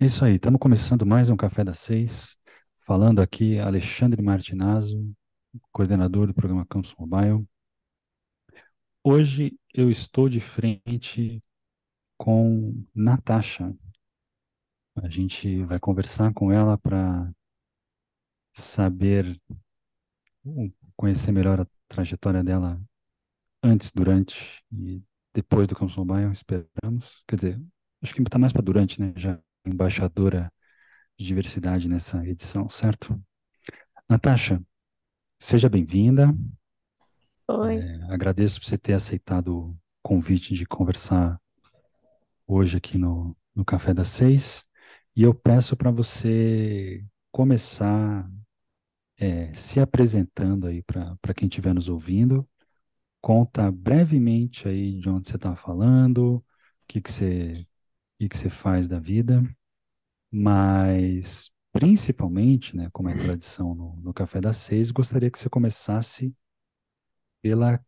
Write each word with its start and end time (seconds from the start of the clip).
É 0.00 0.06
isso 0.06 0.24
aí, 0.24 0.34
estamos 0.34 0.60
começando 0.60 1.06
mais 1.06 1.30
um 1.30 1.36
Café 1.36 1.64
das 1.64 1.78
Seis, 1.78 2.36
falando 2.80 3.20
aqui 3.20 3.58
Alexandre 3.58 4.20
Martinazzo, 4.22 5.12
coordenador 5.72 6.26
do 6.26 6.34
programa 6.34 6.66
Campus 6.66 6.94
Mobile. 6.98 7.46
Hoje 9.02 9.56
eu 9.72 9.90
estou 9.90 10.28
de 10.28 10.40
frente 10.40 11.42
com 12.18 12.84
Natasha. 12.94 13.74
A 14.96 15.08
gente 15.08 15.62
vai 15.64 15.78
conversar 15.78 16.32
com 16.32 16.50
ela 16.50 16.76
para 16.76 17.30
saber, 18.52 19.40
conhecer 20.96 21.32
melhor 21.32 21.60
a 21.60 21.66
trajetória 21.88 22.42
dela 22.42 22.80
antes, 23.62 23.92
durante 23.92 24.64
e 24.72 25.02
depois 25.34 25.68
do 25.68 25.74
Campus 25.76 25.96
Mobile, 25.96 26.32
esperamos. 26.32 27.22
Quer 27.26 27.36
dizer, 27.36 27.62
acho 28.02 28.14
que 28.14 28.22
está 28.22 28.38
mais 28.38 28.52
para 28.52 28.62
durante, 28.62 29.00
né? 29.00 29.12
Já 29.16 29.40
embaixadora 29.64 30.52
de 31.18 31.26
diversidade 31.26 31.88
nessa 31.88 32.26
edição, 32.26 32.68
certo? 32.70 33.20
Natasha, 34.08 34.62
Seja 35.38 35.68
bem-vinda. 35.68 36.34
Oi. 37.48 37.76
É, 37.76 38.12
agradeço 38.12 38.58
por 38.58 38.66
você 38.66 38.78
ter 38.78 38.94
aceitado 38.94 39.48
o 39.54 39.76
convite 40.02 40.54
de 40.54 40.64
conversar 40.64 41.38
hoje 42.46 42.78
aqui 42.78 42.96
no, 42.98 43.36
no 43.54 43.64
Café 43.64 43.92
das 43.92 44.08
Seis. 44.08 44.64
E 45.14 45.22
eu 45.22 45.34
peço 45.34 45.76
para 45.76 45.90
você 45.90 47.04
começar 47.30 48.26
é, 49.18 49.52
se 49.54 49.80
apresentando 49.80 50.66
aí 50.66 50.82
para 50.82 51.34
quem 51.36 51.48
estiver 51.48 51.74
nos 51.74 51.88
ouvindo. 51.88 52.48
Conta 53.20 53.70
brevemente 53.70 54.68
aí 54.68 54.98
de 54.98 55.08
onde 55.10 55.28
você 55.28 55.36
está 55.36 55.56
falando, 55.56 56.36
o 56.36 56.44
que, 56.88 57.00
que 57.02 57.10
você, 57.10 57.66
que, 58.24 58.30
que 58.30 58.38
você 58.38 58.50
faz 58.50 58.88
da 58.88 58.98
vida, 58.98 59.42
mas 60.32 61.50
principalmente, 61.72 62.76
né, 62.76 62.88
como 62.92 63.08
é 63.10 63.16
tradição 63.16 63.74
no, 63.74 63.96
no 63.96 64.14
Café 64.14 64.40
das 64.40 64.58
Seis, 64.58 64.90
gostaria 64.90 65.30
que 65.30 65.38
você 65.38 65.48
começasse 65.50 66.34
pela 67.42 67.84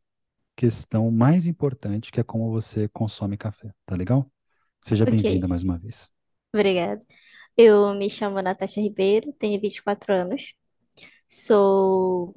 questão 0.57 1.11
mais 1.11 1.47
importante, 1.47 2.13
que 2.13 2.21
é 2.21 2.25
como 2.25 2.51
você 2.51 2.89
consome 2.91 3.37
café, 3.37 3.73
tá 3.87 3.97
legal? 3.97 4.31
Seja 4.83 5.07
Ok, 5.07 5.25
bem-vinda 5.25 5.49
mais 5.49 5.63
uma 5.65 5.79
vez. 5.79 6.11
obrigada. 6.53 7.03
Eu 7.57 7.95
me 7.95 8.11
chamo 8.11 8.41
Natasha 8.43 8.81
Ribeiro, 8.81 9.33
tenho 9.35 9.61
24 9.61 10.13
anos, 10.15 10.55
sou 11.29 12.35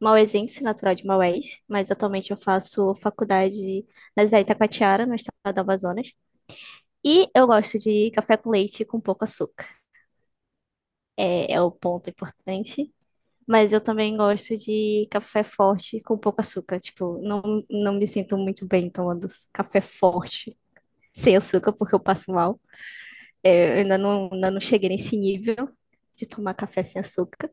mauesense, 0.00 0.62
natural 0.64 0.94
de 0.94 1.06
Maués, 1.06 1.62
mas 1.68 1.90
atualmente 1.90 2.32
eu 2.32 2.38
faço 2.38 2.94
faculdade 2.96 3.86
na 4.16 4.26
Zé 4.26 4.40
Itacoatiara, 4.42 5.06
no 5.06 5.14
estado 5.14 5.54
do 5.54 5.60
Amazonas. 5.60 6.12
E 7.14 7.28
eu 7.34 7.46
gosto 7.46 7.76
de 7.78 8.10
café 8.12 8.36
com 8.36 8.50
leite 8.50 8.84
com 8.84 9.00
pouco 9.00 9.24
açúcar. 9.24 9.66
É, 11.16 11.52
é 11.54 11.60
o 11.60 11.70
ponto 11.70 12.10
importante. 12.10 12.92
Mas 13.48 13.72
eu 13.72 13.80
também 13.82 14.16
gosto 14.16 14.56
de 14.56 15.08
café 15.10 15.44
forte 15.44 16.00
com 16.02 16.18
pouco 16.18 16.40
açúcar. 16.40 16.78
Tipo, 16.80 17.18
não, 17.22 17.64
não 17.70 17.94
me 17.94 18.06
sinto 18.08 18.38
muito 18.38 18.66
bem 18.66 18.90
tomando 18.90 19.26
café 19.52 19.80
forte 19.80 20.56
sem 21.14 21.36
açúcar, 21.36 21.72
porque 21.74 21.94
eu 21.94 22.00
passo 22.00 22.32
mal. 22.32 22.60
É, 23.44 23.74
eu 23.78 23.82
ainda 23.82 23.98
não, 23.98 24.30
ainda 24.32 24.50
não 24.52 24.60
cheguei 24.60 24.90
nesse 24.90 25.16
nível 25.16 25.70
de 26.16 26.26
tomar 26.26 26.54
café 26.54 26.82
sem 26.84 27.00
açúcar. 27.00 27.50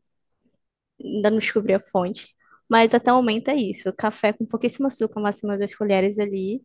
Ainda 1.00 1.30
não 1.32 1.40
descobri 1.40 1.74
a 1.74 1.80
fonte. 1.80 2.36
Mas 2.70 2.94
até 2.94 3.12
o 3.12 3.16
momento 3.18 3.50
é 3.50 3.56
isso. 3.56 3.92
Café 3.94 4.34
com 4.34 4.46
pouquíssimo 4.46 4.88
açúcar, 4.88 5.20
máximo 5.22 5.56
duas 5.58 5.76
colheres 5.76 6.18
ali, 6.20 6.64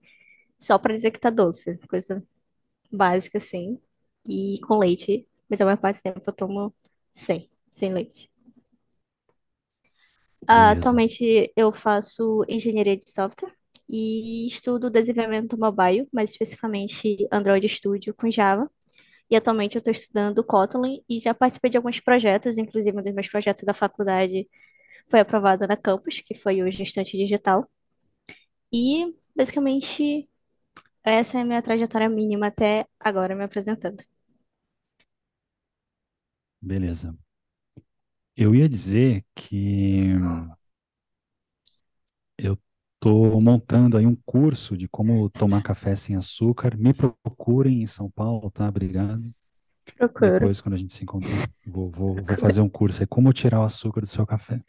só 0.58 0.78
pra 0.78 0.94
dizer 0.94 1.10
que 1.12 1.20
tá 1.20 1.30
doce. 1.30 1.78
Coisa 1.88 2.22
básica, 2.92 3.38
assim. 3.38 3.78
E 4.26 4.60
com 4.66 4.78
leite. 4.78 5.26
Mas 5.48 5.60
a 5.60 5.64
maior 5.64 5.78
parte 5.78 5.98
do 5.98 6.02
tempo 6.02 6.22
eu 6.26 6.32
tomo 6.32 6.74
sem, 7.12 7.50
sem 7.70 7.92
leite. 7.92 8.30
Ah, 10.46 10.70
Beleza, 10.70 10.78
atualmente 10.78 11.52
eu 11.56 11.72
faço 11.72 12.44
engenharia 12.48 12.96
de 12.96 13.10
software 13.10 13.52
e 13.88 14.46
estudo 14.46 14.90
desenvolvimento 14.90 15.58
mobile, 15.58 16.08
mais 16.12 16.30
especificamente 16.30 17.28
Android 17.32 17.68
Studio 17.68 18.14
com 18.14 18.30
Java. 18.30 18.70
E 19.30 19.36
atualmente 19.36 19.76
eu 19.76 19.80
estou 19.80 19.92
estudando 19.92 20.44
Kotlin 20.44 21.02
e 21.08 21.18
já 21.20 21.34
participei 21.34 21.70
de 21.70 21.76
alguns 21.76 22.00
projetos, 22.00 22.58
inclusive 22.58 22.98
um 22.98 23.02
dos 23.02 23.14
meus 23.14 23.28
projetos 23.28 23.64
da 23.64 23.72
faculdade 23.74 24.48
foi 25.08 25.20
aprovado 25.20 25.66
na 25.66 25.76
Campus, 25.76 26.20
que 26.22 26.34
foi 26.34 26.62
o 26.62 26.70
Gestante 26.70 27.16
Digital. 27.16 27.68
E 28.72 29.14
basicamente 29.36 30.28
essa 31.04 31.38
é 31.38 31.42
a 31.42 31.44
minha 31.44 31.62
trajetória 31.62 32.08
mínima 32.08 32.46
até 32.48 32.86
agora 32.98 33.34
me 33.34 33.44
apresentando. 33.44 34.02
beleza. 36.60 37.14
Eu 38.36 38.54
ia 38.54 38.68
dizer 38.68 39.24
que 39.34 40.14
eu 42.38 42.58
estou 42.94 43.40
montando 43.40 43.96
aí 43.96 44.06
um 44.06 44.16
curso 44.16 44.76
de 44.76 44.88
como 44.88 45.28
tomar 45.30 45.62
café 45.62 45.94
sem 45.94 46.16
açúcar. 46.16 46.76
Me 46.76 46.92
procurem 46.94 47.82
em 47.82 47.86
São 47.86 48.10
Paulo, 48.10 48.50
tá? 48.50 48.68
Obrigado. 48.68 49.32
Procuro. 49.96 50.32
Depois, 50.34 50.60
quando 50.60 50.74
a 50.74 50.78
gente 50.78 50.94
se 50.94 51.02
encontrar, 51.02 51.50
vou, 51.66 51.90
vou, 51.90 52.14
vou 52.14 52.36
fazer 52.36 52.60
um 52.60 52.68
curso 52.68 53.02
aí, 53.02 53.06
como 53.06 53.32
tirar 53.32 53.60
o 53.60 53.64
açúcar 53.64 54.02
do 54.02 54.06
seu 54.06 54.26
café. 54.26 54.60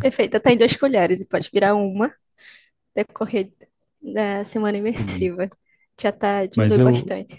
Perfeito, 0.00 0.38
tá 0.40 0.52
em 0.52 0.56
duas 0.58 0.76
colheres 0.76 1.20
e 1.20 1.26
pode 1.26 1.50
virar 1.52 1.74
uma 1.74 2.12
decorrer 2.94 3.52
da 4.02 4.44
semana 4.44 4.78
Entendi. 4.94 5.30
imersiva. 5.30 5.50
Já 6.00 6.12
tá, 6.12 6.46
Mas 6.54 6.76
diminui 6.76 6.78
eu, 6.78 6.88
bastante. 6.92 7.36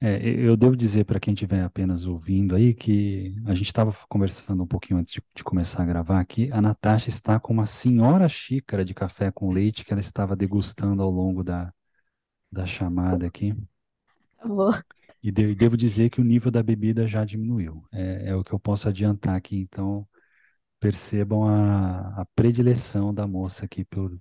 É, 0.00 0.18
eu 0.28 0.56
devo 0.56 0.76
dizer 0.76 1.04
para 1.04 1.18
quem 1.18 1.32
estiver 1.32 1.62
apenas 1.62 2.04
ouvindo 2.06 2.54
aí 2.54 2.74
que 2.74 3.34
a 3.46 3.54
gente 3.54 3.66
estava 3.68 3.90
conversando 4.08 4.62
um 4.62 4.66
pouquinho 4.66 4.98
antes 5.00 5.12
de, 5.14 5.22
de 5.34 5.42
começar 5.42 5.82
a 5.82 5.86
gravar 5.86 6.20
aqui. 6.20 6.50
A 6.52 6.60
Natasha 6.60 7.08
está 7.08 7.40
com 7.40 7.52
uma 7.54 7.64
senhora 7.66 8.28
xícara 8.28 8.84
de 8.84 8.92
café 8.92 9.30
com 9.32 9.50
leite 9.50 9.84
que 9.84 9.92
ela 9.92 10.00
estava 10.00 10.36
degustando 10.36 11.02
ao 11.02 11.10
longo 11.10 11.42
da, 11.42 11.72
da 12.52 12.66
chamada 12.66 13.26
aqui. 13.26 13.54
Vou. 14.44 14.72
E, 15.22 15.30
de- 15.32 15.54
devo 15.54 15.76
dizer 15.76 16.10
que 16.10 16.20
o 16.20 16.24
nível 16.24 16.50
da 16.50 16.62
bebida 16.62 17.06
já 17.06 17.24
diminuiu. 17.24 17.84
É, 17.92 18.28
é 18.30 18.34
o 18.36 18.44
que 18.44 18.52
eu 18.52 18.58
posso 18.60 18.88
adiantar 18.88 19.34
aqui. 19.36 19.56
Então, 19.58 20.06
percebam 20.80 21.48
a, 21.48 22.22
a 22.22 22.26
predileção 22.36 23.14
da 23.14 23.26
moça 23.28 23.64
aqui 23.66 23.84
por, 23.84 24.18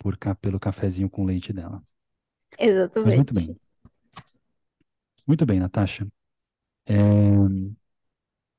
por, 0.00 0.18
pelo 0.42 0.60
cafezinho 0.60 1.10
com 1.10 1.24
leite 1.26 1.52
dela. 1.54 1.84
Mas 3.02 3.14
muito 3.14 3.34
bem. 3.34 3.50
Exatamente. 3.50 3.60
Muito 5.26 5.46
bem, 5.46 5.60
Natasha. 5.60 6.06
É, 6.86 6.96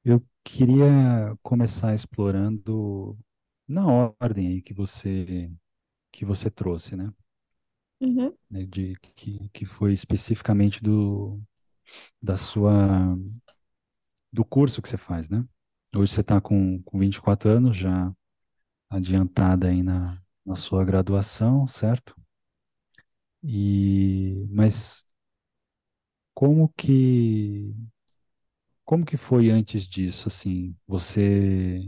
Eu 0.04 0.24
queria 0.44 1.36
começar 1.44 1.94
explorando 1.94 3.18
na 3.68 3.86
ordem 4.20 4.48
aí 4.48 4.62
que 4.62 4.74
você 4.74 5.52
que 6.12 6.26
você 6.26 6.50
trouxe, 6.52 6.96
né? 6.96 7.14
Uhum. 8.02 8.38
Né, 8.50 8.66
De 8.66 8.96
que, 9.16 9.50
que 9.50 9.66
foi 9.66 9.94
especificamente 9.94 10.84
do 10.84 11.40
da 12.22 12.38
sua 12.38 13.16
do 14.32 14.44
curso 14.46 14.82
que 14.82 14.90
você 14.90 14.98
faz, 14.98 15.30
né? 15.30 15.44
Hoje 15.96 16.14
você 16.14 16.22
está 16.22 16.40
com, 16.40 16.82
com 16.84 17.00
24 17.00 17.50
anos, 17.50 17.76
já 17.78 18.14
adiantada 18.90 19.70
aí 19.70 19.84
na, 19.84 20.22
na 20.46 20.56
sua 20.56 20.86
graduação, 20.86 21.68
certo? 21.68 22.16
E 23.44 24.48
mas 24.50 25.06
como 26.34 26.68
que 26.78 27.74
como 28.86 29.06
que 29.06 29.18
foi 29.18 29.50
antes 29.50 29.88
disso, 29.88 30.28
assim? 30.28 30.76
Você 30.88 31.82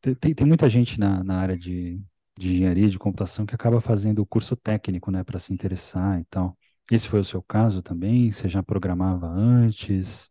Tem, 0.00 0.34
tem- 0.34 0.46
muita 0.46 0.68
gente 0.68 0.98
na, 1.00 1.22
na 1.24 1.38
área 1.40 1.56
de, 1.56 2.00
de 2.38 2.52
engenharia 2.52 2.88
de 2.88 2.98
computação 2.98 3.44
que 3.46 3.54
acaba 3.54 3.80
fazendo 3.80 4.20
o 4.20 4.26
curso 4.26 4.54
técnico, 4.56 5.10
né, 5.10 5.24
para 5.24 5.38
se 5.38 5.52
interessar 5.52 6.20
e 6.20 6.24
tal. 6.26 6.56
Esse 6.90 7.08
foi 7.08 7.20
o 7.20 7.24
seu 7.24 7.42
caso 7.42 7.82
também? 7.82 8.30
Você 8.30 8.48
já 8.48 8.62
programava 8.62 9.26
antes? 9.28 10.30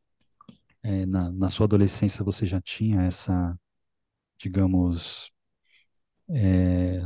É, 0.84 1.06
na, 1.06 1.32
na 1.32 1.50
sua 1.50 1.66
adolescência 1.66 2.24
você 2.26 2.46
já 2.46 2.62
tinha 2.62 3.02
essa, 3.04 3.58
digamos, 4.40 5.32
é, 6.30 7.02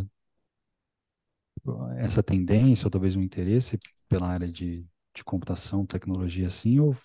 essa 1.98 2.24
tendência 2.24 2.86
ou 2.88 2.92
talvez 2.92 3.16
um 3.16 3.22
interesse 3.22 3.78
pela 4.08 4.28
área 4.28 4.48
de, 4.48 4.86
de 5.16 5.24
computação, 5.24 5.86
tecnologia 5.86 6.48
assim, 6.48 6.80
ou 6.80 6.96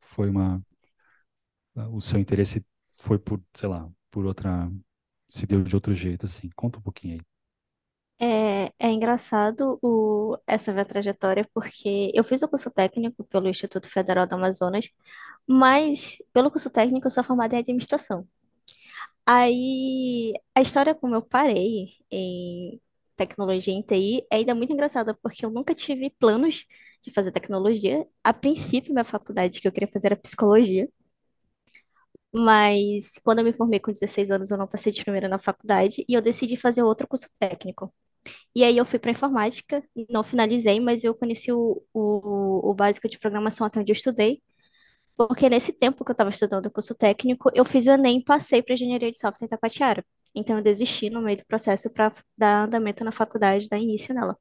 foi 0.00 0.30
uma, 0.30 0.62
o 1.92 2.00
seu 2.00 2.18
interesse 2.18 2.64
foi 2.98 3.18
por, 3.18 3.40
sei 3.54 3.68
lá, 3.68 3.88
por 4.10 4.24
outra, 4.26 4.70
se 5.28 5.46
deu 5.46 5.62
de 5.62 5.74
outro 5.74 5.94
jeito 5.94 6.26
assim? 6.26 6.50
Conta 6.56 6.78
um 6.78 6.82
pouquinho 6.82 7.14
aí. 7.14 7.20
É, 8.18 8.72
é 8.78 8.90
engraçado 8.90 9.78
o, 9.82 10.38
essa 10.46 10.72
minha 10.72 10.86
trajetória, 10.86 11.46
porque 11.52 12.10
eu 12.14 12.24
fiz 12.24 12.42
o 12.42 12.48
curso 12.48 12.70
técnico 12.70 13.24
pelo 13.24 13.48
Instituto 13.48 13.90
Federal 13.90 14.26
do 14.26 14.34
Amazonas, 14.34 14.90
mas 15.48 16.18
pelo 16.32 16.50
curso 16.50 16.70
técnico 16.70 17.06
eu 17.06 17.10
sou 17.10 17.22
formada 17.24 17.56
em 17.56 17.58
administração. 17.60 18.26
Aí 19.26 20.32
a 20.54 20.60
história 20.62 20.94
como 20.94 21.14
eu 21.16 21.22
parei 21.22 21.98
tecnologia 23.16 23.72
em 23.74 23.82
TI 23.82 24.26
é 24.30 24.36
ainda 24.36 24.54
muito 24.54 24.72
engraçada, 24.72 25.14
porque 25.22 25.44
eu 25.46 25.50
nunca 25.50 25.74
tive 25.74 26.10
planos 26.18 26.66
de 27.02 27.10
fazer 27.12 27.32
tecnologia. 27.32 28.06
A 28.24 28.32
princípio, 28.34 28.92
minha 28.92 29.04
faculdade 29.04 29.60
que 29.60 29.68
eu 29.68 29.72
queria 29.72 29.88
fazer 29.88 30.08
era 30.08 30.16
psicologia, 30.16 30.88
mas 32.32 33.18
quando 33.24 33.38
eu 33.40 33.44
me 33.44 33.52
formei 33.52 33.80
com 33.80 33.90
16 33.92 34.30
anos, 34.30 34.50
eu 34.50 34.58
não 34.58 34.66
passei 34.66 34.92
de 34.92 35.02
primeira 35.02 35.28
na 35.28 35.38
faculdade 35.38 36.04
e 36.08 36.14
eu 36.14 36.20
decidi 36.22 36.56
fazer 36.56 36.82
outro 36.82 37.06
curso 37.08 37.26
técnico. 37.38 37.92
E 38.54 38.64
aí 38.64 38.76
eu 38.78 38.86
fui 38.86 38.98
para 38.98 39.12
informática, 39.12 39.82
não 40.10 40.22
finalizei, 40.24 40.80
mas 40.80 41.04
eu 41.04 41.14
conheci 41.14 41.52
o, 41.52 41.82
o, 41.94 42.70
o 42.70 42.74
básico 42.74 43.08
de 43.08 43.18
programação 43.18 43.66
até 43.66 43.80
onde 43.80 43.92
eu 43.92 43.94
estudei, 43.96 44.42
porque 45.16 45.48
nesse 45.50 45.72
tempo 45.72 46.04
que 46.04 46.10
eu 46.12 46.14
estava 46.14 46.30
estudando 46.30 46.66
o 46.66 46.70
curso 46.72 46.94
técnico, 46.94 47.50
eu 47.54 47.64
fiz 47.64 47.86
o 47.86 47.90
Enem 47.92 48.18
e 48.20 48.24
passei 48.24 48.62
para 48.62 48.74
engenharia 48.74 49.12
de 49.12 49.18
software 49.18 49.46
em 49.46 49.50
Taquatiara. 49.50 50.04
Então 50.36 50.58
eu 50.58 50.62
desisti 50.64 51.10
no 51.10 51.22
meio 51.22 51.38
do 51.38 51.46
processo 51.46 51.90
para 51.90 52.12
dar 52.38 52.66
andamento 52.66 53.04
na 53.04 53.12
faculdade, 53.12 53.68
dar 53.68 53.78
início 53.78 54.14
nela. 54.14 54.38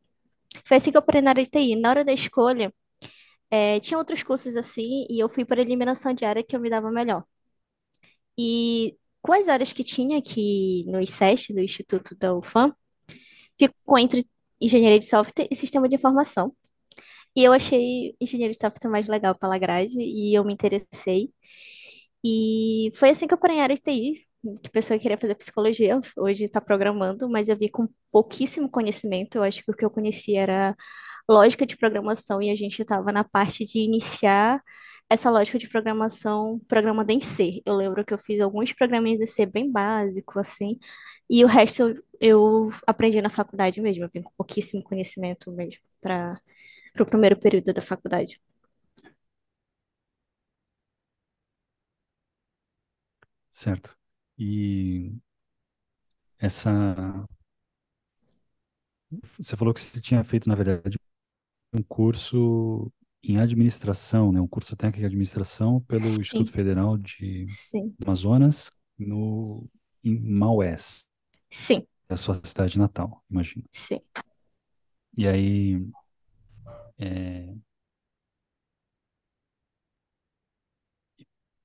Foi 0.65 0.77
assim 0.77 0.91
que 0.91 0.97
eu 0.97 1.03
parei 1.03 1.21
na 1.21 1.31
área 1.31 1.43
de 1.43 1.49
TI. 1.51 1.75
Na 1.77 1.89
hora 1.91 2.05
da 2.05 2.13
escolha, 2.13 2.73
eh, 3.51 3.79
tinha 3.81 3.97
outros 3.97 4.23
cursos 4.23 4.55
assim, 4.57 5.07
e 5.09 5.19
eu 5.23 5.29
fui 5.29 5.45
para 5.45 5.61
eliminação 5.61 6.13
de 6.13 6.25
área 6.25 6.43
que 6.43 6.55
eu 6.55 6.59
me 6.61 6.69
dava 6.69 6.91
melhor. 6.91 7.23
E 8.37 8.95
com 9.21 9.33
as 9.33 9.47
áreas 9.47 9.73
que 9.73 9.83
tinha 9.83 10.17
aqui 10.17 10.85
no 10.87 10.99
ICEST, 11.01 11.53
do 11.53 11.61
Instituto 11.61 12.15
da 12.15 12.35
UFAM, 12.35 12.73
ficou 13.59 13.99
entre 13.99 14.25
engenharia 14.61 14.99
de 14.99 15.07
software 15.07 15.47
e 15.51 15.55
sistema 15.55 15.89
de 15.89 15.95
informação. 15.95 16.55
E 17.35 17.43
eu 17.43 17.53
achei 17.53 18.15
engenharia 18.21 18.51
de 18.51 18.59
software 18.59 18.91
mais 18.91 19.07
legal 19.07 19.35
pela 19.37 19.57
grade 19.59 19.97
e 19.99 20.37
eu 20.37 20.45
me 20.45 20.53
interessei. 20.53 21.33
E 22.23 22.89
foi 22.95 23.09
assim 23.11 23.27
que 23.27 23.33
eu 23.33 23.37
parei 23.37 23.57
em 23.57 23.61
área 23.61 23.75
de 23.75 23.81
TI, 23.81 24.27
que 24.63 24.69
pessoa 24.69 24.99
queria 24.99 25.17
fazer 25.17 25.35
psicologia, 25.35 25.99
hoje 26.17 26.45
está 26.45 26.61
programando, 26.61 27.29
mas 27.29 27.49
eu 27.49 27.57
vi 27.57 27.69
com 27.69 27.87
pouquíssimo 28.11 28.69
conhecimento. 28.69 29.35
Eu 29.37 29.43
acho 29.43 29.63
que 29.63 29.71
o 29.71 29.75
que 29.75 29.85
eu 29.85 29.89
conhecia 29.89 30.41
era 30.41 30.75
lógica 31.29 31.65
de 31.65 31.77
programação 31.77 32.41
e 32.41 32.49
a 32.51 32.55
gente 32.55 32.81
estava 32.81 33.11
na 33.11 33.23
parte 33.23 33.65
de 33.65 33.79
iniciar 33.79 34.61
essa 35.09 35.29
lógica 35.29 35.57
de 35.59 35.69
programação 35.69 36.59
programada 36.67 37.13
em 37.13 37.19
C. 37.21 37.61
Eu 37.65 37.75
lembro 37.75 38.03
que 38.05 38.13
eu 38.13 38.17
fiz 38.17 38.41
alguns 38.41 38.73
programinhas 38.73 39.21
em 39.21 39.25
C 39.27 39.45
bem 39.45 39.71
básico, 39.71 40.39
assim, 40.39 40.79
e 41.29 41.43
o 41.43 41.47
resto 41.47 41.83
eu, 41.83 42.03
eu 42.19 42.69
aprendi 42.87 43.21
na 43.21 43.29
faculdade 43.29 43.81
mesmo. 43.81 44.03
Eu 44.03 44.09
vim 44.13 44.21
com 44.21 44.31
pouquíssimo 44.37 44.83
conhecimento 44.83 45.51
mesmo 45.51 45.81
para 46.01 46.39
o 46.99 47.05
primeiro 47.05 47.37
período 47.39 47.73
da 47.73 47.81
faculdade. 47.81 48.39
Certo. 53.49 53.97
E 54.37 55.13
essa. 56.39 57.25
Você 59.37 59.55
falou 59.55 59.73
que 59.73 59.79
você 59.81 60.01
tinha 60.01 60.23
feito, 60.23 60.47
na 60.49 60.55
verdade, 60.55 60.97
um 61.73 61.83
curso 61.83 62.91
em 63.23 63.39
administração, 63.39 64.31
né? 64.31 64.41
Um 64.41 64.47
curso 64.47 64.75
técnico 64.77 65.03
em 65.03 65.07
administração 65.07 65.81
pelo 65.81 66.19
Instituto 66.21 66.51
Sim, 66.51 66.51
Federal 66.51 66.97
de 66.97 67.51
sim, 67.53 67.97
Amazonas, 68.05 68.71
no, 68.97 69.69
em 70.03 70.19
Maués, 70.19 71.07
sim, 71.49 71.87
é 72.09 72.13
a 72.15 72.17
sua 72.17 72.41
cidade 72.43 72.79
natal, 72.79 73.23
imagino. 73.29 73.65
sim. 73.71 74.01
E 75.17 75.27
aí, 75.27 75.85
é, 76.97 77.55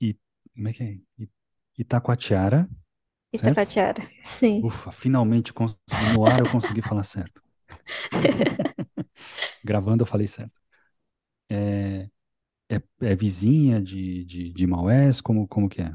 e, 0.00 0.16
como 0.54 0.68
é 0.68 0.72
que 0.72 0.82
é? 0.82 0.86
I- 1.18 1.30
Itacoatiara, 1.78 2.68
certo? 3.32 3.72
Itacoatiara, 3.72 4.08
sim. 4.22 4.62
Ufa, 4.62 4.92
finalmente 4.92 5.52
consegui, 5.52 6.06
no 6.08 6.26
ar 6.26 6.40
eu 6.40 6.48
consegui 6.48 6.82
falar 6.82 7.04
certo. 7.04 7.42
Gravando 9.62 10.02
eu 10.02 10.06
falei 10.06 10.26
certo. 10.26 10.60
É, 11.50 12.08
é, 12.70 12.82
é 13.02 13.16
vizinha 13.16 13.82
de, 13.82 14.24
de, 14.24 14.52
de 14.52 14.66
Maués? 14.68 15.20
Como, 15.20 15.48
como 15.48 15.68
que 15.68 15.82
é? 15.82 15.94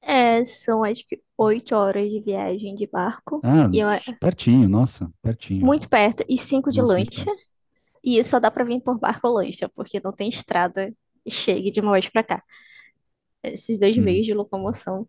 É, 0.00 0.44
são 0.44 0.84
acho 0.84 1.04
que 1.06 1.22
oito 1.36 1.74
horas 1.74 2.10
de 2.10 2.20
viagem 2.20 2.74
de 2.74 2.86
barco. 2.86 3.44
Ah, 3.44 3.68
E 3.72 3.78
eu, 3.80 3.88
pertinho, 4.20 4.68
nossa, 4.68 5.12
pertinho. 5.22 5.58
muito 5.60 5.88
perto, 5.88 6.24
e 6.28 6.36
cinco 6.38 6.70
de 6.70 6.80
Nossa, 6.80 6.82
lancha. 6.82 7.30
E 8.04 8.22
só 8.24 8.40
dá 8.40 8.50
pra 8.50 8.64
vir 8.64 8.82
por 8.82 8.98
barco 8.98 9.28
ou 9.28 9.34
lancha, 9.34 9.68
porque 9.70 10.00
não 10.04 10.12
tem 10.12 10.30
estrada 10.30 10.94
que 11.24 11.30
chegue 11.30 11.70
de 11.70 11.82
Maués 11.82 12.08
pra 12.10 12.24
cá. 12.24 12.42
Esses 13.42 13.78
dois 13.78 13.96
Hum, 13.96 13.98
meios 13.98 14.26
de 14.26 14.34
locomoção 14.34 15.08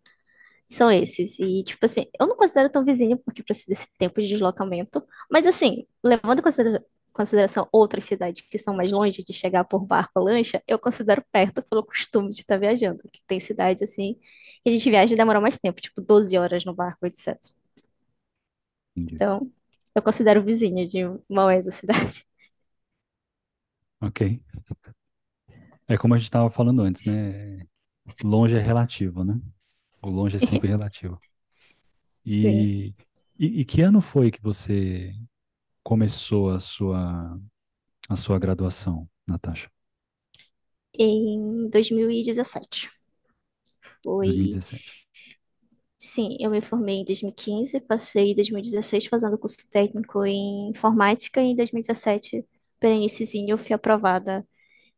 são 0.68 0.92
esses. 0.92 1.40
E, 1.40 1.64
tipo 1.64 1.86
assim, 1.86 2.06
eu 2.20 2.28
não 2.28 2.36
considero 2.38 2.70
tão 2.70 2.84
vizinho 2.86 3.18
porque 3.18 3.44
precisa 3.44 3.68
desse 3.70 3.88
tempo 3.98 4.22
de 4.22 4.28
deslocamento. 4.30 5.04
Mas, 5.32 5.46
assim, 5.48 5.86
levando 6.04 6.40
em 6.40 6.44
considera- 6.44 6.86
consideração 7.14 7.68
outras 7.72 8.06
cidades 8.06 8.42
que 8.42 8.58
são 8.58 8.76
mais 8.76 8.92
longe 8.92 9.24
de 9.24 9.34
chegar 9.34 9.66
por 9.66 9.86
barco 9.86 10.12
ou 10.18 10.26
lancha, 10.26 10.64
eu 10.68 10.80
considero 10.80 11.24
perto 11.32 11.62
pelo 11.64 11.86
costume 11.86 12.30
de 12.32 12.38
estar 12.42 12.58
viajando. 12.58 13.04
Que 13.12 13.22
tem 13.28 13.40
cidade, 13.40 13.84
assim, 13.84 14.16
que 14.64 14.70
a 14.70 14.72
gente 14.72 14.90
viaja 14.90 15.14
e 15.14 15.18
demora 15.18 15.42
mais 15.42 15.60
tempo, 15.60 15.82
tipo 15.82 16.02
12 16.02 16.38
horas 16.38 16.66
no 16.66 16.74
barco, 16.76 17.06
etc. 17.06 17.54
entendi. 18.96 19.22
Então, 19.22 19.52
eu 19.96 20.02
considero 20.04 20.44
vizinha 20.44 20.88
de 20.88 21.00
Maués, 21.30 21.68
a 21.68 21.72
cidade. 21.72 22.26
Ok. 24.02 24.22
É 25.88 25.98
como 25.98 26.14
a 26.14 26.18
gente 26.18 26.26
estava 26.28 26.50
falando 26.52 26.82
antes, 26.82 27.04
né? 27.06 27.60
Longe 28.24 28.56
é 28.56 28.60
relativo, 28.60 29.24
né? 29.24 29.40
O 30.02 30.10
longe 30.10 30.38
é 30.38 30.40
sempre 30.40 30.68
relativo. 30.70 31.20
E, 32.26 32.94
e, 33.38 33.62
e 33.62 33.66
que 33.66 33.82
ano 33.82 34.02
foi 34.02 34.32
que 34.32 34.42
você 34.42 35.16
começou 35.84 36.52
a 36.52 36.60
sua, 36.60 37.40
a 38.10 38.16
sua 38.16 38.40
graduação, 38.40 39.10
Natasha? 39.28 39.70
Em 40.94 41.70
2017. 41.70 42.90
Foi 44.04 44.28
2017. 44.28 45.08
Sim, 45.98 46.38
eu 46.40 46.50
me 46.50 46.62
formei 46.62 46.98
em 47.02 47.06
2015, 47.06 47.80
passei 47.82 48.32
em 48.32 48.36
2016 48.36 49.06
fazendo 49.08 49.38
curso 49.38 49.68
técnico 49.70 50.26
em 50.26 50.70
informática 50.70 51.42
e 51.42 51.48
em 51.48 51.56
2017, 51.56 52.46
pelo 52.80 52.96
iniciozinho, 52.96 53.52
eu 53.52 53.58
fui 53.58 53.74
aprovada 53.74 54.48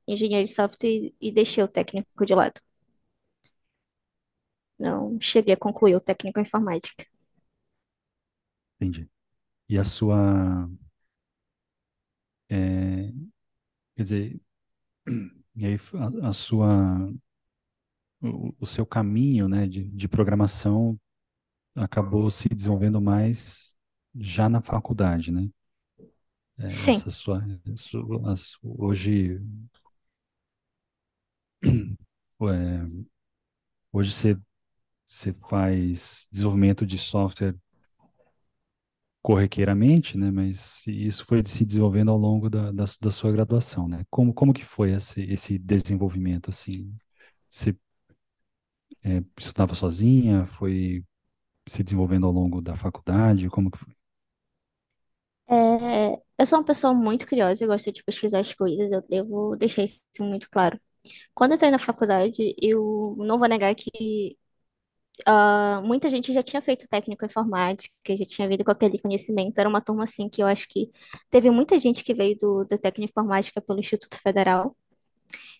em 0.07 0.13
engenharia 0.13 0.45
de 0.45 0.51
software 0.51 0.89
e, 0.89 1.15
e 1.21 1.31
deixei 1.31 1.63
o 1.63 1.67
técnico 1.67 2.25
de 2.25 2.35
lado. 2.35 2.61
Não 4.81 5.17
cheguei 5.21 5.53
a 5.53 5.57
concluir 5.57 5.95
o 5.95 6.01
técnico 6.01 6.39
em 6.39 6.43
informática. 6.43 7.05
Entendi. 8.79 9.09
E 9.69 9.77
a 9.79 9.83
sua, 9.85 10.69
é, 12.49 13.11
quer 13.95 14.03
dizer, 14.03 14.41
e 15.55 15.65
aí 15.65 15.77
a, 16.23 16.29
a 16.29 16.33
sua, 16.33 17.11
o, 18.21 18.53
o 18.59 18.65
seu 18.65 18.85
caminho, 18.85 19.47
né, 19.47 19.67
de, 19.67 19.83
de 19.89 20.07
programação 20.07 20.99
acabou 21.75 22.29
se 22.31 22.49
desenvolvendo 22.49 23.01
mais 23.01 23.75
já 24.15 24.49
na 24.49 24.61
faculdade, 24.61 25.31
né? 25.31 25.49
É, 26.57 26.65
Sim, 26.67 27.03
essa 27.05 27.09
sua, 27.09 27.43
sua- 27.75 28.05
hoje, 28.63 29.39
é, 32.41 33.01
hoje 33.91 34.11
você, 34.11 34.37
você 35.11 35.33
faz 35.49 36.27
desenvolvimento 36.31 36.85
de 36.85 36.97
software 36.97 37.55
corriqueiramente, 39.21 40.17
né? 40.17 40.31
Mas 40.31 40.85
isso 40.87 41.25
foi 41.25 41.43
se 41.45 41.65
desenvolvendo 41.65 42.11
ao 42.11 42.17
longo 42.17 42.49
da, 42.49 42.71
da, 42.71 42.85
da 43.01 43.11
sua 43.11 43.31
graduação, 43.31 43.87
né? 43.87 44.03
Como, 44.09 44.33
como 44.33 44.53
que 44.53 44.65
foi 44.65 44.91
esse, 44.93 45.21
esse 45.23 45.57
desenvolvimento, 45.59 46.49
assim? 46.49 46.95
Você 47.49 47.75
é, 49.03 49.23
estudava 49.37 49.75
sozinha? 49.75 50.45
Foi 50.47 51.03
se 51.67 51.83
desenvolvendo 51.83 52.27
ao 52.27 52.33
longo 52.33 52.61
da 52.61 52.75
faculdade? 52.77 53.49
Como 53.49 53.71
que 53.71 53.79
foi? 53.79 53.95
é, 55.49 56.13
eu 56.39 56.45
sou 56.45 56.59
uma 56.59 56.65
pessoa 56.65 56.93
muito 56.93 57.27
curiosa, 57.27 57.63
eu 57.63 57.67
gosto 57.67 57.91
de 57.91 58.03
pesquisar 58.03 58.39
as 58.39 58.53
coisas, 58.53 58.89
eu 58.91 59.01
devo 59.07 59.55
deixar 59.57 59.83
isso 59.83 60.01
muito 60.19 60.49
claro. 60.49 60.79
Quando 61.33 61.51
eu 61.53 61.55
entrei 61.57 61.71
na 61.71 61.79
faculdade, 61.79 62.55
eu 62.61 63.15
não 63.19 63.39
vou 63.39 63.47
negar 63.49 63.73
que 63.75 64.37
ah, 65.25 65.81
muita 65.83 66.09
gente 66.09 66.33
já 66.33 66.41
tinha 66.41 66.61
feito 66.61 66.87
técnico 66.87 67.25
informática, 67.25 67.93
já 68.17 68.25
tinha 68.25 68.47
vindo 68.47 68.63
com 68.63 68.71
aquele 68.71 68.99
conhecimento. 68.99 69.57
Era 69.59 69.69
uma 69.69 69.81
turma 69.81 70.03
assim 70.03 70.29
que 70.29 70.41
eu 70.41 70.47
acho 70.47 70.67
que 70.67 70.89
teve 71.29 71.49
muita 71.51 71.77
gente 71.79 72.03
que 72.03 72.13
veio 72.13 72.37
do, 72.37 72.63
do 72.65 72.77
técnico 72.77 73.11
informática 73.11 73.61
pelo 73.61 73.79
Instituto 73.79 74.17
Federal. 74.17 74.75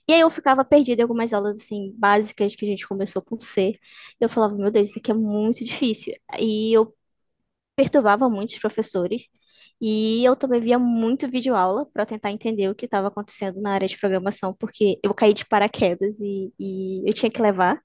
E 0.08 0.13
aí 0.13 0.20
eu 0.22 0.29
ficava 0.29 0.65
perdida 0.65 1.01
em 1.01 1.03
algumas 1.03 1.34
aulas 1.34 1.58
assim 1.58 1.93
básicas 1.98 2.55
que 2.55 2.65
a 2.65 2.67
gente 2.67 2.88
começou 2.88 3.22
com 3.22 3.38
C. 3.39 3.79
Eu 4.20 4.29
falava, 4.29 4.55
meu 4.55 4.72
Deus, 4.72 4.89
isso 4.89 5.00
aqui 5.00 5.12
é 5.12 5.13
muito 5.13 5.63
difícil. 5.63 6.13
E 6.39 6.74
eu 6.74 6.93
perturbava 7.75 8.29
muitos 8.29 8.58
professores. 8.60 9.27
E 9.81 10.24
eu 10.25 10.36
também 10.36 10.62
via 10.62 10.77
muito 10.79 11.27
videoaula 11.29 11.86
para 11.88 12.05
tentar 12.05 12.31
entender 12.31 12.70
o 12.70 12.75
que 12.75 12.86
estava 12.86 13.08
acontecendo 13.08 13.62
na 13.62 13.74
área 13.74 13.88
de 13.88 13.98
programação, 14.00 14.53
porque 14.53 15.00
eu 15.03 15.13
caí 15.13 15.34
de 15.34 15.46
paraquedas 15.46 16.20
e, 16.20 16.53
e 16.60 17.03
eu 17.10 17.13
tinha 17.13 17.31
que 17.31 17.41
levar. 17.41 17.81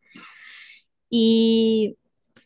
E 1.12 1.96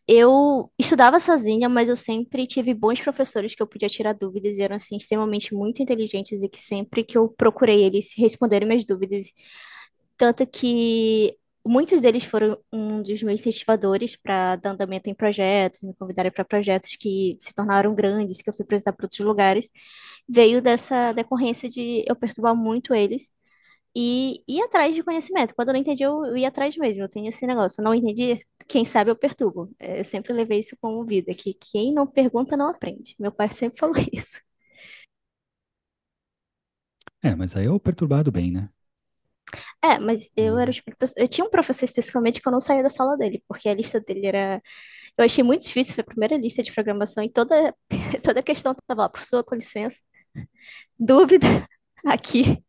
Eu 0.08 0.70
estudava 0.78 1.20
sozinha, 1.20 1.68
mas 1.68 1.88
eu 1.88 1.96
sempre 1.96 2.46
tive 2.46 2.74
bons 2.74 3.00
professores 3.02 3.54
que 3.54 3.62
eu 3.62 3.68
podia 3.68 3.88
tirar 3.88 4.14
dúvidas 4.14 4.58
e 4.58 4.62
eram, 4.62 4.76
assim, 4.76 4.96
extremamente 4.98 5.54
muito 5.54 5.82
inteligentes 5.82 6.42
e 6.42 6.48
que 6.48 6.60
sempre 6.60 7.04
que 7.04 7.18
eu 7.18 7.28
procurei 7.30 7.84
eles 7.84 8.12
responderam 8.18 8.68
minhas 8.68 8.84
dúvidas. 8.86 9.32
Tanto 10.16 10.46
que 10.46 11.36
muitos 11.66 12.00
deles 12.00 12.24
foram 12.24 12.58
um 12.72 13.02
dos 13.02 13.22
meus 13.22 13.40
incentivadores 13.40 14.16
para 14.16 14.56
dar 14.56 14.70
andamento 14.72 15.08
em 15.10 15.14
projetos, 15.14 15.82
me 15.82 15.94
convidaram 15.94 16.30
para 16.30 16.44
projetos 16.44 16.96
que 16.96 17.36
se 17.40 17.54
tornaram 17.54 17.94
grandes, 17.94 18.42
que 18.42 18.48
eu 18.50 18.54
fui 18.54 18.64
apresentar 18.64 18.92
para 18.92 19.06
outros 19.06 19.20
lugares. 19.20 19.70
Veio 20.28 20.62
dessa 20.62 21.12
decorrência 21.12 21.68
de 21.68 22.04
eu 22.08 22.16
perturbar 22.16 22.54
muito 22.56 22.94
eles 22.94 23.30
e 23.96 24.42
ir 24.48 24.62
atrás 24.62 24.94
de 24.94 25.02
conhecimento. 25.02 25.54
Quando 25.54 25.68
eu 25.70 25.74
não 25.74 25.80
entendi, 25.80 26.02
eu 26.04 26.36
ia 26.36 26.48
atrás 26.48 26.76
mesmo. 26.76 27.02
Eu 27.02 27.08
tenho 27.08 27.28
esse 27.28 27.46
negócio. 27.46 27.80
Eu 27.80 27.84
não 27.84 27.94
entendi, 27.94 28.38
quem 28.68 28.84
sabe 28.84 29.10
eu 29.10 29.16
perturbo. 29.16 29.70
É, 29.78 30.00
Eu 30.00 30.04
sempre 30.04 30.32
levei 30.32 30.60
isso 30.60 30.76
como 30.80 31.04
vida, 31.04 31.34
que 31.34 31.54
quem 31.54 31.92
não 31.92 32.06
pergunta 32.06 32.56
não 32.56 32.68
aprende. 32.70 33.14
Meu 33.18 33.32
pai 33.32 33.50
sempre 33.52 33.78
falou 33.80 33.96
isso. 34.12 34.40
É, 37.22 37.34
mas 37.34 37.56
aí 37.56 37.66
é 37.66 37.70
o 37.70 37.80
perturbado 37.80 38.30
bem, 38.30 38.50
né? 38.50 38.68
É, 39.82 39.98
mas 39.98 40.30
eu 40.36 40.58
era 40.58 40.70
o 40.70 40.72
O- 40.72 40.74
tipo 40.74 40.90
de 40.90 40.96
pessoa- 40.96 41.22
Eu 41.22 41.28
tinha 41.28 41.44
um 41.46 41.50
professor 41.50 41.84
especificamente 41.84 42.40
que 42.40 42.48
eu 42.48 42.52
não 42.52 42.60
saía 42.60 42.82
da 42.82 42.90
sala 42.90 43.16
dele, 43.16 43.42
porque 43.48 43.68
a 43.68 43.74
lista 43.74 44.00
dele 44.00 44.26
era. 44.26 44.62
Eu 45.18 45.24
achei 45.24 45.44
muito 45.44 45.64
difícil, 45.66 45.94
foi 45.94 46.02
a 46.02 46.06
primeira 46.06 46.36
lista 46.36 46.62
de 46.62 46.72
programação 46.72 47.22
e 47.24 47.30
toda, 47.30 47.74
toda 48.24 48.40
a 48.40 48.42
questão 48.42 48.74
tava 48.86 49.02
lá, 49.02 49.08
professor, 49.08 49.44
com 49.44 49.54
licença, 49.54 50.04
dúvida 50.98 51.46
aqui. 52.06 52.62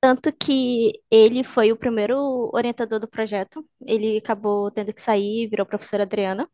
Tanto 0.00 0.32
que 0.32 0.92
ele 1.10 1.42
foi 1.42 1.72
o 1.72 1.76
primeiro 1.76 2.50
orientador 2.54 3.00
do 3.00 3.08
projeto. 3.08 3.66
Ele 3.86 4.18
acabou 4.18 4.70
tendo 4.70 4.92
que 4.92 5.00
sair, 5.00 5.48
virou 5.48 5.66
professora 5.66 6.04
Adriana. 6.04 6.48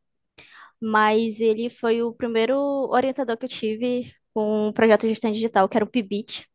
Mas 0.80 1.40
ele 1.40 1.70
foi 1.70 2.02
o 2.02 2.12
primeiro 2.14 2.56
orientador 2.90 3.36
que 3.38 3.46
eu 3.46 3.48
tive 3.48 4.12
com 4.34 4.68
um 4.68 4.72
projeto 4.72 5.02
de 5.02 5.10
gestão 5.10 5.32
digital, 5.32 5.68
que 5.68 5.76
era 5.76 5.84
o 5.84 5.88
Pibit, 5.90 6.46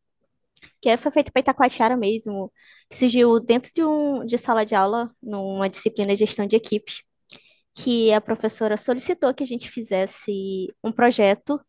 que 0.80 0.96
foi 0.96 1.12
feito 1.12 1.32
para 1.32 1.40
Itacoatiara 1.40 1.96
mesmo, 1.96 2.52
que 2.88 2.96
surgiu 2.96 3.40
dentro 3.40 3.72
de, 3.74 3.84
um, 3.84 4.24
de 4.26 4.38
sala 4.38 4.64
de 4.66 4.74
aula, 4.74 5.10
numa 5.22 5.68
disciplina 5.70 6.14
de 6.14 6.20
gestão 6.20 6.46
de 6.46 6.56
equipes, 6.56 7.02
que 7.74 8.12
a 8.12 8.20
professora 8.20 8.76
solicitou 8.76 9.34
que 9.34 9.44
a 9.44 9.46
gente 9.46 9.70
fizesse 9.70 10.68
um 10.84 10.92
projeto 10.92 11.60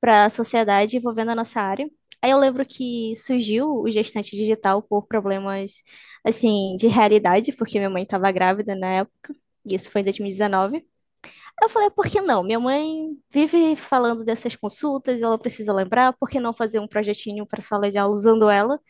para 0.00 0.26
a 0.26 0.30
sociedade 0.30 0.96
envolvendo 0.96 1.30
a 1.30 1.34
nossa 1.36 1.60
área. 1.60 1.88
Aí 2.22 2.30
eu 2.30 2.38
lembro 2.38 2.64
que 2.64 3.14
surgiu 3.16 3.68
o 3.80 3.90
gestante 3.90 4.30
digital 4.36 4.82
por 4.82 5.06
problemas, 5.06 5.72
assim, 6.24 6.76
de 6.76 6.86
realidade, 6.88 7.52
porque 7.52 7.78
minha 7.78 7.90
mãe 7.90 8.04
estava 8.04 8.30
grávida 8.30 8.74
na 8.76 8.86
época, 8.88 9.34
e 9.66 9.74
isso 9.74 9.90
foi 9.90 10.00
em 10.02 10.04
2019. 10.04 10.86
Eu 11.62 11.68
falei, 11.68 11.90
por 11.90 12.06
que 12.08 12.20
não? 12.20 12.42
Minha 12.44 12.60
mãe 12.60 13.16
vive 13.30 13.76
falando 13.76 14.24
dessas 14.24 14.56
consultas, 14.56 15.22
ela 15.22 15.38
precisa 15.38 15.72
lembrar, 15.72 16.12
por 16.14 16.28
que 16.30 16.40
não 16.40 16.52
fazer 16.54 16.80
um 16.80 16.88
projetinho 16.88 17.46
para 17.46 17.60
sala 17.60 17.90
de 17.90 17.98
aula 17.98 18.14
usando 18.14 18.48
ela? 18.50 18.80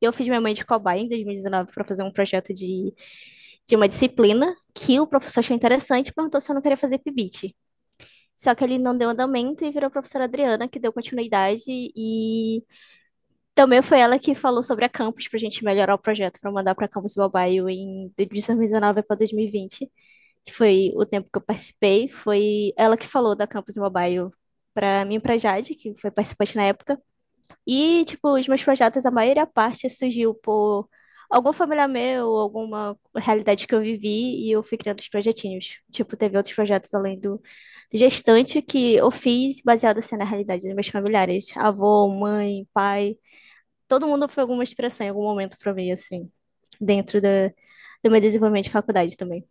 Eu 0.00 0.12
fiz 0.12 0.26
minha 0.28 0.40
mãe 0.40 0.54
de 0.54 0.64
cobaia 0.64 1.00
em 1.00 1.08
2019 1.08 1.72
para 1.72 1.84
fazer 1.84 2.02
um 2.04 2.12
projeto 2.12 2.54
de, 2.54 2.94
de 3.68 3.76
uma 3.76 3.88
disciplina 3.88 4.54
que 4.74 5.00
o 5.00 5.06
professor 5.06 5.40
achou 5.40 5.56
interessante 5.56 6.08
e 6.08 6.14
perguntou 6.14 6.40
se 6.40 6.50
eu 6.50 6.54
não 6.54 6.62
queria 6.62 6.76
fazer 6.76 6.98
PIBIT. 6.98 7.54
Só 8.34 8.54
que 8.54 8.64
ele 8.64 8.78
não 8.78 8.96
deu 8.96 9.10
andamento 9.10 9.64
e 9.64 9.70
virou 9.70 9.88
a 9.88 9.90
professora 9.90 10.24
Adriana, 10.24 10.68
que 10.68 10.78
deu 10.78 10.92
continuidade 10.92 11.64
e 11.68 12.62
também 13.54 13.82
foi 13.82 14.00
ela 14.00 14.18
que 14.18 14.34
falou 14.34 14.62
sobre 14.62 14.84
a 14.84 14.88
Campus 14.88 15.28
pra 15.28 15.38
gente 15.38 15.64
melhorar 15.64 15.94
o 15.94 15.98
projeto 15.98 16.40
para 16.40 16.50
mandar 16.50 16.74
para 16.74 16.88
Campus 16.88 17.14
Mobile 17.16 17.70
em 17.72 18.12
de 18.16 18.26
2019 18.26 19.02
para 19.02 19.16
2020, 19.16 19.90
que 20.44 20.52
foi 20.52 20.92
o 20.96 21.06
tempo 21.06 21.30
que 21.32 21.38
eu 21.38 21.42
participei. 21.42 22.08
Foi 22.08 22.72
ela 22.76 22.96
que 22.96 23.06
falou 23.06 23.36
da 23.36 23.46
Campus 23.46 23.76
Mobile 23.76 24.30
para 24.74 25.04
mim 25.04 25.16
e 25.16 25.20
pra 25.20 25.38
Jade, 25.38 25.74
que 25.74 25.94
foi 26.00 26.10
participante 26.10 26.56
na 26.56 26.64
época. 26.64 27.00
E, 27.66 28.04
tipo, 28.06 28.28
os 28.38 28.48
meus 28.48 28.62
projetos, 28.64 29.06
a 29.06 29.10
maioria 29.10 29.46
parte 29.46 29.88
surgiu 29.90 30.34
por 30.34 30.88
algum 31.34 31.52
familiar 31.52 31.88
meu, 31.88 32.28
alguma 32.36 32.96
realidade 33.16 33.66
que 33.66 33.74
eu 33.74 33.80
vivi, 33.80 34.46
e 34.46 34.52
eu 34.52 34.62
fui 34.62 34.78
criando 34.78 35.00
os 35.00 35.08
projetinhos. 35.08 35.80
Tipo, 35.90 36.16
teve 36.16 36.36
outros 36.36 36.54
projetos 36.54 36.94
além 36.94 37.18
do, 37.18 37.40
gestante 37.92 38.62
que 38.62 38.94
eu 38.94 39.10
fiz 39.10 39.60
baseado 39.64 39.98
assim, 39.98 40.16
na 40.16 40.24
realidade 40.24 40.66
dos 40.66 40.74
meus 40.74 40.88
familiares. 40.88 41.56
Avô, 41.56 42.08
mãe, 42.08 42.66
pai. 42.72 43.16
Todo 43.88 44.06
mundo 44.06 44.28
foi 44.28 44.42
alguma 44.42 44.62
inspiração 44.62 45.06
em 45.06 45.10
algum 45.10 45.24
momento 45.24 45.58
pra 45.58 45.74
mim, 45.74 45.90
assim, 45.92 46.30
dentro 46.80 47.20
da, 47.20 47.48
do 48.02 48.10
meu 48.10 48.20
desenvolvimento 48.20 48.64
de 48.64 48.70
faculdade 48.70 49.16
também. 49.16 49.46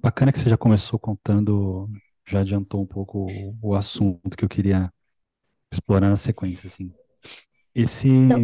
Bacana 0.00 0.32
que 0.32 0.38
você 0.38 0.48
já 0.48 0.56
começou 0.56 0.98
contando, 0.98 1.88
já 2.26 2.40
adiantou 2.40 2.82
um 2.82 2.86
pouco 2.86 3.26
o 3.60 3.74
assunto 3.74 4.36
que 4.36 4.44
eu 4.44 4.48
queria 4.48 4.92
explorar 5.72 6.08
na 6.08 6.16
sequência, 6.16 6.68
assim. 6.68 6.92
Esse, 7.74 8.08
Então, 8.28 8.40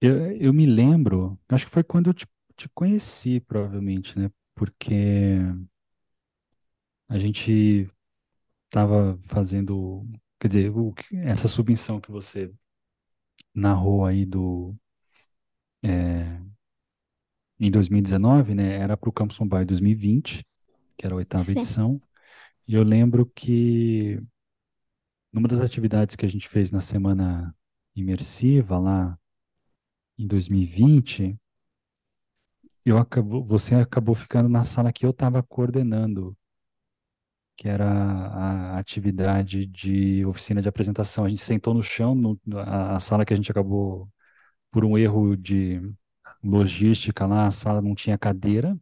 eu, 0.00 0.32
eu 0.36 0.52
me 0.52 0.66
lembro, 0.66 1.38
acho 1.48 1.66
que 1.66 1.70
foi 1.72 1.82
quando 1.84 2.10
eu 2.10 2.14
te, 2.14 2.26
te 2.56 2.68
conheci, 2.70 3.40
provavelmente, 3.40 4.18
né? 4.18 4.30
Porque 4.54 5.38
a 7.08 7.18
gente 7.18 7.88
estava 8.66 9.18
fazendo, 9.28 10.06
quer 10.40 10.48
dizer, 10.48 10.70
o 10.76 10.92
que- 10.94 11.16
essa 11.18 11.48
submissão 11.48 12.00
que 12.00 12.10
você 12.12 12.52
narrou 13.54 14.04
aí 14.04 14.26
do, 14.26 14.74
é, 15.82 16.40
em 17.58 17.70
2019, 17.70 18.54
né? 18.54 18.76
Era 18.76 18.96
para 18.96 19.08
o 19.08 19.12
Campus 19.12 19.38
Mobile 19.38 19.64
2020, 19.64 20.44
que 20.96 21.06
era 21.06 21.14
a 21.14 21.18
oitava 21.18 21.50
sim, 21.52 21.52
edição. 21.52 22.00
E 22.68 22.74
eu 22.74 22.82
lembro 22.84 23.26
que 23.34 24.20
numa 25.32 25.48
das 25.48 25.60
atividades 25.60 26.16
que 26.16 26.24
a 26.26 26.28
gente 26.28 26.48
fez 26.48 26.70
na 26.72 26.80
semana 26.80 27.54
imersiva 27.94 28.78
lá 28.78 29.18
em 30.18 30.26
2020, 30.26 31.38
eu 32.84 32.98
acabou, 32.98 33.44
você 33.44 33.74
acabou 33.74 34.14
ficando 34.14 34.48
na 34.48 34.64
sala 34.64 34.92
que 34.92 35.06
eu 35.06 35.10
estava 35.10 35.42
coordenando, 35.42 36.36
que 37.56 37.68
era 37.68 37.86
a, 37.86 38.78
atividade 38.78 39.66
de 39.66 40.24
oficina 40.24 40.62
de 40.62 40.68
apresentação. 40.68 41.24
A 41.24 41.28
gente 41.28 41.42
sentou 41.42 41.74
no 41.74 41.82
chão, 41.82 42.14
no, 42.14 42.38
a, 42.58 42.96
a 42.96 43.00
sala 43.00 43.24
que 43.24 43.32
a 43.34 43.36
gente 43.36 43.50
acabou, 43.50 44.08
por 44.70 44.84
um 44.84 44.98
erro 44.98 45.36
de 45.36 45.80
logística 46.44 47.26
lá, 47.26 47.46
a 47.48 47.50
sala 47.50 47.82
não 47.82 47.94
tinha 47.94 48.18
cadeira, 48.18 48.78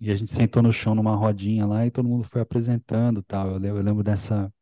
e 0.00 0.10
a 0.10 0.16
gente 0.16 0.32
sentou 0.32 0.62
no 0.62 0.72
chão 0.72 0.94
numa 0.94 1.14
rodinha 1.14 1.66
lá 1.66 1.86
e 1.86 1.90
todo 1.90 2.08
mundo 2.08 2.24
foi 2.28 2.40
apresentando, 2.42 3.22
tal. 3.22 3.52
Eu, 3.52 3.64
eu 3.76 3.82
lembro 3.82 4.02
dessa, 4.02 4.52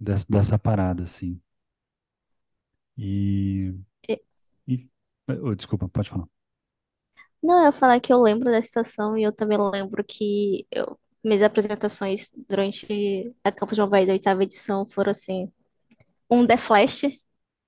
dessa, 0.00 0.26
dessa 0.30 0.58
parada, 0.58 1.04
assim. 1.04 1.40
E, 2.98 3.74
E- 4.08 4.22
e 4.68 4.88
oh, 5.28 5.54
desculpa, 5.56 5.88
pode 5.88 6.10
falar. 6.10 6.28
Não, 7.42 7.58
eu 7.60 7.64
ia 7.66 7.72
falar 7.72 8.00
que 8.00 8.12
eu 8.12 8.20
lembro 8.20 8.50
dessa 8.50 8.66
situação 8.68 9.16
e 9.16 9.22
eu 9.22 9.32
também 9.32 9.58
lembro 9.58 10.04
que 10.04 10.66
eu, 10.70 10.98
minhas 11.24 11.42
apresentações 11.42 12.28
durante 12.48 13.32
a 13.44 13.52
Campus 13.52 13.78
Mobile 13.78 14.06
da 14.06 14.12
oitava 14.12 14.42
edição 14.42 14.86
foram 14.88 15.12
assim, 15.12 15.50
um 16.30 16.46
The 16.46 16.58
Flash, 16.58 17.02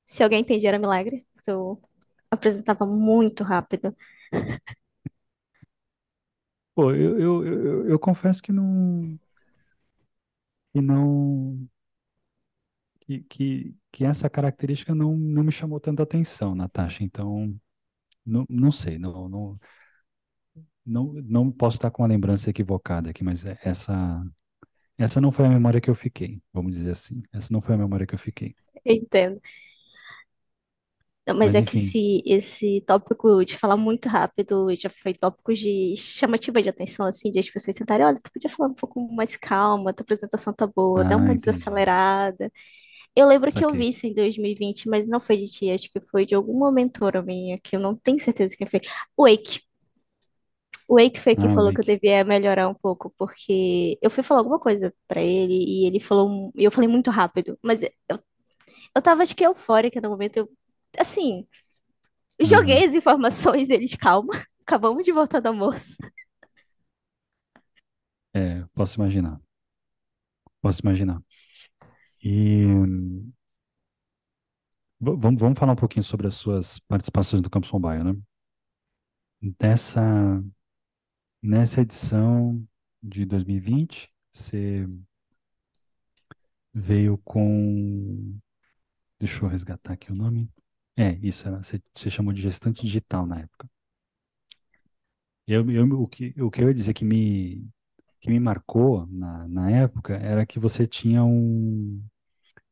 se 0.06 0.22
alguém 0.22 0.40
entendia 0.42 0.68
era 0.70 0.78
milagre, 0.78 1.26
porque 1.34 1.50
eu 1.50 1.80
apresentava 2.30 2.86
muito 2.86 3.42
rápido. 3.44 3.94
Pô, 6.74 6.92
eu, 6.92 7.18
eu, 7.18 7.46
eu, 7.46 7.88
eu 7.90 7.98
confesso 7.98 8.42
que 8.42 8.52
não, 8.52 9.18
que 10.72 10.80
não, 10.80 11.68
que, 13.00 13.20
que, 13.24 13.74
que 13.92 14.04
essa 14.04 14.30
característica 14.30 14.94
não, 14.94 15.16
não 15.16 15.44
me 15.44 15.52
chamou 15.52 15.80
tanta 15.80 16.02
atenção, 16.02 16.54
Natasha. 16.54 17.04
Então, 17.04 17.54
não, 18.26 18.46
não 18.50 18.72
sei, 18.72 18.98
não, 18.98 19.28
não, 19.28 19.60
não, 20.84 21.12
não 21.24 21.50
posso 21.52 21.76
estar 21.76 21.90
com 21.90 22.02
uma 22.02 22.08
lembrança 22.08 22.50
equivocada 22.50 23.10
aqui, 23.10 23.22
mas 23.24 23.44
é- 23.44 23.58
essa, 23.62 24.22
essa 24.98 25.20
não 25.20 25.32
foi 25.32 25.46
a 25.46 25.50
memória 25.50 25.80
que 25.80 25.90
eu 25.90 25.96
fiquei, 25.96 26.42
vamos 26.52 26.74
dizer 26.74 26.92
assim. 26.92 27.14
Essa 27.32 27.52
não 27.52 27.62
foi 27.62 27.74
a 27.74 27.78
memória 27.78 28.06
que 28.06 28.14
eu 28.14 28.20
fiquei. 28.20 28.56
Entendo. 28.84 29.40
Não, 31.26 31.36
Mas 31.36 31.54
Mas 31.54 31.54
é 31.54 31.62
que 31.62 31.74
enfim, 31.74 31.76
esse, 31.76 32.22
esse 32.26 32.80
tópico 32.86 33.44
de 33.44 33.56
falar 33.56 33.76
muito 33.76 34.08
rápido 34.08 34.74
já 34.74 34.88
foi 34.90 35.12
tópico 35.14 35.52
de 35.54 35.94
chamativa 35.96 36.62
de 36.62 36.68
atenção, 36.68 37.06
assim, 37.06 37.30
de 37.30 37.38
as 37.38 37.48
pessoas 37.50 37.76
sentarem, 37.76 38.06
olha, 38.06 38.16
tu 38.22 38.30
podia 38.32 38.50
falar 38.50 38.70
um 38.70 38.74
pouco 38.74 39.00
mais 39.12 39.36
calma, 39.36 39.92
tua 39.92 40.02
apresentação 40.02 40.52
tá 40.52 40.66
boa, 40.66 41.04
dá 41.04 41.16
ah, 41.16 41.16
uma 41.16 41.34
entendi. 41.34 41.36
desacelerada. 41.36 42.50
Eu 43.16 43.26
lembro 43.26 43.52
que 43.52 43.64
eu 43.64 43.74
vi 43.74 43.88
isso 43.88 44.06
em 44.06 44.14
2020, 44.14 44.88
mas 44.88 45.08
não 45.08 45.20
foi 45.20 45.36
de 45.38 45.46
ti, 45.46 45.70
acho 45.70 45.90
que 45.90 46.00
foi 46.00 46.24
de 46.26 46.34
alguma 46.34 46.70
mentora 46.72 47.22
minha, 47.22 47.58
que 47.60 47.76
eu 47.76 47.80
não 47.80 47.94
tenho 47.96 48.18
certeza 48.18 48.56
quem 48.56 48.66
foi. 48.66 48.80
O 49.16 49.24
Wake. 49.24 49.60
O 50.88 50.96
Wake 50.96 51.20
foi 51.20 51.36
que 51.36 51.46
Ah, 51.46 51.48
falou 51.48 51.72
que 51.72 51.80
eu 51.80 51.84
devia 51.84 52.24
melhorar 52.24 52.68
um 52.68 52.74
pouco, 52.74 53.10
porque 53.16 53.96
eu 54.02 54.10
fui 54.10 54.22
falar 54.24 54.40
alguma 54.40 54.58
coisa 54.58 54.92
pra 55.06 55.22
ele 55.22 55.54
e 55.54 55.86
ele 55.86 56.00
falou, 56.00 56.52
e 56.56 56.64
eu 56.64 56.70
falei 56.72 56.88
muito 56.88 57.10
rápido, 57.10 57.56
mas 57.62 57.82
eu, 57.82 57.90
eu 58.96 59.02
tava, 59.02 59.22
acho 59.22 59.36
que 59.36 59.44
eufórica 59.44 60.00
no 60.00 60.10
momento, 60.10 60.38
eu, 60.38 60.50
assim. 60.98 61.46
Joguei 62.42 62.84
as 62.86 62.94
informações, 62.94 63.70
eles, 63.70 63.94
calma, 63.94 64.32
acabamos 64.66 65.04
de 65.04 65.12
voltar 65.12 65.40
do 65.40 65.48
almoço. 65.48 65.96
É, 68.34 68.64
posso 68.74 68.96
imaginar. 69.00 69.40
Posso 70.62 70.80
imaginar. 70.82 71.22
E 72.22 72.64
vamos, 74.98 75.40
vamos 75.40 75.58
falar 75.58 75.72
um 75.72 75.76
pouquinho 75.76 76.02
sobre 76.02 76.26
as 76.26 76.34
suas 76.36 76.78
participações 76.80 77.42
no 77.42 77.50
Campus 77.50 77.70
Mobile, 77.72 78.04
né? 78.04 78.16
Nessa, 79.60 80.42
nessa 81.42 81.80
edição 81.82 82.66
de 83.02 83.24
2020, 83.24 84.10
você 84.32 84.86
veio 86.72 87.18
com. 87.18 88.38
Deixa 89.18 89.44
eu 89.44 89.48
resgatar 89.48 89.94
aqui 89.94 90.12
o 90.12 90.16
nome. 90.16 90.50
É, 90.96 91.12
isso, 91.22 91.46
era, 91.48 91.62
você, 91.62 91.80
você 91.94 92.10
chamou 92.10 92.32
de 92.32 92.42
gestante 92.42 92.82
digital 92.82 93.26
na 93.26 93.40
época. 93.40 93.68
Eu, 95.46 95.68
eu, 95.70 95.84
o 96.00 96.06
que, 96.08 96.34
o 96.40 96.50
que 96.50 96.62
eu 96.62 96.68
ia 96.68 96.74
dizer 96.74 96.94
que 96.94 97.04
me, 97.04 97.68
que 98.20 98.30
me 98.30 98.38
marcou 98.40 99.06
na, 99.06 99.48
na 99.48 99.70
época 99.70 100.14
era 100.16 100.46
que 100.46 100.58
você 100.58 100.86
tinha 100.86 101.24
um. 101.24 102.02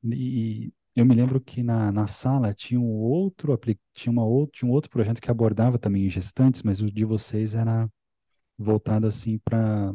E 0.05 0.73
eu 0.95 1.05
me 1.05 1.15
lembro 1.15 1.41
que 1.41 1.63
na, 1.63 1.91
na 1.93 2.07
sala 2.07 2.55
tinha 2.55 2.81
um 2.81 2.87
outro, 2.91 3.59
tinha 3.95 4.13
uma 4.13 4.25
outro, 4.25 4.53
tinha 4.59 4.69
um 4.71 4.73
outro 4.73 4.91
projeto 4.91 5.21
que 5.21 5.31
abordava 5.31 5.79
também 5.79 6.09
gestantes, 6.09 6.63
mas 6.63 6.81
o 6.81 6.91
de 6.91 7.05
vocês 7.05 7.55
era 7.55 7.89
voltado 8.59 9.07
assim 9.09 9.39
para 9.41 9.95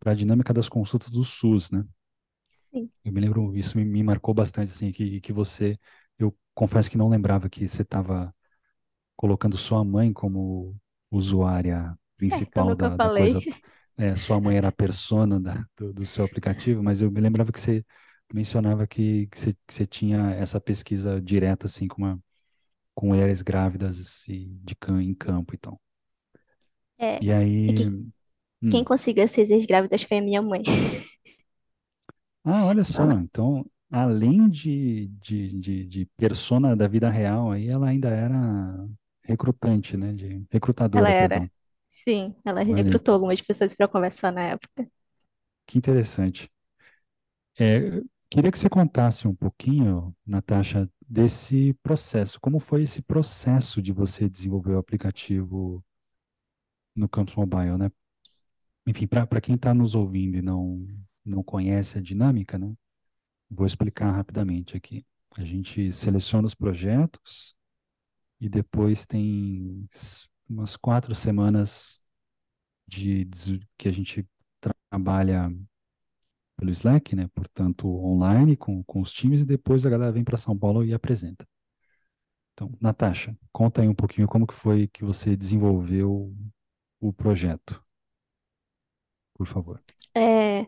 para 0.00 0.12
a 0.12 0.16
dinâmica 0.16 0.52
das 0.54 0.68
consultas 0.68 1.10
do 1.10 1.24
SUS, 1.24 1.70
né? 1.72 1.84
Sim. 2.70 2.90
Eu 3.04 3.12
me 3.12 3.20
lembro, 3.20 3.56
isso 3.56 3.76
me, 3.76 3.84
me 3.84 4.02
marcou 4.02 4.32
bastante, 4.34 4.70
assim, 4.70 4.92
que, 4.92 5.20
que 5.20 5.32
você, 5.32 5.78
eu 6.18 6.36
confesso 6.54 6.90
que 6.90 6.96
não 6.98 7.08
lembrava 7.08 7.48
que 7.48 7.66
você 7.68 7.82
estava 7.82 8.34
colocando 9.16 9.58
sua 9.58 9.84
mãe 9.84 10.12
como 10.12 10.76
usuária 11.10 11.98
É, 12.30 12.46
principal 12.50 12.64
nunca 12.64 12.90
da, 12.90 12.98
da 12.98 13.08
coisa. 13.10 13.44
É, 13.96 14.16
sua 14.16 14.40
mãe 14.40 14.56
era 14.56 14.68
a 14.68 14.72
persona 14.72 15.40
da, 15.40 15.66
do, 15.76 15.92
do 15.94 16.06
seu 16.06 16.24
aplicativo, 16.24 16.82
mas 16.82 17.02
eu 17.02 17.10
me 17.10 17.20
lembrava 17.20 17.52
que 17.52 17.60
você 17.60 17.84
mencionava 18.32 18.86
que, 18.86 19.28
você, 19.34 19.56
tinha 19.86 20.30
essa 20.32 20.60
pesquisa 20.60 21.20
direta, 21.20 21.66
assim, 21.66 21.88
com, 21.88 22.02
uma, 22.02 22.20
com 22.94 23.08
mulheres 23.08 23.42
grávidas 23.42 24.26
e 24.28 24.46
de, 24.64 24.76
em 25.02 25.14
campo 25.14 25.54
e 25.54 25.58
tal. 25.58 25.80
É, 26.98 27.20
E 27.20 27.32
aí, 27.32 27.74
que 27.74 27.84
quem 28.70 28.84
hum, 28.84 28.84
conseguiu 28.84 29.24
essas 29.24 29.48
grávidas 29.66 30.02
foi 30.04 30.18
a 30.18 30.22
minha 30.22 30.42
mãe. 30.42 30.62
ah, 32.44 32.66
olha 32.66 32.84
só, 32.84 33.18
então, 33.18 33.64
além 33.90 34.48
de, 34.48 35.08
de, 35.20 35.52
de, 35.60 35.84
de 35.86 36.06
persona 36.16 36.76
da 36.76 36.88
vida 36.88 37.08
real, 37.10 37.50
aí 37.52 37.68
ela 37.68 37.88
ainda 37.88 38.08
era 38.08 38.88
recrutante, 39.24 39.96
né, 39.96 40.12
de, 40.12 40.44
Ela 40.94 41.10
recrutadora, 41.10 41.12
era. 41.12 41.42
perdão. 41.42 41.50
Sim, 41.88 42.34
ela 42.44 42.62
Olha 42.66 42.72
recrutou 42.74 43.14
algumas 43.14 43.40
pessoas 43.42 43.74
para 43.74 43.88
conversar 43.88 44.32
na 44.32 44.42
época. 44.44 44.88
que 45.66 45.78
interessante. 45.78 46.48
É, 47.58 48.00
queria 48.32 48.50
que 48.50 48.58
você 48.58 48.68
contasse 48.68 49.28
um 49.28 49.34
pouquinho, 49.34 50.16
Natasha, 50.26 50.90
desse 51.06 51.74
processo. 51.82 52.40
Como 52.40 52.58
foi 52.58 52.82
esse 52.82 53.02
processo 53.02 53.82
de 53.82 53.92
você 53.92 54.26
desenvolver 54.26 54.72
o 54.72 54.78
aplicativo 54.78 55.84
no 56.96 57.06
Campus 57.06 57.34
Mobile, 57.34 57.76
né? 57.76 57.90
Enfim, 58.86 59.06
para 59.06 59.40
quem 59.40 59.54
está 59.54 59.74
nos 59.74 59.94
ouvindo 59.94 60.38
e 60.38 60.42
não, 60.42 60.86
não 61.22 61.42
conhece 61.42 61.98
a 61.98 62.00
dinâmica, 62.00 62.58
né? 62.58 62.74
Vou 63.50 63.66
explicar 63.66 64.10
rapidamente 64.10 64.78
aqui. 64.78 65.04
A 65.36 65.44
gente 65.44 65.92
seleciona 65.92 66.46
os 66.46 66.54
projetos 66.54 67.54
e 68.40 68.48
depois 68.48 69.06
tem 69.06 69.86
umas 70.48 70.74
quatro 70.74 71.14
semanas 71.14 72.00
de, 72.88 73.26
des- 73.26 73.60
que 73.76 73.88
a 73.88 73.92
gente 73.92 74.26
trabalha 74.90 75.52
pelo 76.62 76.70
Slack, 76.70 77.16
né? 77.16 77.28
Portanto, 77.34 77.88
online 77.88 78.56
com, 78.56 78.84
com 78.84 79.00
os 79.00 79.12
times 79.12 79.42
e 79.42 79.44
depois 79.44 79.84
a 79.84 79.90
galera 79.90 80.12
vem 80.12 80.22
para 80.22 80.36
São 80.36 80.56
Paulo 80.56 80.84
e 80.84 80.94
apresenta. 80.94 81.44
Então, 82.52 82.72
Natasha, 82.80 83.36
conta 83.50 83.82
aí 83.82 83.88
um 83.88 83.94
pouquinho 83.94 84.28
como 84.28 84.46
que 84.46 84.54
foi 84.54 84.86
que 84.86 85.04
você 85.04 85.34
desenvolveu 85.34 86.32
o 87.00 87.12
projeto, 87.12 87.82
por 89.34 89.44
favor. 89.44 89.82
É, 90.14 90.60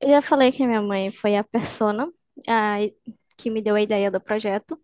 eu 0.00 0.08
já 0.08 0.20
falei 0.20 0.50
que 0.50 0.66
minha 0.66 0.82
mãe 0.82 1.12
foi 1.12 1.36
a 1.36 1.44
persona 1.44 2.10
a, 2.48 2.78
que 3.36 3.50
me 3.50 3.62
deu 3.62 3.76
a 3.76 3.82
ideia 3.82 4.10
do 4.10 4.20
projeto. 4.20 4.76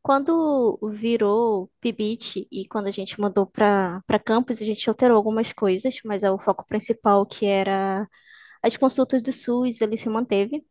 Quando 0.00 0.78
virou 0.92 1.68
Pibit 1.80 2.46
e 2.52 2.68
quando 2.68 2.86
a 2.86 2.92
gente 2.92 3.20
mandou 3.20 3.44
para 3.44 4.00
campus, 4.24 4.62
a 4.62 4.64
gente 4.64 4.88
alterou 4.88 5.16
algumas 5.16 5.52
coisas, 5.52 5.98
mas 6.04 6.22
é 6.22 6.30
o 6.30 6.38
foco 6.38 6.64
principal, 6.68 7.26
que 7.26 7.46
era 7.46 8.08
as 8.66 8.76
consultas 8.76 9.22
do 9.22 9.32
SUS, 9.32 9.80
ele 9.80 9.96
se 9.96 10.08
manteve. 10.08 10.64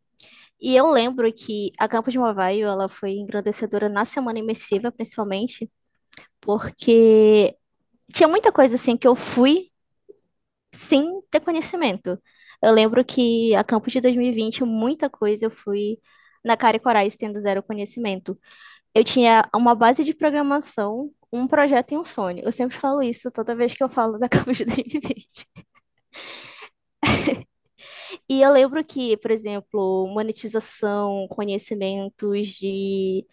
E 0.62 0.76
eu 0.76 0.90
lembro 0.92 1.32
que 1.34 1.72
a 1.80 1.88
Campus 1.88 2.16
Mobile, 2.16 2.62
ela 2.64 2.90
foi 2.90 3.14
engrandecedora 3.14 3.90
na 3.90 4.06
semana 4.06 4.40
imersiva, 4.40 4.92
principalmente, 4.92 5.70
porque 6.42 7.58
tinha 8.14 8.28
muita 8.30 8.52
coisa 8.52 8.76
assim 8.76 8.98
que 8.98 9.08
eu 9.08 9.16
fui 9.16 9.72
sem 10.74 11.22
ter 11.32 11.40
conhecimento. 11.42 12.22
Eu 12.62 12.72
lembro 12.74 13.04
que 13.06 13.56
a 13.56 13.64
Campus 13.64 13.94
de 13.94 14.02
2020, 14.02 14.64
muita 14.64 15.10
coisa 15.10 15.46
eu 15.46 15.52
fui 15.52 16.00
na 16.44 16.58
cara 16.58 16.78
e 17.06 17.12
tendo 17.18 17.40
zero 17.40 17.64
conhecimento. 17.64 18.40
Eu 18.94 19.04
tinha 19.04 19.48
uma 19.54 19.76
base 19.76 20.04
de 20.04 20.14
programação, 20.14 21.12
um 21.32 21.48
projeto 21.48 21.94
e 21.94 21.98
um 21.98 22.04
sonho. 22.04 22.42
Eu 22.44 22.52
sempre 22.52 22.78
falo 22.78 23.04
isso 23.04 23.32
toda 23.32 23.56
vez 23.56 23.74
que 23.74 23.84
eu 23.84 23.90
falo 23.90 24.18
da 24.20 24.30
Campus 24.30 24.58
de 24.58 24.66
2020. 24.66 25.48
E 28.30 28.42
eu 28.42 28.52
lembro 28.52 28.84
que, 28.84 29.18
por 29.18 29.32
exemplo, 29.32 30.08
monetização, 30.14 31.28
conhecimentos 31.30 32.48
de 32.50 33.26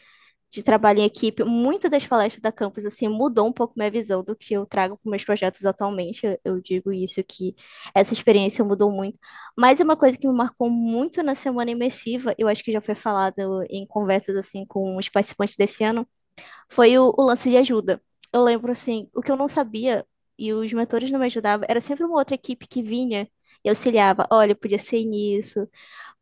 de 0.50 0.62
trabalho 0.62 1.00
em 1.00 1.04
equipe, 1.04 1.44
muitas 1.44 1.90
das 1.90 2.06
palestras 2.06 2.40
da 2.40 2.52
campus 2.52 2.84
assim 2.86 3.08
mudou 3.08 3.46
um 3.48 3.52
pouco 3.52 3.74
minha 3.76 3.90
visão 3.90 4.22
do 4.22 4.36
que 4.36 4.54
eu 4.54 4.66
trago 4.66 4.98
para 4.98 5.10
meus 5.10 5.24
projetos 5.24 5.64
atualmente. 5.64 6.26
Eu, 6.26 6.38
eu 6.44 6.60
digo 6.60 6.92
isso 6.92 7.24
que 7.24 7.54
essa 7.94 8.12
experiência 8.12 8.64
mudou 8.64 8.92
muito. 8.92 9.18
Mas 9.56 9.80
é 9.80 9.84
uma 9.84 9.96
coisa 9.96 10.18
que 10.18 10.28
me 10.28 10.34
marcou 10.34 10.70
muito 10.70 11.22
na 11.22 11.34
semana 11.34 11.70
imersiva, 11.70 12.34
eu 12.38 12.48
acho 12.48 12.62
que 12.62 12.72
já 12.72 12.80
foi 12.82 12.94
falado 12.94 13.64
em 13.70 13.86
conversas 13.86 14.36
assim 14.36 14.66
com 14.66 14.96
os 14.96 15.08
participantes 15.08 15.56
desse 15.56 15.84
ano, 15.84 16.06
foi 16.70 16.98
o, 16.98 17.14
o 17.16 17.22
lance 17.24 17.50
de 17.50 17.56
ajuda. 17.56 18.02
Eu 18.32 18.42
lembro 18.42 18.72
assim, 18.72 19.08
o 19.14 19.22
que 19.22 19.30
eu 19.30 19.36
não 19.36 19.48
sabia 19.48 20.06
e 20.38 20.52
os 20.52 20.72
mentores 20.72 21.10
não 21.10 21.20
me 21.20 21.26
ajudavam, 21.26 21.66
era 21.68 21.80
sempre 21.80 22.04
uma 22.04 22.18
outra 22.18 22.34
equipe 22.34 22.66
que 22.66 22.82
vinha 22.82 23.28
e 23.64 23.68
auxiliava. 23.68 24.26
Olha, 24.30 24.54
podia 24.54 24.78
ser 24.78 25.04
nisso, 25.04 25.68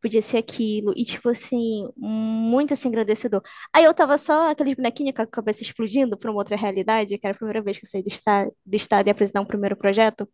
podia 0.01 0.23
ser 0.23 0.39
aquilo, 0.39 0.93
e 0.97 1.05
tipo 1.05 1.29
assim, 1.29 1.89
muito 1.97 2.75
assim, 2.75 2.89
agradecedor. 2.89 3.43
Aí 3.73 3.85
eu 3.85 3.95
tava 3.95 4.17
só 4.19 4.51
aqueles 4.51 4.75
bonequinhos 4.75 5.15
com 5.15 5.23
a 5.23 5.27
cabeça 5.27 5.63
explodindo 5.63 6.17
pra 6.19 6.31
uma 6.31 6.41
outra 6.41 6.57
realidade, 6.57 7.19
que 7.19 7.27
era 7.27 7.35
a 7.35 7.39
primeira 7.39 7.63
vez 7.63 7.79
que 7.79 7.85
eu 7.87 7.91
saí 7.91 8.03
do 8.03 8.09
estado, 8.09 8.53
do 8.65 8.77
estado 8.77 9.07
e 9.09 9.11
apresentar 9.11 9.41
um 9.41 9.47
primeiro 9.47 9.77
projeto. 9.77 10.29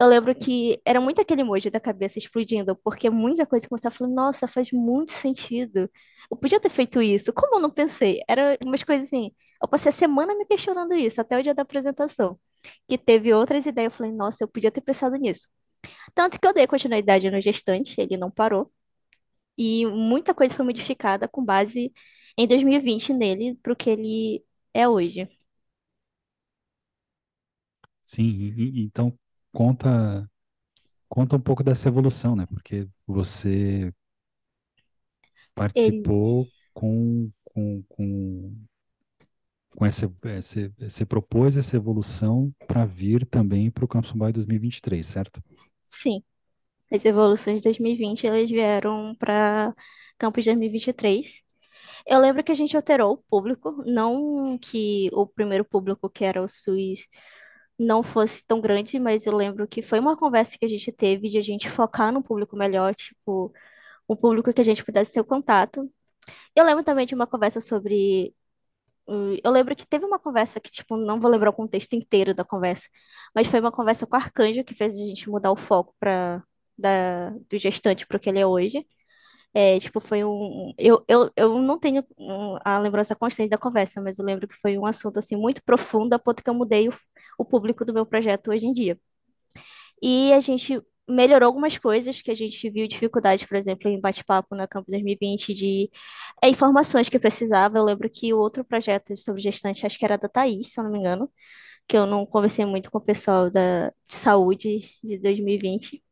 Eu 0.00 0.08
lembro 0.08 0.34
que 0.34 0.80
era 0.84 1.00
muito 1.00 1.20
aquele 1.20 1.42
emoji 1.42 1.70
da 1.70 1.80
cabeça 1.80 2.18
explodindo, 2.18 2.76
porque 2.76 3.08
muita 3.10 3.46
coisa 3.46 3.68
começava 3.68 3.94
a 3.94 3.98
falar, 3.98 4.10
nossa, 4.10 4.46
faz 4.48 4.70
muito 4.72 5.12
sentido. 5.12 5.88
Eu 6.30 6.36
podia 6.36 6.60
ter 6.60 6.68
feito 6.70 7.00
isso. 7.00 7.32
Como 7.32 7.56
eu 7.56 7.60
não 7.60 7.70
pensei? 7.70 8.20
Era 8.28 8.58
umas 8.64 8.82
coisas 8.82 9.06
assim. 9.06 9.30
Eu 9.62 9.68
passei 9.68 9.90
a 9.90 9.92
semana 9.92 10.34
me 10.36 10.44
questionando 10.46 10.94
isso, 10.94 11.20
até 11.20 11.38
o 11.38 11.42
dia 11.42 11.54
da 11.54 11.62
apresentação. 11.62 12.38
Que 12.88 12.98
teve 12.98 13.32
outras 13.32 13.66
ideias. 13.66 13.92
Eu 13.92 13.96
falei, 13.96 14.12
nossa, 14.12 14.42
eu 14.44 14.48
podia 14.48 14.70
ter 14.70 14.80
pensado 14.80 15.16
nisso. 15.16 15.46
Tanto 16.14 16.40
que 16.40 16.46
eu 16.46 16.52
dei 16.54 16.66
continuidade 16.66 17.30
no 17.30 17.40
gestante, 17.40 18.00
ele 18.00 18.16
não 18.16 18.30
parou. 18.30 18.72
E 19.58 19.86
muita 19.86 20.34
coisa 20.34 20.54
foi 20.54 20.64
modificada 20.64 21.28
com 21.28 21.44
base 21.44 21.92
em 22.38 22.46
2020 22.48 23.12
nele 23.14 23.56
para 23.62 23.72
o 23.72 23.76
que 23.76 23.90
ele 23.90 24.44
é 24.74 24.88
hoje. 24.88 25.28
Sim, 28.02 28.24
e- 28.56 28.80
e- 28.82 28.84
então 28.84 29.16
conta 29.52 30.28
conta 31.08 31.36
um 31.36 31.40
pouco 31.40 31.62
dessa 31.64 31.88
evolução, 31.88 32.36
né? 32.36 32.46
Porque 32.46 32.88
você 33.06 33.92
Ele, 35.74 36.16
participou 36.16 36.48
com 36.72 37.30
com, 37.44 37.82
com, 37.88 38.52
com 39.76 39.84
essa, 39.84 40.10
essa, 40.24 40.72
você 40.78 41.04
propôs 41.04 41.56
essa 41.56 41.76
evolução 41.76 42.52
para 42.66 42.84
vir 42.84 43.26
também 43.26 43.70
para 43.70 43.84
o 43.84 43.88
Campus 43.88 44.12
Mobile 44.12 44.32
2023, 44.32 45.06
certo? 45.06 45.42
Sim, 45.84 46.22
as 46.92 47.04
evoluções 47.04 47.60
de 47.60 47.64
2020 47.64 48.26
elas 48.26 48.50
vieram 48.50 49.14
para 49.16 49.74
Campus 50.18 50.44
2023. 50.44 51.42
Eu 52.06 52.20
lembro 52.20 52.44
que 52.44 52.52
a 52.52 52.54
gente 52.54 52.76
alterou 52.76 53.14
o 53.14 53.18
público, 53.18 53.82
não 53.86 54.58
que 54.58 55.10
o 55.12 55.26
primeiro 55.26 55.64
público, 55.64 56.10
que 56.10 56.24
era 56.24 56.42
o 56.42 56.48
SUS, 56.48 57.06
não 57.78 58.02
fosse 58.02 58.44
tão 58.46 58.60
grande, 58.60 59.00
mas 59.00 59.26
eu 59.26 59.36
lembro 59.36 59.66
que 59.68 59.82
foi 59.82 59.98
uma 60.00 60.16
conversa 60.16 60.58
que 60.58 60.64
a 60.64 60.68
gente 60.68 60.92
teve 60.92 61.28
de 61.28 61.38
a 61.38 61.42
gente 61.42 61.70
focar 61.70 62.12
num 62.12 62.22
público 62.22 62.56
melhor, 62.56 62.94
tipo, 62.94 63.52
um 64.08 64.16
público 64.16 64.52
que 64.54 64.60
a 64.60 64.64
gente 64.64 64.84
pudesse 64.84 65.14
ter 65.14 65.20
o 65.20 65.24
contato. 65.24 65.90
Eu 66.56 66.64
lembro 66.64 66.84
também 66.84 67.06
de 67.06 67.14
uma 67.14 67.26
conversa 67.26 67.60
sobre 67.60 68.34
Eu 69.06 69.50
lembro 69.50 69.76
que 69.76 69.86
teve 69.86 70.04
uma 70.04 70.18
conversa 70.18 70.58
que, 70.60 70.70
tipo, 70.70 70.96
não 70.96 71.20
vou 71.20 71.30
lembrar 71.30 71.50
o 71.50 71.52
contexto 71.52 71.94
inteiro 71.94 72.34
da 72.34 72.44
conversa, 72.44 72.88
mas 73.34 73.46
foi 73.46 73.60
uma 73.60 73.72
conversa 73.72 74.06
com 74.06 74.16
o 74.16 74.18
Arcanjo 74.18 74.64
que 74.64 74.74
fez 74.74 74.94
a 74.94 74.96
gente 74.96 75.28
mudar 75.28 75.52
o 75.52 75.56
foco 75.56 75.94
para 76.00 76.42
da, 76.76 77.30
do 77.30 77.58
gestante 77.58 78.06
para 78.06 78.16
o 78.16 78.20
que 78.20 78.28
ele 78.30 78.38
é 78.40 78.46
hoje. 78.46 78.86
É, 79.54 79.78
tipo, 79.78 80.00
foi 80.00 80.24
um. 80.24 80.74
Eu, 80.78 81.04
eu, 81.08 81.30
eu 81.36 81.58
não 81.62 81.78
tenho 81.78 82.04
a 82.64 82.78
lembrança 82.78 83.14
constante 83.14 83.50
da 83.50 83.58
conversa, 83.58 84.00
mas 84.02 84.18
eu 84.18 84.24
lembro 84.24 84.48
que 84.48 84.54
foi 84.56 84.76
um 84.78 84.86
assunto, 84.86 85.18
assim, 85.18 85.36
muito 85.36 85.62
profundo, 85.64 86.14
a 86.14 86.18
ponto 86.18 86.42
que 86.42 86.50
eu 86.50 86.54
mudei 86.54 86.88
o, 86.88 86.92
o 87.38 87.44
público 87.44 87.84
do 87.84 87.94
meu 87.94 88.04
projeto 88.06 88.50
hoje 88.50 88.66
em 88.66 88.72
dia. 88.72 88.98
E 90.02 90.32
a 90.32 90.40
gente 90.40 90.80
melhorou 91.08 91.46
algumas 91.46 91.78
coisas 91.78 92.22
que 92.22 92.30
a 92.30 92.34
gente 92.34 92.70
viu 92.70 92.88
dificuldade, 92.88 93.46
por 93.46 93.56
exemplo, 93.56 93.88
em 93.90 94.00
bate-papo 94.00 94.54
na 94.54 94.66
Campo 94.66 94.90
2020, 94.90 95.54
de 95.54 95.90
é, 96.42 96.48
informações 96.48 97.08
que 97.08 97.18
precisava. 97.18 97.78
Eu 97.78 97.84
lembro 97.84 98.08
que 98.10 98.32
o 98.32 98.38
outro 98.38 98.64
projeto 98.64 99.16
sobre 99.16 99.42
gestante, 99.42 99.86
acho 99.86 99.98
que 99.98 100.04
era 100.04 100.16
da 100.18 100.28
Thaís, 100.28 100.68
se 100.72 100.80
eu 100.80 100.84
não 100.84 100.90
me 100.90 100.98
engano, 100.98 101.30
que 101.88 101.96
eu 101.96 102.06
não 102.06 102.26
conversei 102.26 102.64
muito 102.66 102.90
com 102.90 102.98
o 102.98 103.00
pessoal 103.00 103.50
da, 103.50 103.88
de 103.88 104.14
saúde 104.14 104.90
de 105.02 105.18
2020. 105.18 106.02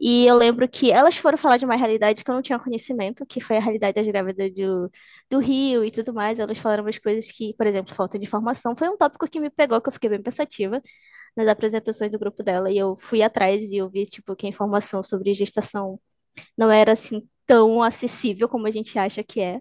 E 0.00 0.26
eu 0.26 0.36
lembro 0.36 0.68
que 0.68 0.90
elas 0.90 1.16
foram 1.16 1.38
falar 1.38 1.56
de 1.56 1.64
uma 1.64 1.76
realidade 1.76 2.24
que 2.24 2.30
eu 2.30 2.34
não 2.34 2.42
tinha 2.42 2.58
conhecimento, 2.58 3.24
que 3.26 3.40
foi 3.40 3.56
a 3.56 3.60
realidade 3.60 3.94
das 3.94 4.06
grávidas 4.06 4.52
do, 4.52 4.90
do 5.30 5.38
Rio 5.38 5.84
e 5.84 5.90
tudo 5.90 6.12
mais. 6.12 6.38
Elas 6.38 6.58
falaram 6.58 6.84
umas 6.84 6.98
coisas 6.98 7.30
que, 7.30 7.54
por 7.54 7.66
exemplo, 7.66 7.94
falta 7.94 8.18
de 8.18 8.26
informação. 8.26 8.74
Foi 8.76 8.88
um 8.88 8.96
tópico 8.96 9.28
que 9.28 9.40
me 9.40 9.50
pegou, 9.50 9.80
que 9.80 9.88
eu 9.88 9.92
fiquei 9.92 10.10
bem 10.10 10.22
pensativa 10.22 10.82
nas 11.36 11.48
apresentações 11.48 12.10
do 12.10 12.18
grupo 12.18 12.42
dela. 12.42 12.70
E 12.70 12.78
eu 12.78 12.96
fui 13.00 13.22
atrás 13.22 13.70
e 13.70 13.76
eu 13.78 13.88
vi, 13.90 14.06
tipo, 14.06 14.34
que 14.36 14.46
a 14.46 14.48
informação 14.48 15.02
sobre 15.02 15.34
gestação 15.34 16.00
não 16.56 16.70
era, 16.70 16.92
assim, 16.92 17.28
tão 17.46 17.82
acessível 17.82 18.48
como 18.48 18.66
a 18.66 18.70
gente 18.70 18.98
acha 18.98 19.22
que 19.24 19.40
é. 19.40 19.60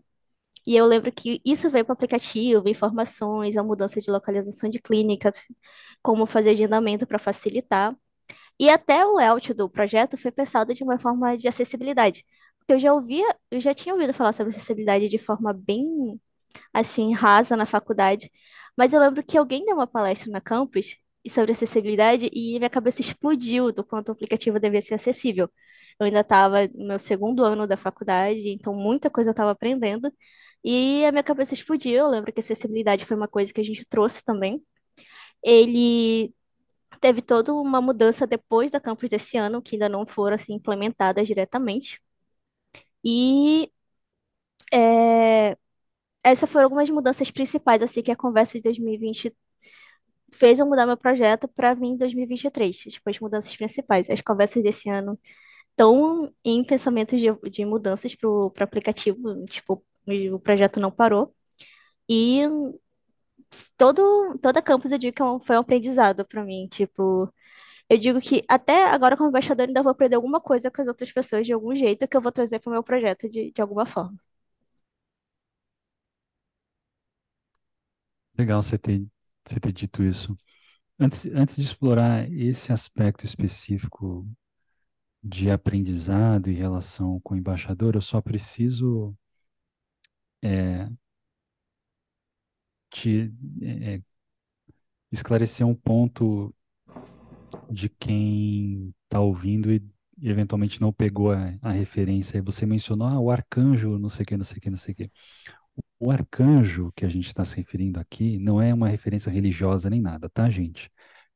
E 0.66 0.76
eu 0.76 0.86
lembro 0.86 1.12
que 1.12 1.42
isso 1.46 1.70
veio 1.70 1.86
para 1.86 1.94
o 1.94 1.96
aplicativo, 1.96 2.70
informações, 2.70 3.58
a 3.58 3.64
mudança 3.64 4.00
de 4.00 4.10
localização 4.10 4.70
de 4.70 4.80
clínicas, 4.82 5.42
como 6.02 6.26
fazer 6.26 6.52
agendamento 6.52 7.06
para 7.06 7.20
facilitar. 7.20 7.96
E 8.60 8.70
até 8.70 9.06
o 9.06 9.16
layout 9.16 9.54
do 9.54 9.70
projeto 9.70 10.18
foi 10.18 10.32
pensado 10.32 10.74
de 10.74 10.84
uma 10.84 11.00
forma 11.00 11.38
de 11.38 11.48
acessibilidade. 11.48 12.26
Porque 12.60 12.74
eu 12.74 12.80
já 12.80 12.94
ouvia, 12.94 13.36
eu 13.52 13.60
já 13.60 13.74
tinha 13.74 13.94
ouvido 13.94 14.14
falar 14.14 14.34
sobre 14.34 14.52
acessibilidade 14.52 15.10
de 15.10 15.18
forma 15.18 15.54
bem, 15.54 16.20
assim, 16.74 17.14
rasa 17.14 17.58
na 17.58 17.66
faculdade. 17.66 18.32
Mas 18.78 18.94
eu 18.94 19.00
lembro 19.02 19.24
que 19.24 19.38
alguém 19.38 19.66
deu 19.66 19.76
uma 19.76 19.88
palestra 19.88 20.32
na 20.32 20.42
campus 20.42 20.98
sobre 21.30 21.52
acessibilidade 21.54 22.30
e 22.34 22.58
minha 22.60 22.70
cabeça 22.70 23.02
explodiu 23.02 23.72
do 23.72 23.84
quanto 23.84 24.10
o 24.10 24.12
aplicativo 24.12 24.60
devia 24.60 24.82
ser 24.82 24.96
acessível. 24.96 25.50
Eu 26.00 26.06
ainda 26.06 26.22
estava 26.22 26.68
no 26.74 26.88
meu 26.88 27.00
segundo 27.00 27.44
ano 27.46 27.68
da 27.68 27.78
faculdade, 27.78 28.50
então 28.50 28.74
muita 28.74 29.10
coisa 29.10 29.30
eu 29.30 29.32
estava 29.32 29.52
aprendendo. 29.52 30.12
E 30.64 31.06
a 31.06 31.12
minha 31.12 31.24
cabeça 31.24 31.54
explodiu. 31.54 31.94
Eu 31.94 32.08
lembro 32.10 32.32
que 32.34 32.40
acessibilidade 32.40 33.06
foi 33.06 33.16
uma 33.18 33.28
coisa 33.28 33.54
que 33.54 33.62
a 33.62 33.64
gente 33.64 33.86
trouxe 33.86 34.24
também. 34.24 34.64
Ele 35.44 36.34
teve 37.02 37.22
toda 37.22 37.54
uma 37.54 37.82
mudança 37.82 38.28
depois 38.28 38.72
da 38.72 38.80
campus 38.82 39.10
desse 39.10 39.38
ano, 39.38 39.62
que 39.62 39.76
ainda 39.76 39.90
não 39.90 40.06
foram 40.06 40.36
assim 40.36 40.54
implementadas 40.56 41.28
diretamente. 41.28 42.02
E 43.04 43.72
é, 44.74 45.58
essas 46.24 46.50
foram 46.50 46.66
algumas 46.66 46.90
mudanças 46.90 47.32
principais, 47.32 47.82
assim, 47.84 48.02
que 48.04 48.12
a 48.12 48.16
conversa 48.16 48.58
de 48.58 48.64
2020 48.64 49.36
fez 50.34 50.60
eu 50.60 50.66
mudar 50.68 50.86
meu 50.88 50.98
projeto 50.98 51.48
para 51.48 51.74
vir 51.76 51.88
em 51.88 51.98
2023, 51.98 52.78
tipo, 52.78 53.10
as 53.10 53.20
mudanças 53.20 53.56
principais. 53.56 54.10
As 54.10 54.22
conversas 54.22 54.64
desse 54.64 54.90
ano 54.90 55.20
estão 55.72 56.32
em 56.46 56.64
pensamentos 56.66 57.20
de, 57.22 57.28
de 57.52 57.66
mudanças 57.66 58.16
para 58.16 58.30
o 58.30 58.54
aplicativo, 58.62 59.46
tipo, 59.48 59.84
o 60.34 60.40
projeto 60.40 60.80
não 60.82 60.92
parou. 60.92 61.34
E 62.10 62.44
todo, 63.78 64.38
toda 64.42 64.62
campus 64.62 64.92
eu 64.92 64.98
digo 64.98 65.16
que 65.16 65.22
é 65.24 65.26
foi 65.46 65.56
um 65.58 65.60
aprendizado 65.60 66.26
para 66.26 66.44
mim, 66.44 66.68
tipo, 66.68 67.32
Eu 67.90 67.98
digo 68.00 68.22
que 68.22 68.44
até 68.50 68.86
agora, 68.86 69.18
como 69.18 69.30
embaixador, 69.30 69.68
ainda 69.68 69.84
vou 69.84 69.92
aprender 69.92 70.16
alguma 70.18 70.42
coisa 70.42 70.72
com 70.72 70.82
as 70.82 70.90
outras 70.90 71.12
pessoas 71.14 71.46
de 71.48 71.54
algum 71.54 71.76
jeito 71.76 72.08
que 72.08 72.18
eu 72.18 72.22
vou 72.22 72.32
trazer 72.34 72.60
para 72.60 72.70
o 72.72 72.74
meu 72.74 72.84
projeto 72.84 73.30
de, 73.30 73.52
de 73.52 73.62
alguma 73.62 73.86
forma. 73.88 74.18
Legal 78.38 78.62
você 78.62 78.78
ter, 78.78 79.08
você 79.46 79.60
ter 79.60 79.72
dito 79.72 80.04
isso. 80.04 80.38
Antes, 81.00 81.26
antes 81.28 81.56
de 81.58 81.64
explorar 81.64 82.32
esse 82.32 82.72
aspecto 82.72 83.26
específico 83.26 84.28
de 85.24 85.50
aprendizado 85.52 86.50
em 86.50 86.56
relação 86.56 87.20
com 87.22 87.34
o 87.34 87.38
embaixador, 87.38 87.96
eu 87.96 88.02
só 88.02 88.22
preciso 88.22 89.16
é, 90.42 90.90
te 92.90 93.34
é, 93.62 94.02
esclarecer 95.12 95.66
um 95.66 95.76
ponto 95.76 96.54
de 97.70 97.90
quem 97.90 98.94
está 99.06 99.20
ouvindo 99.20 99.72
e 99.72 99.82
eventualmente 100.22 100.80
não 100.82 100.92
pegou 100.94 101.32
a, 101.32 101.54
a 101.62 101.72
referência. 101.72 102.42
Você 102.44 102.66
mencionou 102.66 103.08
ah, 103.08 103.20
o 103.20 103.32
arcanjo, 103.32 103.98
não 104.00 104.10
sei 104.10 104.24
o 104.24 104.26
que, 104.26 104.38
não 104.38 104.46
sei 104.46 104.58
o 104.58 104.62
que, 104.62 104.70
não 104.70 104.78
sei 104.78 104.94
o 104.94 104.96
que. 104.96 105.12
O 106.06 106.12
arcanjo 106.12 106.92
que 106.98 107.06
a 107.06 107.10
gente 107.10 107.28
está 107.28 107.46
se 107.46 107.56
referindo 107.56 107.98
aqui 107.98 108.38
não 108.38 108.62
é 108.62 108.74
uma 108.74 108.90
referência 108.90 109.32
religiosa 109.32 109.90
nem 109.90 110.02
nada, 110.02 110.30
tá, 110.30 110.50
gente? 110.50 110.92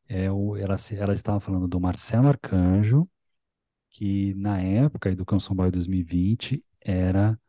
É 0.10 0.30
o, 0.30 0.58
ela, 0.58 0.76
ela 0.92 1.14
estava 1.14 1.40
falando 1.40 1.70
do 1.70 1.80
Marcelo 1.80 2.28
Arcanjo, 2.28 3.10
que 3.90 4.34
na 4.36 4.62
época, 4.62 5.10
Educação 5.10 5.56
Bio 5.56 5.72
2020, 5.72 6.62
era 6.82 7.40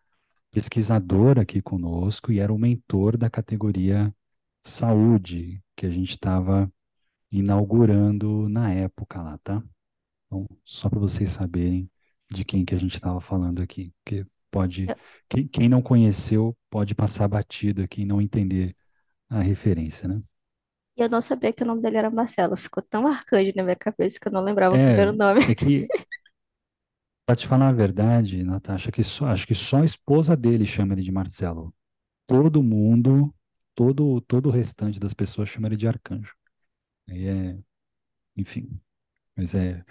pesquisador 0.52 1.40
aqui 1.40 1.61
conosco 1.61 2.31
e 2.33 2.38
era 2.38 2.52
o 2.52 2.59
mentor 2.59 3.16
da 3.16 3.28
categoria 3.28 4.14
saúde, 4.62 5.61
que 5.76 5.87
a 5.87 5.90
gente 5.90 6.11
estava 6.11 6.72
inaugurando 7.33 8.48
na 8.48 8.72
época 8.72 9.20
lá, 9.20 9.38
tá? 9.38 9.61
Então, 10.26 10.46
só 10.64 10.88
para 10.88 11.00
vocês 11.00 11.33
saberem 11.33 11.90
de 12.31 12.44
quem 12.44 12.64
que 12.64 12.76
a 12.76 12.78
gente 12.78 12.94
estava 12.94 13.20
falando 13.20 13.61
aqui, 13.62 13.92
porque 14.04 14.24
pode, 14.50 14.94
quem, 15.28 15.46
quem 15.48 15.68
não 15.68 15.82
conheceu 15.82 16.56
pode 16.70 16.94
passar 16.94 17.28
batido 17.28 17.82
aqui 17.82 18.02
e 18.02 18.06
não 18.06 18.20
entender 18.20 18.76
a 19.30 19.40
referência, 19.42 20.08
né? 20.08 20.22
eu 20.96 21.08
não 21.08 21.22
sabia 21.22 21.52
que 21.52 21.62
o 21.62 21.66
nome 21.66 21.80
dele 21.82 21.96
era 21.98 22.11
Marcelo. 22.11 22.56
Ficou 22.56 22.82
tão 22.82 23.02
marcante 23.02 23.54
na 23.56 23.62
minha 23.62 23.76
cabeça 23.76 24.18
que 24.20 24.28
eu 24.28 24.32
não 24.32 24.42
lembrava 24.42 24.74
o 24.76 24.78
É, 24.78 24.80
primeiro 24.80 25.12
nome. 25.12 25.40
é 25.46 25.54
que, 25.54 25.90
para 27.26 27.37
te 27.37 27.46
falar 27.46 27.68
a 27.68 27.72
verdade, 27.72 28.42
Natasha, 28.42 28.90
que 28.92 29.04
só, 29.04 29.26
acho 29.26 29.46
que 29.46 29.54
só 29.54 29.78
a 29.78 29.84
esposa 29.84 30.37
dele 30.37 30.64
chama 30.66 30.94
ele 30.94 31.02
de 31.02 31.12
Marcelo. 31.12 31.74
Todo 32.26 32.62
mundo, 32.62 33.34
todo, 33.74 34.20
todo 34.22 34.48
o 34.48 34.52
restante 34.52 35.00
das 35.00 35.14
pessoas 35.14 35.48
chama 35.48 35.68
ele 35.68 35.76
de 35.76 35.88
arcanjo. 35.88 36.34
Aí 37.08 37.28
é, 37.28 37.58
enfim, 38.37 38.80
mas 39.37 39.54
é 39.54 39.84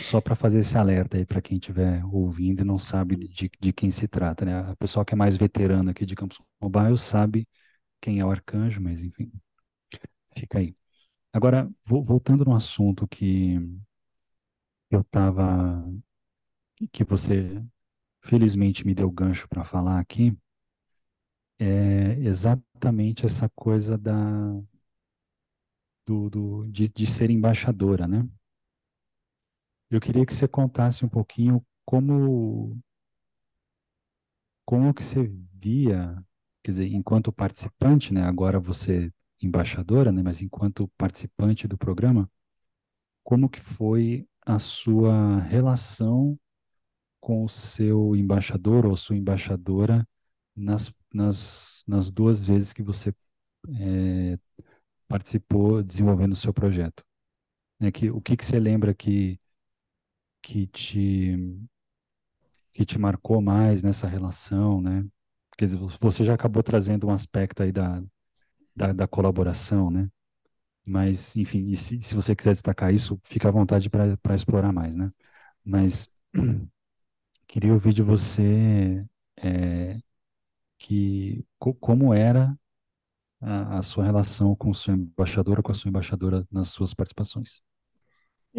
só 0.00 0.20
para 0.20 0.34
fazer 0.36 0.60
esse 0.60 0.76
alerta 0.78 1.16
aí 1.18 1.26
para 1.26 1.42
quem 1.42 1.56
estiver 1.58 2.04
ouvindo 2.06 2.60
e 2.62 2.64
não 2.64 2.78
sabe 2.78 3.16
de, 3.16 3.50
de 3.60 3.72
quem 3.72 3.90
se 3.90 4.08
trata, 4.08 4.44
né? 4.44 4.60
A 4.70 4.76
pessoa 4.76 5.04
que 5.04 5.14
é 5.14 5.16
mais 5.16 5.36
veterana 5.36 5.90
aqui 5.92 6.06
de 6.06 6.14
Campos 6.16 6.40
Mobile 6.60 6.98
sabe 6.98 7.46
quem 8.00 8.20
é 8.20 8.24
o 8.26 8.30
arcanjo, 8.30 8.80
mas 8.82 9.02
enfim, 9.04 9.32
fica 10.34 10.58
aí. 10.58 10.76
Agora, 11.32 11.70
vo- 11.84 12.04
voltando 12.04 12.44
no 12.44 12.54
assunto 12.56 13.08
que 13.08 13.58
eu 14.90 15.00
estava, 15.00 15.84
que 16.92 17.04
você 17.04 17.62
felizmente 18.22 18.86
me 18.86 18.94
deu 18.94 19.10
gancho 19.10 19.48
para 19.48 19.64
falar 19.64 20.00
aqui, 20.00 20.36
é 21.58 22.16
exatamente 22.20 23.26
essa 23.26 23.48
coisa 23.54 23.96
da, 23.98 24.14
do, 26.06 26.28
do, 26.30 26.66
de, 26.72 26.88
de 26.92 27.06
ser 27.06 27.30
embaixadora, 27.30 28.06
né? 28.08 28.26
Eu 29.90 30.00
queria 30.00 30.24
que 30.26 30.34
você 30.34 30.46
contasse 30.46 31.04
um 31.04 31.08
pouquinho 31.08 31.64
como, 31.84 32.78
como 34.64 34.92
que 34.92 35.02
você 35.02 35.30
via, 35.54 36.22
quer 36.62 36.70
dizer, 36.72 36.86
enquanto 36.92 37.32
participante, 37.32 38.12
né? 38.12 38.22
Agora 38.22 38.60
você 38.60 39.12
embaixadora, 39.40 40.12
né? 40.12 40.22
Mas 40.22 40.42
enquanto 40.42 40.88
participante 40.98 41.66
do 41.66 41.78
programa, 41.78 42.30
como 43.24 43.48
que 43.48 43.60
foi 43.60 44.26
a 44.46 44.58
sua 44.58 45.40
relação 45.40 46.38
com 47.20 47.44
o 47.44 47.48
seu 47.48 48.16
embaixador 48.16 48.86
ou 48.86 48.96
sua 48.96 49.16
embaixadora 49.16 50.06
nas, 50.56 50.92
nas, 51.12 51.84
nas 51.86 52.10
duas 52.10 52.44
vezes 52.44 52.72
que 52.72 52.82
você 52.82 53.14
eh, 53.80 54.38
participou 55.08 55.82
desenvolvendo 55.82 56.32
o 56.32 56.36
seu 56.36 56.52
projeto? 56.54 57.04
Né? 57.80 57.92
Que, 57.92 58.10
o 58.10 58.20
que 58.20 58.36
que 58.36 58.44
você 58.44 58.58
lembra 58.58 58.94
que, 58.94 59.40
que 60.42 60.66
te 60.68 61.36
que 62.72 62.84
te 62.84 62.98
marcou 62.98 63.40
mais 63.42 63.82
nessa 63.82 64.06
relação, 64.06 64.80
né? 64.80 65.04
Dizer, 65.58 65.78
você 66.00 66.22
já 66.24 66.34
acabou 66.34 66.62
trazendo 66.62 67.06
um 67.08 67.10
aspecto 67.10 67.62
aí 67.62 67.72
da, 67.72 68.02
da, 68.76 68.92
da 68.92 69.08
colaboração, 69.08 69.90
né? 69.90 70.08
Mas, 70.86 71.36
enfim, 71.36 71.74
se, 71.76 72.02
se 72.02 72.14
você 72.14 72.36
quiser 72.36 72.52
destacar 72.52 72.94
isso, 72.94 73.20
fica 73.24 73.48
à 73.48 73.52
vontade 73.52 73.90
para 73.90 74.34
explorar 74.34 74.72
mais, 74.72 74.96
né? 74.96 75.10
Mas 75.64 76.14
queria 77.48 77.72
ouvir 77.72 77.92
de 77.94 78.02
você 78.02 79.04
é, 79.38 80.00
que 80.78 81.44
co- 81.58 81.74
como 81.74 82.14
era 82.14 82.58
a, 83.40 83.78
a 83.78 83.82
sua 83.82 84.04
relação 84.04 84.56
com 84.56 84.70
o 84.70 84.74
seu 84.76 84.94
embaixador 84.94 85.62
com 85.62 85.72
a 85.72 85.76
sua 85.76 85.88
embaixadora 85.90 86.46
nas 86.52 86.70
suas 86.70 86.94
participações. 86.94 87.62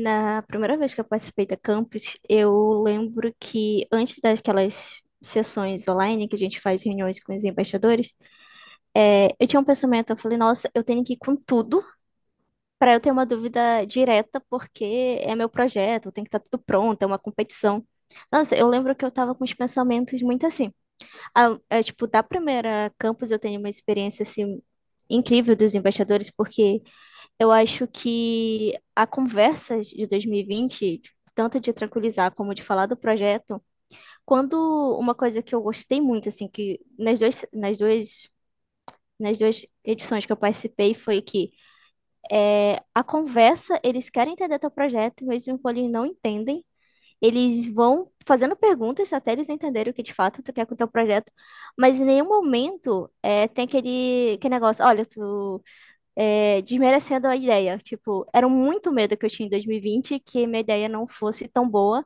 Na 0.01 0.41
primeira 0.43 0.77
vez 0.77 0.93
que 0.93 1.01
eu 1.01 1.05
participei 1.05 1.45
da 1.45 1.57
campus, 1.57 2.17
eu 2.29 2.81
lembro 2.83 3.33
que 3.39 3.85
antes 3.91 4.19
daquelas 4.21 5.01
sessões 5.21 5.87
online 5.87 6.27
que 6.27 6.35
a 6.35 6.39
gente 6.39 6.59
faz 6.61 6.83
reuniões 6.83 7.19
com 7.21 7.35
os 7.35 7.43
embaixadores, 7.43 8.13
é, 8.95 9.29
eu 9.39 9.47
tinha 9.47 9.59
um 9.59 9.63
pensamento, 9.65 10.11
eu 10.11 10.17
falei, 10.17 10.37
nossa, 10.37 10.69
eu 10.75 10.83
tenho 10.83 11.03
que 11.03 11.13
ir 11.13 11.17
com 11.17 11.35
tudo 11.35 11.83
para 12.79 12.93
eu 12.93 12.99
ter 13.01 13.11
uma 13.11 13.25
dúvida 13.25 13.85
direta, 13.85 14.41
porque 14.49 15.19
é 15.23 15.35
meu 15.35 15.49
projeto, 15.49 16.11
tem 16.11 16.23
que 16.23 16.29
estar 16.29 16.39
tudo 16.39 16.59
pronto, 16.63 17.01
é 17.03 17.05
uma 17.05 17.19
competição. 17.19 17.85
Nossa, 18.31 18.55
eu 18.55 18.67
lembro 18.67 18.95
que 18.95 19.05
eu 19.05 19.11
tava 19.11 19.35
com 19.35 19.43
os 19.43 19.53
pensamentos 19.53 20.21
muito 20.21 20.45
assim. 20.45 20.73
É, 21.69 21.81
tipo, 21.83 22.07
da 22.07 22.21
primeira 22.23 22.91
campus 22.97 23.31
eu 23.31 23.39
tenho 23.39 23.59
uma 23.59 23.69
experiência 23.69 24.23
assim 24.23 24.61
incrível 25.09 25.55
dos 25.55 25.75
embaixadores, 25.75 26.29
porque 26.31 26.81
eu 27.39 27.51
acho 27.51 27.87
que 27.87 28.73
a 28.95 29.07
conversa 29.07 29.81
de 29.81 30.07
2020, 30.07 31.01
tanto 31.35 31.59
de 31.59 31.73
tranquilizar 31.73 32.33
como 32.35 32.53
de 32.53 32.63
falar 32.63 32.85
do 32.87 32.97
projeto, 32.97 33.61
quando 34.25 34.55
uma 34.99 35.15
coisa 35.15 35.41
que 35.43 35.55
eu 35.55 35.61
gostei 35.61 36.01
muito, 36.01 36.29
assim, 36.29 36.47
que 36.49 36.79
nas 36.97 37.19
duas, 37.19 37.45
nas 37.53 37.77
duas, 37.79 38.29
nas 39.19 39.37
duas 39.37 39.65
edições 39.83 40.25
que 40.25 40.31
eu 40.31 40.37
participei 40.37 40.93
foi 40.93 41.21
que 41.21 41.51
é, 42.31 42.83
a 42.93 43.03
conversa, 43.03 43.79
eles 43.83 44.09
querem 44.09 44.33
entender 44.33 44.59
teu 44.59 44.71
projeto, 44.71 45.25
mesmo 45.25 45.59
quando 45.59 45.77
eles 45.77 45.91
não 45.91 46.05
entendem, 46.05 46.65
eles 47.21 47.65
vão 47.73 48.11
fazendo 48.25 48.55
perguntas 48.55 49.11
até 49.13 49.31
eles 49.33 49.49
entenderem 49.49 49.91
o 49.91 49.93
que 49.93 50.03
de 50.03 50.13
fato 50.13 50.41
tu 50.43 50.53
quer 50.53 50.65
com 50.65 50.73
o 50.73 50.77
teu 50.77 50.87
projeto, 50.87 51.31
mas 51.77 51.99
em 51.99 52.05
nenhum 52.05 52.27
momento 52.27 53.09
é, 53.23 53.47
tem 53.47 53.65
aquele, 53.65 54.33
aquele 54.35 54.53
negócio, 54.55 54.85
olha, 54.85 55.05
tu 55.05 55.61
é, 56.15 56.61
desmerecendo 56.61 57.27
a 57.27 57.35
ideia. 57.35 57.77
Tipo, 57.79 58.27
era 58.33 58.47
muito 58.49 58.91
medo 58.91 59.17
que 59.17 59.25
eu 59.25 59.29
tinha 59.29 59.47
em 59.47 59.49
2020 59.49 60.19
que 60.19 60.45
minha 60.47 60.59
ideia 60.61 60.89
não 60.89 61.07
fosse 61.07 61.47
tão 61.47 61.69
boa 61.69 62.05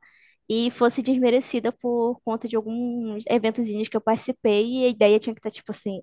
e 0.49 0.69
fosse 0.71 1.01
desmerecida 1.01 1.71
por 1.71 2.19
conta 2.23 2.47
de 2.47 2.55
alguns 2.55 3.23
eventozinhos 3.29 3.87
que 3.89 3.95
eu 3.97 4.01
participei 4.01 4.65
e 4.83 4.85
a 4.85 4.89
ideia 4.89 5.19
tinha 5.19 5.33
que 5.33 5.39
estar, 5.39 5.51
tipo 5.51 5.71
assim, 5.71 6.01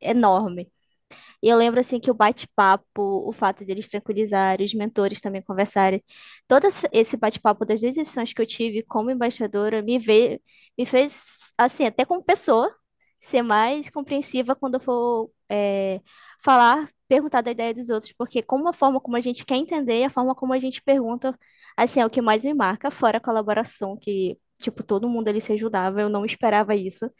enorme. 0.00 0.70
E 1.42 1.48
eu 1.48 1.56
lembro, 1.56 1.80
assim, 1.80 2.00
que 2.00 2.10
o 2.10 2.14
bate-papo, 2.14 2.84
o 3.28 3.32
fato 3.32 3.64
de 3.64 3.72
eles 3.72 3.88
tranquilizarem, 3.88 4.64
os 4.66 4.74
mentores 4.74 5.20
também 5.20 5.42
conversarem, 5.42 6.02
todo 6.48 6.66
esse 6.92 7.16
bate-papo 7.16 7.64
das 7.64 7.80
sessões 7.80 8.32
que 8.32 8.40
eu 8.42 8.46
tive 8.46 8.82
como 8.82 9.10
embaixadora 9.10 9.82
me, 9.82 9.98
vê, 9.98 10.40
me 10.78 10.84
fez, 10.86 11.52
assim, 11.58 11.84
até 11.84 12.04
como 12.04 12.22
pessoa, 12.22 12.74
ser 13.20 13.42
mais 13.42 13.90
compreensiva 13.90 14.54
quando 14.54 14.74
eu 14.74 14.80
for 14.80 15.30
é, 15.48 16.00
falar, 16.44 16.88
perguntar 17.08 17.40
da 17.40 17.50
ideia 17.50 17.72
dos 17.74 17.88
outros, 17.88 18.12
porque 18.12 18.42
como 18.42 18.68
a 18.68 18.72
forma 18.72 19.00
como 19.00 19.16
a 19.16 19.20
gente 19.20 19.44
quer 19.44 19.56
entender, 19.56 20.04
a 20.04 20.10
forma 20.10 20.34
como 20.34 20.52
a 20.52 20.58
gente 20.58 20.82
pergunta, 20.82 21.38
assim, 21.76 22.00
é 22.00 22.06
o 22.06 22.10
que 22.10 22.20
mais 22.20 22.44
me 22.44 22.52
marca, 22.54 22.90
fora 22.90 23.18
a 23.18 23.20
colaboração, 23.20 23.96
que, 23.96 24.38
tipo, 24.58 24.82
todo 24.82 25.08
mundo 25.08 25.28
ali 25.28 25.40
se 25.40 25.52
ajudava, 25.52 26.00
eu 26.00 26.08
não 26.08 26.24
esperava 26.24 26.74
isso 26.74 27.10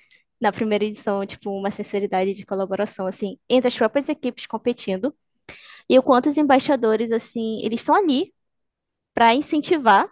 na 0.40 0.53
primeira 0.53 0.85
edição, 0.85 1.25
tipo, 1.27 1.51
uma 1.51 1.70
sinceridade 1.70 2.35
de 2.35 2.44
colaboração, 2.46 3.07
assim, 3.07 3.38
entre 3.49 3.68
as 3.68 3.77
próprias 3.77 4.09
equipes 4.09 4.46
competindo, 4.46 5.14
e 5.88 5.99
o 5.99 6.03
quanto 6.03 6.29
os 6.29 6.37
embaixadores, 6.38 7.12
assim, 7.12 7.61
eles 7.64 7.81
estão 7.81 7.94
ali 7.94 8.35
para 9.14 9.35
incentivar, 9.35 10.09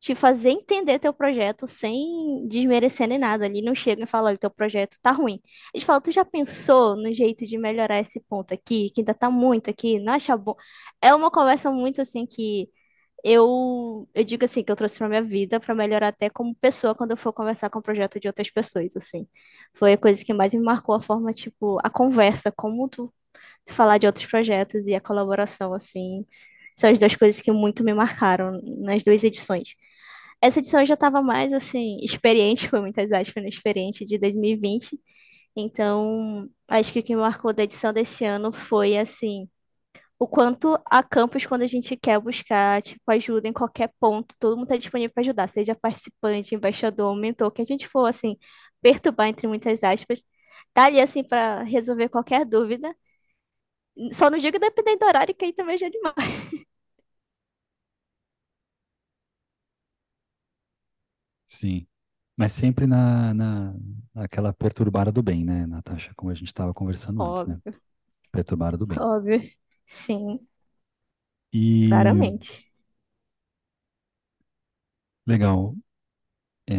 te 0.00 0.14
fazer 0.14 0.50
entender 0.50 0.98
teu 0.98 1.12
projeto 1.14 1.66
sem 1.66 2.46
desmerecer 2.48 3.08
nem 3.08 3.18
nada. 3.18 3.44
Ali 3.44 3.62
não 3.62 3.74
chega 3.74 4.02
e 4.04 4.06
fala, 4.06 4.36
teu 4.36 4.50
projeto 4.50 4.96
tá 5.02 5.12
ruim. 5.12 5.40
Eles 5.72 5.84
falam, 5.84 6.02
tu 6.02 6.10
já 6.10 6.24
pensou 6.24 6.96
no 6.96 7.12
jeito 7.12 7.46
de 7.46 7.56
melhorar 7.58 8.00
esse 8.00 8.20
ponto 8.20 8.52
aqui, 8.52 8.90
que 8.90 9.00
ainda 9.02 9.14
tá 9.14 9.30
muito 9.30 9.70
aqui, 9.70 10.00
não 10.00 10.14
acha 10.14 10.36
bom? 10.36 10.56
É 11.00 11.14
uma 11.14 11.30
conversa 11.30 11.70
muito, 11.70 12.00
assim, 12.00 12.26
que 12.26 12.68
eu, 13.24 14.08
eu 14.14 14.24
digo 14.24 14.44
assim, 14.44 14.62
que 14.64 14.72
eu 14.72 14.76
trouxe 14.76 14.98
pra 14.98 15.08
minha 15.08 15.22
vida 15.22 15.60
para 15.60 15.74
melhorar 15.74 16.08
até 16.08 16.28
como 16.30 16.54
pessoa 16.56 16.94
quando 16.94 17.12
eu 17.12 17.16
for 17.16 17.32
conversar 17.32 17.70
com 17.70 17.78
o 17.78 17.82
projeto 17.82 18.18
de 18.20 18.26
outras 18.28 18.50
pessoas, 18.50 18.96
assim. 18.96 19.26
Foi 19.74 19.92
a 19.94 19.98
coisa 19.98 20.24
que 20.24 20.34
mais 20.34 20.52
me 20.54 20.60
marcou 20.60 20.94
a 20.94 21.00
forma, 21.02 21.32
tipo, 21.32 21.78
a 21.84 21.90
conversa, 21.90 22.52
como 22.52 22.88
tu, 22.88 23.12
tu 23.64 23.74
falar 23.74 23.98
de 23.98 24.06
outros 24.06 24.26
projetos 24.26 24.86
e 24.86 24.94
a 24.94 25.00
colaboração, 25.00 25.72
assim. 25.74 26.26
São 26.74 26.90
as 26.90 26.98
duas 26.98 27.14
coisas 27.16 27.40
que 27.42 27.52
muito 27.52 27.84
me 27.84 27.94
marcaram 27.94 28.60
nas 28.78 29.02
duas 29.04 29.22
edições. 29.24 29.74
Essa 30.40 30.58
edição 30.58 30.80
eu 30.80 30.86
já 30.86 30.94
estava 30.94 31.22
mais, 31.22 31.52
assim, 31.52 31.98
experiente, 32.02 32.68
foi 32.70 32.80
muitas 32.80 33.12
aspas, 33.12 33.42
né, 33.42 33.48
experiente 33.48 34.04
de 34.04 34.18
2020. 34.18 34.98
Então, 35.56 36.48
acho 36.68 36.92
que 36.92 36.98
o 37.00 37.02
que 37.02 37.14
me 37.14 37.20
marcou 37.22 37.52
da 37.52 37.62
edição 37.64 37.92
desse 37.92 38.24
ano 38.24 38.52
foi, 38.52 38.96
assim, 38.98 39.48
o 40.22 40.28
quanto 40.28 40.78
a 40.86 41.02
campus, 41.02 41.46
quando 41.46 41.62
a 41.62 41.66
gente 41.66 41.96
quer 41.96 42.20
buscar, 42.20 42.80
tipo, 42.82 43.02
ajuda 43.10 43.48
em 43.48 43.52
qualquer 43.52 43.92
ponto, 44.00 44.34
todo 44.38 44.56
mundo 44.56 44.66
está 44.66 44.76
disponível 44.76 45.12
para 45.14 45.22
ajudar, 45.22 45.48
seja 45.48 45.74
participante, 45.74 46.54
embaixador, 46.54 47.16
mentor, 47.16 47.50
que 47.50 47.62
a 47.62 47.64
gente 47.64 47.88
for, 47.88 48.06
assim, 48.06 48.36
perturbar, 48.80 49.28
entre 49.28 49.48
muitas 49.48 49.82
aspas, 49.82 50.22
tá 50.72 50.84
ali, 50.86 51.00
assim, 51.00 51.24
para 51.24 51.62
resolver 51.64 52.08
qualquer 52.08 52.44
dúvida. 52.46 52.94
Só 54.12 54.30
não 54.30 54.38
digo 54.38 54.58
dependendo 54.58 55.00
do 55.00 55.06
horário, 55.06 55.34
que 55.34 55.44
aí 55.44 55.52
também 55.52 55.76
já 55.78 55.86
é 55.86 55.90
demais. 55.90 56.14
Sim. 61.46 61.86
Mas 62.36 62.52
sempre 62.52 62.86
na, 62.86 63.34
na, 63.34 63.74
naquela 64.14 64.52
perturbada 64.54 65.12
do 65.12 65.22
bem, 65.22 65.44
né, 65.44 65.66
Natasha? 65.66 66.12
Como 66.16 66.30
a 66.30 66.34
gente 66.34 66.48
estava 66.48 66.72
conversando 66.74 67.22
antes, 67.24 67.44
né? 67.46 67.60
Óbvio, 67.64 67.80
Perturbada 68.32 68.76
do 68.78 68.86
bem. 68.86 69.00
óbvio. 69.00 69.40
Sim, 69.86 70.48
E 71.52 71.62
claramente. 71.88 72.64
legal. 75.26 75.76
É, 76.68 76.76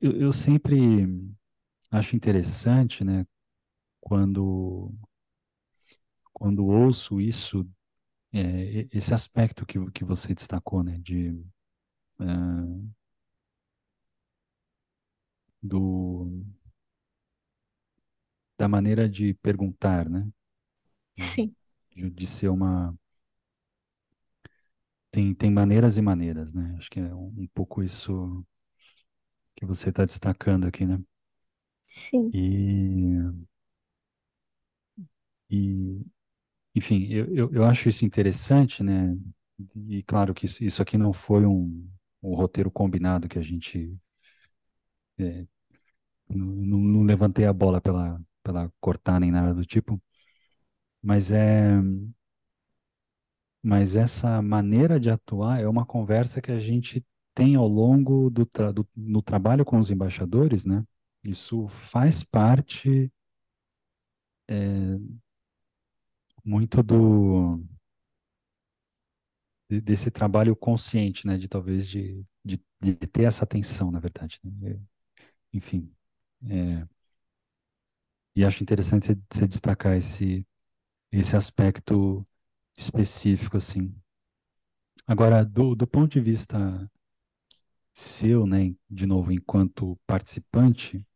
eu, 0.00 0.12
eu 0.20 0.32
sempre 0.32 1.06
acho 1.90 2.16
interessante, 2.16 3.04
né, 3.04 3.26
quando, 4.00 4.92
quando 6.32 6.66
ouço 6.66 7.20
isso, 7.20 7.66
é, 8.32 8.40
e- 8.82 8.90
esse 8.92 9.14
aspecto 9.14 9.66
que, 9.66 9.78
que 9.92 10.04
você 10.04 10.34
destacou, 10.34 10.82
né, 10.84 10.98
de, 11.00 11.34
ah, 12.20 12.64
do, 15.62 16.28
da 18.58 18.68
maneira 18.68 19.08
de 19.08 19.32
perguntar, 19.34 20.08
né, 20.08 20.28
Sim, 21.16 21.56
de, 21.94 22.10
de 22.10 22.26
ser 22.26 22.48
uma. 22.50 22.94
Tem, 25.10 25.34
tem 25.34 25.50
maneiras 25.50 25.96
e 25.96 26.02
maneiras, 26.02 26.52
né? 26.52 26.74
Acho 26.78 26.90
que 26.90 27.00
é 27.00 27.14
um, 27.14 27.32
um 27.38 27.46
pouco 27.54 27.82
isso 27.82 28.44
que 29.56 29.66
você 29.66 29.88
está 29.90 30.04
destacando 30.04 30.64
aqui, 30.66 30.86
né? 30.86 31.02
sim, 31.86 32.34
E, 32.34 33.34
e 35.50 36.00
enfim, 36.74 37.06
eu, 37.10 37.34
eu, 37.34 37.54
eu 37.54 37.64
acho 37.64 37.88
isso 37.88 38.04
interessante, 38.06 38.82
né? 38.82 39.16
E 39.88 40.02
claro 40.04 40.34
que 40.34 40.46
isso, 40.46 40.64
isso 40.64 40.82
aqui 40.82 40.98
não 40.98 41.12
foi 41.12 41.46
um, 41.46 41.88
um 42.22 42.34
roteiro 42.36 42.70
combinado 42.70 43.28
que 43.28 43.38
a 43.38 43.42
gente 43.42 43.96
é, 45.18 45.46
não, 46.28 46.46
não 46.46 47.04
levantei 47.04 47.46
a 47.46 47.52
bola 47.52 47.80
pela, 47.80 48.20
pela 48.42 48.72
cortar 48.80 49.20
nem 49.20 49.30
nada 49.30 49.54
do 49.54 49.64
tipo, 49.66 50.02
mas 51.04 51.30
é, 51.32 51.80
mas 53.62 53.96
essa 53.96 54.42
maneira 54.42 55.00
de 55.00 55.10
atuar 55.10 55.60
é 55.60 55.68
uma 55.68 55.86
conversa 55.86 56.40
que 56.42 56.52
a 56.52 56.58
gente 56.58 57.04
tem 57.34 57.56
ao 57.56 57.66
longo 57.66 58.30
do, 58.30 58.44
tra 58.46 58.70
do 58.72 58.86
no 58.94 59.22
trabalho 59.22 59.64
com 59.64 59.78
os 59.78 59.90
embaixadores, 59.90 60.64
né? 60.64 60.84
Isso 61.24 61.66
faz 61.68 62.22
parte 62.22 63.10
é, 64.48 64.98
muito 66.44 66.82
do 66.82 67.60
de- 69.70 69.80
desse 69.80 70.10
trabalho 70.10 70.54
consciente, 70.56 71.26
né? 71.26 71.36
De 71.36 71.48
talvez 71.48 71.88
de, 71.88 72.24
de, 72.44 72.60
de 72.80 72.94
ter 72.96 73.24
essa 73.24 73.44
atenção, 73.44 73.90
na 73.90 74.00
verdade, 74.00 74.40
né? 74.44 74.72
É, 74.72 74.78
Enfim, 75.54 75.92
é, 76.48 76.86
e 78.36 78.44
acho 78.44 78.62
interessante 78.62 79.06
você 79.30 79.46
destacar 79.46 79.96
esse 79.96 80.46
esse 81.18 81.36
aspecto 81.36 82.26
específico, 82.76 83.56
assim. 83.56 83.94
Agora, 85.06 85.44
do, 85.44 85.74
do 85.74 85.86
ponto 85.86 86.12
de 86.12 86.20
vista 86.20 86.90
seu, 87.92 88.46
né, 88.46 88.74
de 88.90 89.06
novo, 89.06 89.30
enquanto 89.32 89.98
participante, 90.06 91.06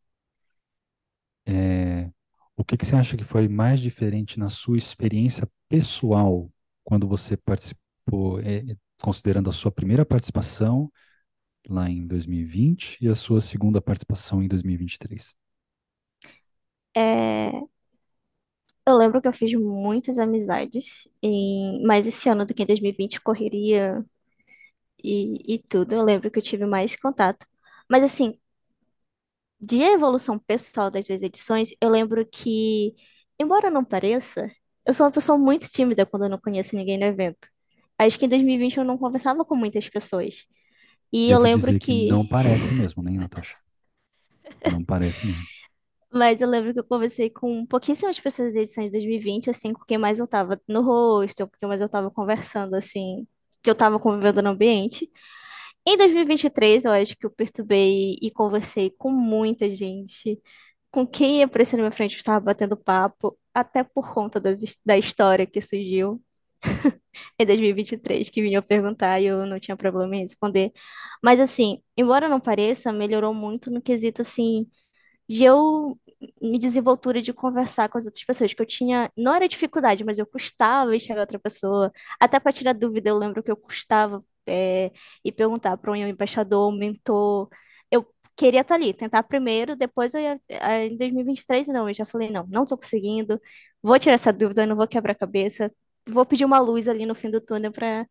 é, 1.45 2.09
o 2.55 2.63
que 2.63 2.77
que 2.77 2.85
você 2.85 2.95
acha 2.95 3.17
que 3.17 3.23
foi 3.23 3.47
mais 3.47 3.79
diferente 3.79 4.39
na 4.39 4.49
sua 4.49 4.77
experiência 4.77 5.49
pessoal 5.67 6.49
quando 6.83 7.07
você 7.07 7.35
participou, 7.35 8.39
é, 8.41 8.63
considerando 9.01 9.49
a 9.49 9.53
sua 9.53 9.71
primeira 9.71 10.05
participação 10.05 10.91
lá 11.67 11.89
em 11.89 12.07
2020 12.07 12.99
e 13.01 13.09
a 13.09 13.15
sua 13.15 13.41
segunda 13.41 13.81
participação 13.81 14.41
em 14.41 14.47
2023? 14.47 15.35
Eu 18.89 18.97
lembro 18.97 19.21
que 19.21 19.27
eu 19.27 19.33
fiz 19.33 19.53
muitas 19.53 20.17
amizades, 20.17 21.07
em... 21.21 21.83
mas 21.85 22.07
esse 22.07 22.29
ano 22.29 22.45
do 22.45 22.53
que 22.53 22.63
em 22.63 22.65
2020, 22.65 23.21
correria 23.21 24.03
e, 25.03 25.55
e 25.55 25.59
tudo, 25.59 25.93
eu 25.93 26.03
lembro 26.03 26.31
que 26.31 26.39
eu 26.39 26.43
tive 26.43 26.65
mais 26.65 26.95
contato. 26.95 27.45
Mas 27.89 28.03
assim, 28.03 28.39
de 29.59 29.81
evolução 29.81 30.39
pessoal 30.39 30.89
das 30.89 31.05
duas 31.07 31.21
edições, 31.21 31.71
eu 31.81 31.89
lembro 31.89 32.25
que, 32.25 32.95
embora 33.39 33.69
não 33.69 33.83
pareça, 33.83 34.49
eu 34.85 34.93
sou 34.93 35.05
uma 35.05 35.11
pessoa 35.11 35.37
muito 35.37 35.69
tímida 35.69 36.05
quando 36.05 36.23
eu 36.23 36.29
não 36.29 36.39
conheço 36.39 36.75
ninguém 36.75 36.97
no 36.97 37.05
evento. 37.05 37.49
Acho 37.97 38.17
que 38.17 38.25
em 38.25 38.29
2020 38.29 38.77
eu 38.77 38.85
não 38.85 38.97
conversava 38.97 39.43
com 39.45 39.55
muitas 39.55 39.89
pessoas. 39.89 40.45
E 41.11 41.29
eu 41.29 41.37
Devo 41.37 41.43
lembro 41.43 41.67
dizer 41.67 41.79
que 41.79 42.05
que 42.05 42.07
não 42.07 42.25
parece 42.25 42.73
mesmo, 42.73 43.03
nem, 43.03 43.17
Natasha? 43.17 43.57
Não 44.71 44.83
parece 44.83 45.27
mesmo. 45.27 45.58
Mas 46.11 46.41
eu 46.41 46.49
lembro 46.49 46.73
que 46.73 46.79
eu 46.79 46.83
conversei 46.83 47.29
com 47.29 47.65
pouquíssimas 47.65 48.19
pessoas 48.19 48.53
da 48.53 48.61
edição 48.61 48.83
de 48.83 48.91
2020, 48.91 49.49
assim, 49.49 49.73
com 49.73 49.85
quem 49.85 49.97
mais 49.97 50.17
eu 50.19 50.27
tava 50.27 50.59
no 50.67 50.81
rosto, 50.81 51.47
com 51.47 51.57
quem 51.59 51.67
mais 51.69 51.81
eu 51.81 51.89
tava 51.89 52.09
conversando, 52.09 52.73
assim, 52.75 53.27
que 53.61 53.69
eu 53.69 53.75
tava 53.75 53.99
convivendo 53.99 54.41
no 54.41 54.49
ambiente. 54.49 55.09
Em 55.85 55.97
2023, 55.97 56.85
eu 56.85 56.91
acho 56.91 57.15
que 57.17 57.25
eu 57.25 57.31
perturbei 57.31 58.17
e 58.21 58.31
conversei 58.31 58.89
com 58.91 59.11
muita 59.11 59.69
gente. 59.69 60.41
Com 60.91 61.05
quem 61.07 61.43
apareceu 61.43 61.77
na 61.77 61.83
minha 61.83 61.91
frente, 61.91 62.15
eu 62.15 62.19
estava 62.19 62.39
batendo 62.39 62.75
papo, 62.77 63.37
até 63.53 63.83
por 63.83 64.11
conta 64.13 64.39
das, 64.39 64.59
da 64.85 64.97
história 64.97 65.45
que 65.47 65.61
surgiu 65.61 66.21
em 67.39 67.45
2023, 67.45 68.29
que 68.29 68.41
vinham 68.41 68.61
perguntar 68.63 69.19
e 69.21 69.25
eu 69.27 69.45
não 69.45 69.59
tinha 69.59 69.77
problema 69.77 70.15
em 70.15 70.21
responder. 70.21 70.71
Mas, 71.23 71.39
assim, 71.39 71.81
embora 71.97 72.27
não 72.29 72.39
pareça, 72.39 72.91
melhorou 72.91 73.33
muito 73.33 73.69
no 73.71 73.81
quesito, 73.81 74.21
assim 74.21 74.67
de 75.29 75.43
eu 75.45 75.99
me 76.41 76.59
desenvoltura 76.59 77.21
de 77.21 77.31
conversar 77.33 77.87
com 77.89 77.97
as 77.97 78.05
outras 78.05 78.23
pessoas, 78.23 78.53
que 78.53 78.61
eu 78.61 78.65
tinha, 78.65 79.11
não 79.17 79.33
era 79.33 79.47
dificuldade, 79.47 80.03
mas 80.03 80.19
eu 80.19 80.25
custava 80.27 80.95
enxergar 80.95 81.21
outra 81.21 81.39
pessoa, 81.39 81.91
até 82.19 82.39
para 82.39 82.51
tirar 82.51 82.73
dúvida, 82.73 83.09
eu 83.09 83.17
lembro 83.17 83.41
que 83.43 83.51
eu 83.51 83.55
custava 83.57 84.23
é, 84.47 84.91
ir 85.23 85.31
perguntar 85.31 85.77
para 85.77 85.91
um 85.91 85.95
embaixador, 85.95 86.69
um 86.73 86.77
mentor, 86.77 87.47
eu 87.91 88.05
queria 88.35 88.61
estar 88.61 88.75
ali, 88.75 88.93
tentar 88.93 89.23
primeiro, 89.23 89.75
depois 89.75 90.13
eu 90.13 90.19
ia, 90.21 90.41
eh, 90.49 90.87
em 90.87 90.97
2023, 90.97 91.67
não, 91.67 91.87
eu 91.87 91.93
já 91.93 92.05
falei, 92.05 92.29
não, 92.29 92.45
não 92.47 92.65
tô 92.65 92.77
conseguindo, 92.77 93.39
vou 93.81 93.97
tirar 93.99 94.15
essa 94.15 94.33
dúvida, 94.33 94.65
não 94.65 94.75
vou 94.75 94.87
quebrar 94.87 95.13
a 95.13 95.15
cabeça, 95.15 95.71
vou 96.07 96.25
pedir 96.25 96.45
uma 96.45 96.59
luz 96.59 96.87
ali 96.87 97.05
no 97.05 97.15
fim 97.15 97.29
do 97.29 97.39
túnel 97.41 97.71
para 97.71 98.05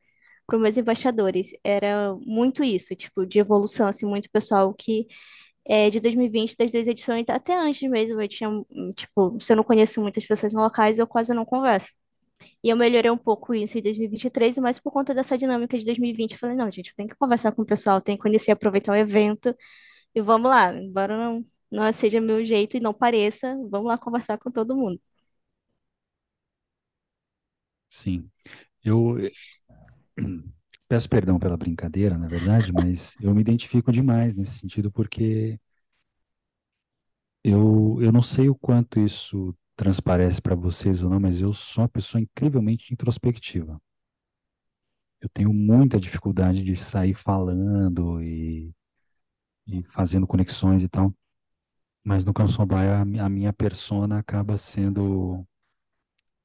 para 0.47 0.59
meus 0.59 0.77
embaixadores. 0.79 1.51
Era 1.63 2.15
muito 2.21 2.65
isso, 2.65 2.95
tipo, 2.97 3.27
de 3.27 3.39
evolução, 3.39 3.87
assim, 3.87 4.07
muito 4.07 4.31
pessoal 4.31 4.73
que 4.75 5.07
é, 5.69 5.91
de 5.91 6.01
2020, 6.01 6.57
das 6.57 6.73
duas 6.73 6.87
edições, 6.89 7.29
até 7.29 7.55
antes 7.55 7.89
mesmo, 7.89 8.21
eu 8.23 8.29
tinha, 8.29 8.51
hum, 8.51 8.91
tipo, 8.97 9.39
se 9.41 9.53
eu 9.53 9.57
não 9.57 9.65
conheço 9.65 10.01
muitas 10.03 10.25
pessoas 10.27 10.53
no 10.53 10.61
locais, 10.63 10.99
eu 10.99 11.07
quase 11.07 11.35
não 11.35 11.45
converso. 11.45 11.95
E 12.63 12.69
eu 12.71 12.77
melhorei 12.77 13.11
um 13.11 13.19
pouco 13.19 13.55
isso 13.55 13.79
em 13.79 13.83
2023, 13.83 14.57
mas 14.59 14.81
por 14.81 14.93
conta 14.93 15.15
dessa 15.15 15.37
dinâmica 15.39 15.79
de 15.79 15.85
2020, 15.85 16.33
eu 16.33 16.39
falei, 16.39 16.57
não, 16.57 16.71
gente, 16.71 16.91
eu 16.91 16.97
tenho 16.97 17.09
que 17.09 17.17
conversar 17.17 17.53
com 17.53 17.63
o 17.63 17.67
pessoal, 17.67 18.01
tenho 18.01 18.19
que 18.19 18.23
conhecer, 18.23 18.53
aproveitar 18.53 18.93
o 18.93 18.97
evento, 18.97 19.55
e 20.15 20.23
vamos 20.23 20.51
lá, 20.51 20.75
embora 20.75 21.17
não, 21.17 21.45
não 21.71 21.93
seja 21.93 22.21
meu 22.21 22.45
jeito 22.47 22.77
e 22.77 22.81
não 22.81 22.95
pareça, 22.95 23.57
vamos 23.71 23.89
lá 23.89 23.99
conversar 23.99 24.39
com 24.39 24.51
todo 24.51 24.77
mundo. 24.77 25.01
Sim. 27.89 28.31
Eu 28.85 29.19
eh, 29.21 29.31
peço 30.89 31.09
perdão 31.09 31.39
pela 31.39 31.57
brincadeira, 31.57 32.19
na 32.19 32.29
verdade, 32.29 32.73
mas 32.73 33.17
eu 33.21 33.35
me 33.35 33.41
identifico 33.41 33.93
demais 33.93 34.35
nesse 34.35 34.59
sentido 34.59 34.91
porque 34.91 35.59
eu, 37.45 37.99
eu 38.01 38.13
não 38.13 38.23
sei 38.23 38.49
o 38.49 38.55
quanto 38.55 39.01
isso 39.01 39.55
transparece 39.77 40.41
para 40.43 40.55
vocês 40.55 41.03
ou 41.03 41.11
não, 41.11 41.21
mas 41.21 41.41
eu 41.41 41.53
sou 41.53 41.83
uma 41.83 41.89
pessoa 41.89 42.21
incrivelmente 42.21 42.93
introspectiva. 42.93 43.81
Eu 45.21 45.29
tenho 45.29 45.53
muita 45.53 45.99
dificuldade 45.99 46.63
de 46.63 46.77
sair 46.77 47.15
falando 47.15 48.23
e, 48.23 48.73
e 49.67 49.83
fazendo 49.85 50.27
conexões 50.27 50.83
e 50.85 50.89
tal, 50.89 51.15
mas 52.05 52.25
no 52.25 52.35
Kansobai 52.35 52.91
a, 52.93 53.05
mi- 53.05 53.21
a 53.21 53.29
minha 53.29 53.53
persona 53.53 54.19
acaba 54.21 54.59
sendo 54.59 55.47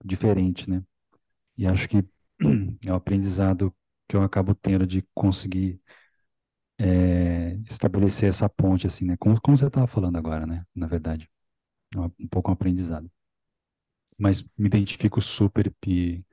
diferente, 0.04 0.70
né? 0.70 0.84
E 1.58 1.68
acho 1.68 1.90
que 1.90 1.98
é 2.88 2.92
o 2.92 2.96
aprendizado 2.96 3.74
que 4.14 4.18
eu 4.18 4.24
acabo 4.24 4.54
tendo 4.56 4.86
de 4.86 5.02
conseguir 5.16 5.80
é, 6.80 7.54
estabelecer 7.70 8.30
essa 8.30 8.50
ponte, 8.50 8.88
assim, 8.88 9.06
né? 9.06 9.18
Como, 9.18 9.40
como 9.42 9.58
você 9.58 9.68
estava 9.68 9.88
falando 9.88 10.18
agora, 10.18 10.46
né? 10.46 10.66
Na 10.76 10.88
verdade, 10.88 11.30
é 11.96 12.00
um 12.00 12.30
pouco 12.30 12.52
um 12.52 12.54
aprendizado. 12.54 13.12
Mas 14.18 14.42
me 14.58 14.68
identifico 14.68 15.22
super 15.22 15.72
e 15.88 16.24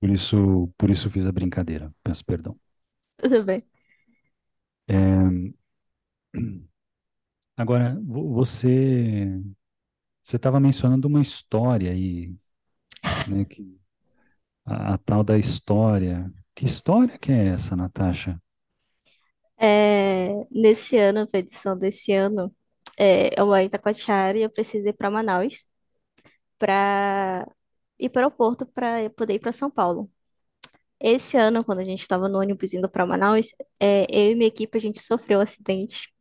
por 0.00 0.10
isso, 0.10 0.72
por 0.78 0.90
isso 0.90 1.10
fiz 1.10 1.26
a 1.26 1.32
brincadeira. 1.32 1.92
Peço 2.02 2.24
perdão. 2.24 2.58
Tudo 3.18 3.42
bem. 3.44 3.62
É, 4.88 4.96
agora, 7.56 7.98
vo- 8.04 8.32
você 8.34 9.40
você 10.22 10.36
estava 10.36 10.60
mencionando 10.60 11.08
uma 11.08 11.20
história 11.22 11.92
aí, 11.92 12.34
né? 13.26 13.44
Que, 13.46 13.78
a, 14.66 14.94
a 14.94 14.98
tal 14.98 15.24
da 15.24 15.38
história. 15.38 16.32
Que 16.56 16.64
história 16.64 17.18
que 17.18 17.30
é 17.30 17.48
essa, 17.48 17.76
Natasha? 17.76 18.40
É, 19.58 20.28
nesse 20.50 20.96
ano, 20.96 21.28
a 21.32 21.38
edição 21.38 21.78
desse 21.78 22.12
ano, 22.12 22.54
é, 22.98 23.38
eu 23.38 23.46
moro 23.46 23.60
em 23.60 23.66
Itacoatiara 23.66 24.38
e 24.38 24.42
eu 24.42 24.50
preciso 24.50 24.88
ir 24.88 24.94
para 24.94 25.10
Manaus 25.10 25.64
para 26.58 27.46
ir 27.98 28.08
para 28.10 28.20
o 28.20 28.24
aeroporto 28.24 28.66
para 28.66 29.10
poder 29.10 29.34
ir 29.34 29.40
para 29.40 29.52
São 29.52 29.70
Paulo. 29.70 30.10
Esse 31.00 31.36
ano, 31.38 31.64
quando 31.64 31.80
a 31.80 31.84
gente 31.84 32.00
estava 32.00 32.28
no 32.28 32.38
ônibus 32.40 32.74
indo 32.74 32.88
para 32.90 33.06
Manaus, 33.06 33.48
é, 33.80 34.06
eu 34.10 34.32
e 34.32 34.34
minha 34.36 34.48
equipe, 34.48 34.78
a 34.78 34.80
gente 34.80 35.00
sofreu 35.02 35.40
um 35.40 35.42
acidente. 35.42 36.12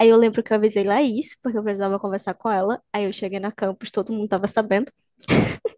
Aí 0.00 0.08
eu 0.10 0.16
lembro 0.18 0.42
que 0.42 0.52
eu 0.52 0.56
avisei 0.56 0.84
Laís, 0.84 1.36
porque 1.42 1.58
eu 1.58 1.62
precisava 1.64 1.98
conversar 2.00 2.34
com 2.34 2.50
ela. 2.50 2.82
Aí 2.92 3.04
eu 3.06 3.12
cheguei 3.12 3.40
na 3.40 3.52
campus, 3.52 3.90
todo 3.90 4.12
mundo 4.12 4.26
estava 4.26 4.46
sabendo. 4.48 4.92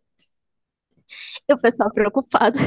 E 1.48 1.55
o 1.55 1.59
pessoal 1.61 1.90
preocupado. 1.92 2.59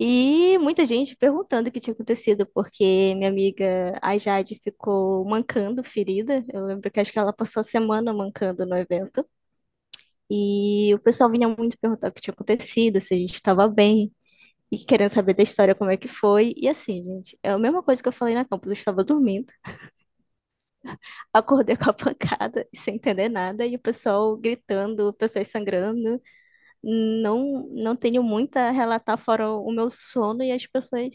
E 0.00 0.56
muita 0.58 0.86
gente 0.86 1.16
perguntando 1.16 1.68
o 1.68 1.72
que 1.72 1.80
tinha 1.80 1.92
acontecido, 1.94 2.46
porque 2.54 3.14
minha 3.16 3.28
amiga, 3.30 3.98
a 4.00 4.16
Jade, 4.16 4.54
ficou 4.62 5.24
mancando, 5.24 5.82
ferida. 5.82 6.44
Eu 6.52 6.64
lembro 6.66 6.90
que 6.90 7.00
acho 7.00 7.12
que 7.12 7.18
ela 7.18 7.32
passou 7.32 7.60
a 7.60 7.64
semana 7.64 8.12
mancando 8.14 8.64
no 8.66 8.76
evento. 8.76 9.26
E 10.30 10.94
o 10.94 10.98
pessoal 11.00 11.30
vinha 11.30 11.48
muito 11.48 11.78
perguntar 11.78 12.08
o 12.08 12.12
que 12.12 12.20
tinha 12.20 12.34
acontecido, 12.34 13.00
se 13.00 13.14
a 13.14 13.16
gente 13.16 13.34
estava 13.34 13.68
bem. 13.68 14.12
e 14.72 14.78
querendo 14.78 15.10
saber 15.10 15.34
da 15.34 15.42
história, 15.44 15.74
como 15.74 15.90
é 15.92 15.96
que 15.98 16.08
foi. 16.08 16.54
E 16.56 16.68
assim, 16.68 17.04
gente, 17.04 17.38
é 17.42 17.50
a 17.52 17.58
mesma 17.58 17.82
coisa 17.82 18.02
que 18.02 18.08
eu 18.08 18.12
falei 18.12 18.34
na 18.34 18.44
campus. 18.46 18.70
Eu 18.70 18.74
estava 18.74 19.04
dormindo, 19.04 19.52
acordei 21.32 21.76
com 21.76 21.90
a 21.90 21.92
pancada, 21.92 22.66
sem 22.74 22.96
entender 22.96 23.28
nada, 23.28 23.66
e 23.66 23.74
o 23.76 23.78
pessoal 23.78 24.36
gritando, 24.36 25.12
pessoas 25.14 25.48
sangrando. 25.48 26.20
Não, 26.82 27.68
não 27.72 27.96
tenho 27.96 28.22
muito 28.22 28.56
a 28.56 28.70
relatar 28.70 29.18
fora 29.18 29.50
o 29.50 29.70
meu 29.72 29.90
sono 29.90 30.42
e 30.42 30.52
as 30.52 30.66
pessoas. 30.66 31.10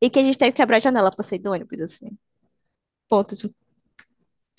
E 0.00 0.10
que 0.10 0.18
a 0.18 0.24
gente 0.24 0.38
teve 0.38 0.52
que 0.52 0.58
quebrar 0.58 0.76
a 0.78 0.80
janela 0.80 1.10
pra 1.10 1.24
sair 1.24 1.38
do 1.38 1.50
ônibus, 1.52 1.80
assim. 1.80 2.18
Pontos, 3.08 3.44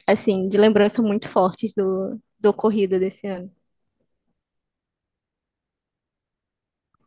assim, 0.06 0.48
de 0.50 0.58
lembrança 0.58 1.02
muito 1.02 1.28
fortes 1.30 1.74
do, 1.74 2.20
do 2.40 2.50
ocorrido 2.50 3.00
desse 3.00 3.28
ano. 3.28 3.52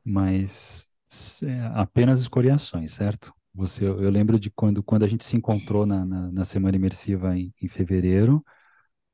Mas 0.05 0.87
apenas 1.75 2.21
escoriações, 2.21 2.93
certo? 2.93 3.33
Você, 3.55 3.85
eu 3.85 3.99
eu 3.99 4.11
lembro 4.11 4.39
de 4.39 4.51
quando, 4.51 4.83
quando 4.83 5.05
a 5.05 5.09
gente 5.09 5.25
se 5.25 5.37
encontrou 5.37 5.85
na, 5.87 6.05
na, 6.05 6.31
na 6.33 6.45
Semana 6.45 6.77
Imersiva 6.77 7.37
em, 7.37 7.53
em 7.61 7.69
fevereiro, 7.69 8.45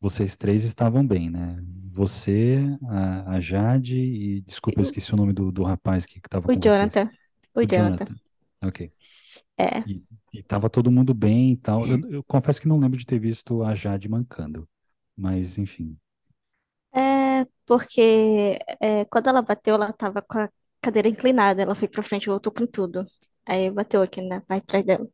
vocês 0.00 0.36
três 0.36 0.64
estavam 0.64 1.06
bem, 1.06 1.30
né? 1.30 1.62
Você, 1.92 2.58
a, 2.88 3.32
a 3.36 3.40
Jade 3.40 3.96
e, 3.98 4.40
desculpa, 4.42 4.80
eu 4.80 4.82
esqueci 4.82 5.12
o 5.14 5.16
nome 5.16 5.32
do, 5.32 5.50
do 5.52 5.62
rapaz 5.64 6.06
que 6.06 6.18
estava 6.18 6.48
O 6.48 6.50
com 6.50 6.60
vocês. 6.60 6.94
Jonathan, 6.94 7.10
o 7.54 7.60
O 7.62 7.68
Jonathan. 7.70 8.06
Jonathan. 8.06 8.14
Ok. 8.62 8.92
É. 9.58 9.86
E, 9.86 10.04
e 10.32 10.42
tava 10.42 10.70
todo 10.70 10.90
mundo 10.90 11.14
bem 11.14 11.52
e 11.52 11.56
tal. 11.56 11.86
Eu, 11.88 12.00
eu 12.10 12.24
confesso 12.24 12.60
que 12.60 12.68
não 12.68 12.78
lembro 12.80 12.98
de 12.98 13.06
ter 13.06 13.18
visto 13.18 13.62
a 13.62 13.74
Jade 13.74 14.08
mancando, 14.08 14.68
mas 15.16 15.58
enfim. 15.58 15.98
É 16.92 17.46
porque 17.66 18.58
é, 18.80 19.04
quando 19.06 19.28
ela 19.28 19.42
bateu, 19.42 19.74
ela 19.74 19.92
tava 19.92 20.22
com 20.22 20.38
a 20.38 20.50
cadeira 20.80 21.08
inclinada, 21.08 21.62
ela 21.62 21.74
foi 21.74 21.88
pra 21.88 22.02
frente 22.02 22.24
e 22.24 22.28
voltou 22.28 22.52
com 22.52 22.66
tudo. 22.66 23.06
Aí 23.44 23.70
bateu 23.70 24.02
aqui 24.02 24.20
na 24.22 24.40
parte 24.40 24.62
de 24.62 24.66
trás 24.66 24.84
dela. 24.84 25.08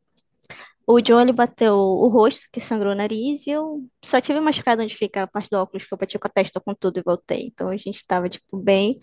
O 0.85 0.99
John, 1.01 1.21
ele 1.21 1.31
bateu 1.31 1.73
o 1.75 2.07
rosto, 2.09 2.47
que 2.51 2.59
sangrou 2.59 2.91
o 2.91 2.95
nariz, 2.95 3.47
e 3.47 3.51
eu 3.51 3.85
só 4.03 4.19
tive 4.19 4.39
machucado 4.41 4.83
onde 4.83 4.93
fica 4.95 5.23
a 5.23 5.27
parte 5.27 5.49
do 5.49 5.57
óculos, 5.57 5.85
que 5.85 5.93
eu 5.93 5.97
bati 5.97 6.19
com 6.19 6.27
a 6.27 6.31
testa 6.31 6.59
com 6.59 6.73
tudo 6.75 6.99
e 6.99 7.03
voltei. 7.03 7.47
Então 7.47 7.69
a 7.69 7.77
gente 7.77 8.05
tava, 8.05 8.27
tipo, 8.27 8.57
bem. 8.57 8.99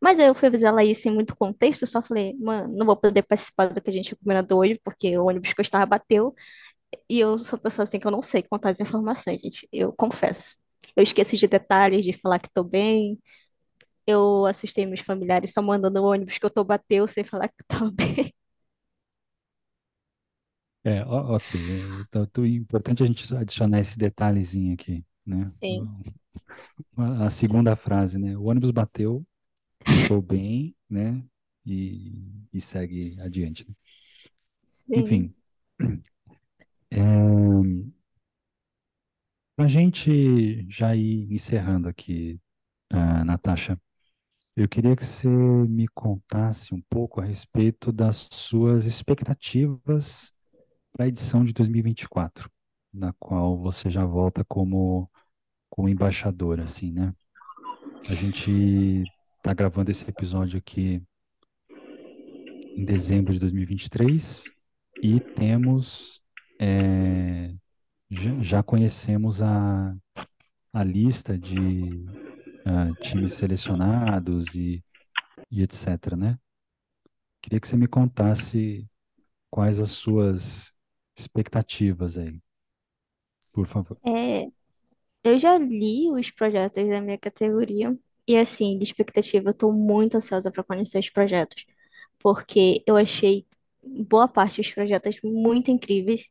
Mas 0.00 0.18
aí 0.18 0.26
eu 0.26 0.34
fui 0.34 0.48
avisar 0.48 0.70
ela 0.72 0.80
aí 0.82 0.94
sem 0.94 1.12
muito 1.12 1.34
contexto, 1.36 1.82
eu 1.82 1.88
só 1.88 2.02
falei, 2.02 2.34
mano, 2.38 2.74
não 2.76 2.84
vou 2.86 2.96
poder 2.96 3.22
participar 3.22 3.68
do 3.68 3.80
que 3.80 3.88
a 3.90 3.92
gente 3.92 4.06
tinha 4.08 4.16
combinado 4.18 4.56
hoje, 4.58 4.78
porque 4.84 5.16
o 5.18 5.26
ônibus 5.26 5.52
que 5.52 5.60
eu 5.60 5.62
estava 5.62 5.86
bateu, 5.86 6.34
e 7.08 7.20
eu 7.20 7.38
sou 7.38 7.58
pessoa 7.58 7.84
assim 7.84 7.98
que 8.00 8.06
eu 8.06 8.10
não 8.12 8.22
sei 8.22 8.42
contar 8.42 8.70
as 8.70 8.80
informações, 8.80 9.40
gente, 9.42 9.68
eu 9.72 9.92
confesso. 9.92 10.56
Eu 10.96 11.02
esqueço 11.04 11.36
de 11.36 11.46
detalhes, 11.48 12.04
de 12.04 12.12
falar 12.14 12.38
que 12.40 12.50
tô 12.52 12.64
bem. 12.64 13.18
Eu 14.06 14.46
assustei 14.46 14.86
meus 14.86 15.00
familiares 15.00 15.52
só 15.52 15.62
mandando 15.62 16.00
o 16.02 16.06
ônibus 16.06 16.38
que 16.38 16.46
eu 16.46 16.50
tô 16.50 16.64
bateu 16.64 17.06
sem 17.08 17.24
falar 17.24 17.48
que 17.48 17.64
tô 17.68 17.90
bem. 17.92 18.32
É, 20.84 21.04
ó- 21.04 21.36
ok. 21.36 21.54
É, 21.70 22.00
Então, 22.00 22.26
tu- 22.26 22.44
importante 22.46 23.02
a 23.02 23.06
gente 23.06 23.34
adicionar 23.34 23.80
esse 23.80 23.98
detalhezinho 23.98 24.74
aqui, 24.74 25.04
né? 25.24 25.52
Sim, 25.62 25.90
A 26.96 27.26
a 27.26 27.30
segunda 27.30 27.76
frase, 27.76 28.18
né? 28.18 28.36
O 28.36 28.44
ônibus 28.44 28.70
bateu, 28.70 29.26
estou 29.88 30.22
bem, 30.22 30.76
né? 30.90 31.24
E, 31.66 32.22
e 32.52 32.60
segue 32.60 33.18
adiante. 33.20 33.68
né? 33.68 33.74
sim. 34.64 34.94
Enfim, 34.94 35.34
é, 36.90 37.02
para 39.56 39.66
a 39.66 39.68
gente 39.68 40.66
já 40.70 40.94
ir 40.96 41.30
encerrando 41.32 41.88
aqui, 41.88 42.40
ah, 42.90 43.24
Natasha, 43.24 43.80
eu 44.56 44.68
queria 44.68 44.96
que 44.96 45.04
você 45.06 45.28
me 45.28 45.88
contasse 45.88 46.74
um 46.74 46.82
pouco 46.90 47.20
a 47.20 47.24
respeito 47.26 47.92
das 47.92 48.28
suas 48.32 48.86
expectativas 48.86 50.32
para 50.92 51.06
a 51.06 51.08
edição 51.08 51.44
de 51.44 51.52
2024, 51.52 52.50
na 52.92 53.12
qual 53.14 53.58
você 53.58 53.88
já 53.88 54.04
volta 54.04 54.44
como, 54.44 55.10
como 55.70 55.88
embaixadora, 55.88 56.64
assim, 56.64 56.92
né? 56.92 57.14
A 58.08 58.14
gente 58.14 59.04
está 59.38 59.54
gravando 59.54 59.90
esse 59.90 60.08
episódio 60.08 60.58
aqui 60.58 61.02
em 62.76 62.84
dezembro 62.84 63.32
de 63.32 63.38
2023 63.38 64.44
e 65.02 65.20
temos, 65.20 66.22
é, 66.60 67.54
já, 68.40 68.62
conhecemos 68.62 69.42
a, 69.42 69.96
a 70.72 70.84
lista 70.84 71.38
de 71.38 72.04
ah, 72.64 72.92
times 73.00 73.34
selecionados 73.34 74.54
e, 74.54 74.82
e 75.50 75.62
etc, 75.62 76.14
né? 76.16 76.38
Queria 77.40 77.60
que 77.60 77.66
você 77.66 77.76
me 77.76 77.88
contasse 77.88 78.86
quais 79.50 79.80
as 79.80 79.90
suas 79.90 80.72
expectativas 81.16 82.18
aí, 82.18 82.38
por 83.52 83.66
favor. 83.66 83.98
É, 84.06 84.46
eu 85.24 85.38
já 85.38 85.58
li 85.58 86.10
os 86.12 86.30
projetos 86.30 86.88
da 86.88 87.00
minha 87.00 87.18
categoria 87.18 87.98
e, 88.28 88.36
assim, 88.38 88.78
de 88.78 88.84
expectativa, 88.84 89.50
eu 89.50 89.54
tô 89.54 89.72
muito 89.72 90.16
ansiosa 90.16 90.50
para 90.52 90.64
conhecer 90.64 90.98
os 91.00 91.10
projetos, 91.10 91.66
porque 92.20 92.82
eu 92.86 92.96
achei 92.96 93.46
boa 93.82 94.28
parte 94.28 94.62
dos 94.62 94.72
projetos 94.72 95.18
muito 95.24 95.70
incríveis 95.70 96.30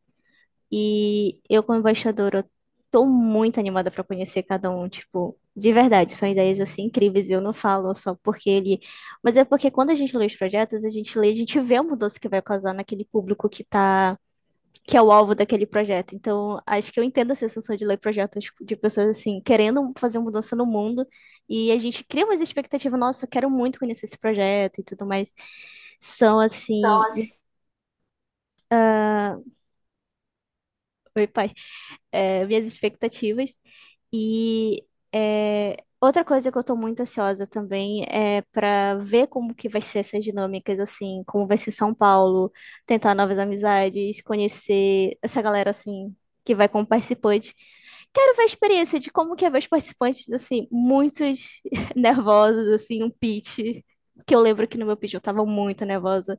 E 0.71 1.39
eu, 1.49 1.63
como 1.63 1.79
embaixadora, 1.79 2.49
tô 2.91 3.05
muito 3.05 3.59
animada 3.59 3.91
para 3.91 4.03
conhecer 4.03 4.43
cada 4.43 4.71
um, 4.71 4.89
tipo, 4.89 5.37
de 5.55 5.73
verdade, 5.73 6.13
são 6.13 6.29
ideias 6.29 6.59
assim 6.61 6.83
incríveis. 6.85 7.29
Eu 7.31 7.41
não 7.41 7.53
falo 7.53 7.93
só 7.95 8.15
porque 8.23 8.49
ele, 8.49 8.79
mas 9.23 9.37
é 9.37 9.45
porque 9.45 9.71
quando 9.71 9.91
a 9.91 9.95
gente 9.95 10.15
lê 10.17 10.25
os 10.27 10.35
projetos, 10.35 10.85
a 10.85 10.89
gente 10.89 11.17
lê, 11.19 11.29
a 11.31 11.35
gente 11.35 11.59
vê 11.61 11.75
a 11.77 11.83
mudança 11.83 12.19
que 12.19 12.29
vai 12.29 12.41
causar 12.41 12.73
naquele 12.73 13.05
público 13.05 13.49
que 13.49 13.63
tá, 13.63 14.17
que 14.87 14.97
é 14.97 15.01
o 15.01 15.11
alvo 15.11 15.35
daquele 15.35 15.65
projeto. 15.65 16.15
Então, 16.15 16.61
acho 16.65 16.91
que 16.91 16.99
eu 16.99 17.03
entendo 17.03 17.31
a 17.31 17.35
sensação 17.35 17.75
de 17.75 17.85
ler 17.85 17.97
projetos 17.97 18.45
de 18.61 18.75
pessoas 18.75 19.07
assim, 19.09 19.41
querendo 19.41 19.93
fazer 19.97 20.19
mudança 20.19 20.55
no 20.55 20.65
mundo, 20.65 21.05
e 21.49 21.71
a 21.71 21.79
gente 21.79 22.03
cria 22.05 22.25
umas 22.25 22.41
expectativas, 22.41 22.99
nossa, 22.99 23.27
quero 23.27 23.49
muito 23.49 23.79
conhecer 23.79 24.05
esse 24.05 24.17
projeto 24.17 24.79
e 24.81 24.83
tudo 24.83 25.05
mais. 25.05 25.31
São 25.99 26.39
assim, 26.39 26.81
oi, 31.15 31.27
pai. 31.27 31.51
é, 32.11 32.45
minhas 32.47 32.65
expectativas. 32.67 33.53
E 34.13 34.85
é, 35.13 35.77
outra 36.01 36.23
coisa 36.25 36.51
que 36.51 36.57
eu 36.57 36.63
tô 36.63 36.75
muito 36.75 37.01
ansiosa 37.01 37.47
também 37.47 38.03
é 38.09 38.41
para 38.51 38.95
ver 38.95 39.27
como 39.27 39.53
que 39.55 39.69
vai 39.69 39.81
ser 39.81 39.99
essas 39.99 40.23
dinâmicas, 40.23 40.79
assim, 40.79 41.23
como 41.27 41.47
vai 41.47 41.57
ser 41.57 41.71
São 41.71 41.93
Paulo, 41.93 42.51
tentar 42.85 43.15
novas 43.15 43.37
amizades, 43.39 44.21
conhecer 44.21 45.17
essa 45.21 45.41
galera, 45.41 45.69
assim, 45.71 46.15
que 46.45 46.55
vai 46.55 46.67
como 46.69 46.85
participante. 46.87 47.53
Quero 48.13 48.35
ver 48.35 48.43
a 48.43 48.45
experiência 48.45 48.99
de 48.99 49.09
como 49.11 49.35
que 49.35 49.45
é 49.45 49.49
ver 49.49 49.59
os 49.59 49.67
participantes, 49.67 50.29
assim, 50.31 50.67
muitos 50.71 51.61
nervosos, 51.95 52.67
assim, 52.69 53.03
um 53.03 53.09
pitch, 53.09 53.59
que 54.25 54.35
eu 54.35 54.39
lembro 54.39 54.67
que 54.67 54.77
no 54.77 54.85
meu 54.85 54.97
pitch 54.97 55.13
eu 55.13 55.21
tava 55.21 55.45
muito 55.45 55.85
nervosa. 55.85 56.37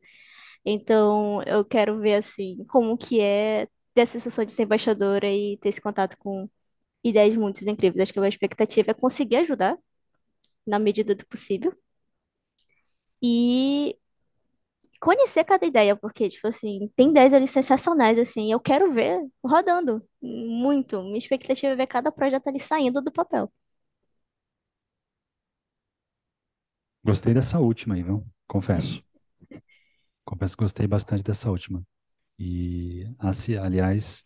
Então, 0.64 1.42
eu 1.44 1.64
quero 1.64 1.98
ver, 2.00 2.14
assim, 2.16 2.64
como 2.68 2.96
que 2.96 3.20
é 3.20 3.68
ter 3.94 4.02
a 4.02 4.06
sensação 4.06 4.44
de 4.44 4.52
ser 4.52 4.62
embaixadora 4.64 5.28
e 5.28 5.58
ter 5.58 5.68
esse 5.70 5.80
contato 5.80 6.16
com 6.18 6.48
ideias 7.04 7.36
muito 7.36 7.62
incríveis. 7.68 8.02
Acho 8.04 8.12
que 8.12 8.18
a 8.18 8.22
minha 8.22 8.28
expectativa 8.30 8.90
é 8.90 8.94
conseguir 8.94 9.36
ajudar 9.38 9.78
na 10.66 10.78
medida 10.78 11.14
do 11.14 11.26
possível 11.26 11.74
e 13.20 13.96
conhecer 15.00 15.44
cada 15.44 15.66
ideia, 15.66 15.96
porque, 15.96 16.28
tipo 16.28 16.46
assim, 16.48 16.88
tem 16.96 17.10
ideias 17.10 17.32
ali 17.34 17.46
sensacionais, 17.48 18.18
assim, 18.18 18.50
eu 18.52 18.60
quero 18.60 18.90
ver 18.92 19.18
rodando 19.44 20.02
muito. 20.22 21.02
Minha 21.02 21.18
expectativa 21.18 21.72
é 21.72 21.76
ver 21.76 21.86
cada 21.88 22.12
projeto 22.12 22.46
ali 22.48 22.60
saindo 22.60 23.02
do 23.02 23.12
papel. 23.12 23.52
Gostei 27.04 27.32
dessa 27.32 27.60
última 27.60 27.94
aí, 27.94 28.02
viu? 28.02 28.26
Confesso. 28.48 29.04
Confesso 30.24 30.56
que 30.56 30.64
gostei 30.64 30.86
bastante 30.86 31.22
dessa 31.22 31.50
última. 31.50 31.82
E, 32.38 33.06
assim, 33.18 33.56
aliás, 33.56 34.24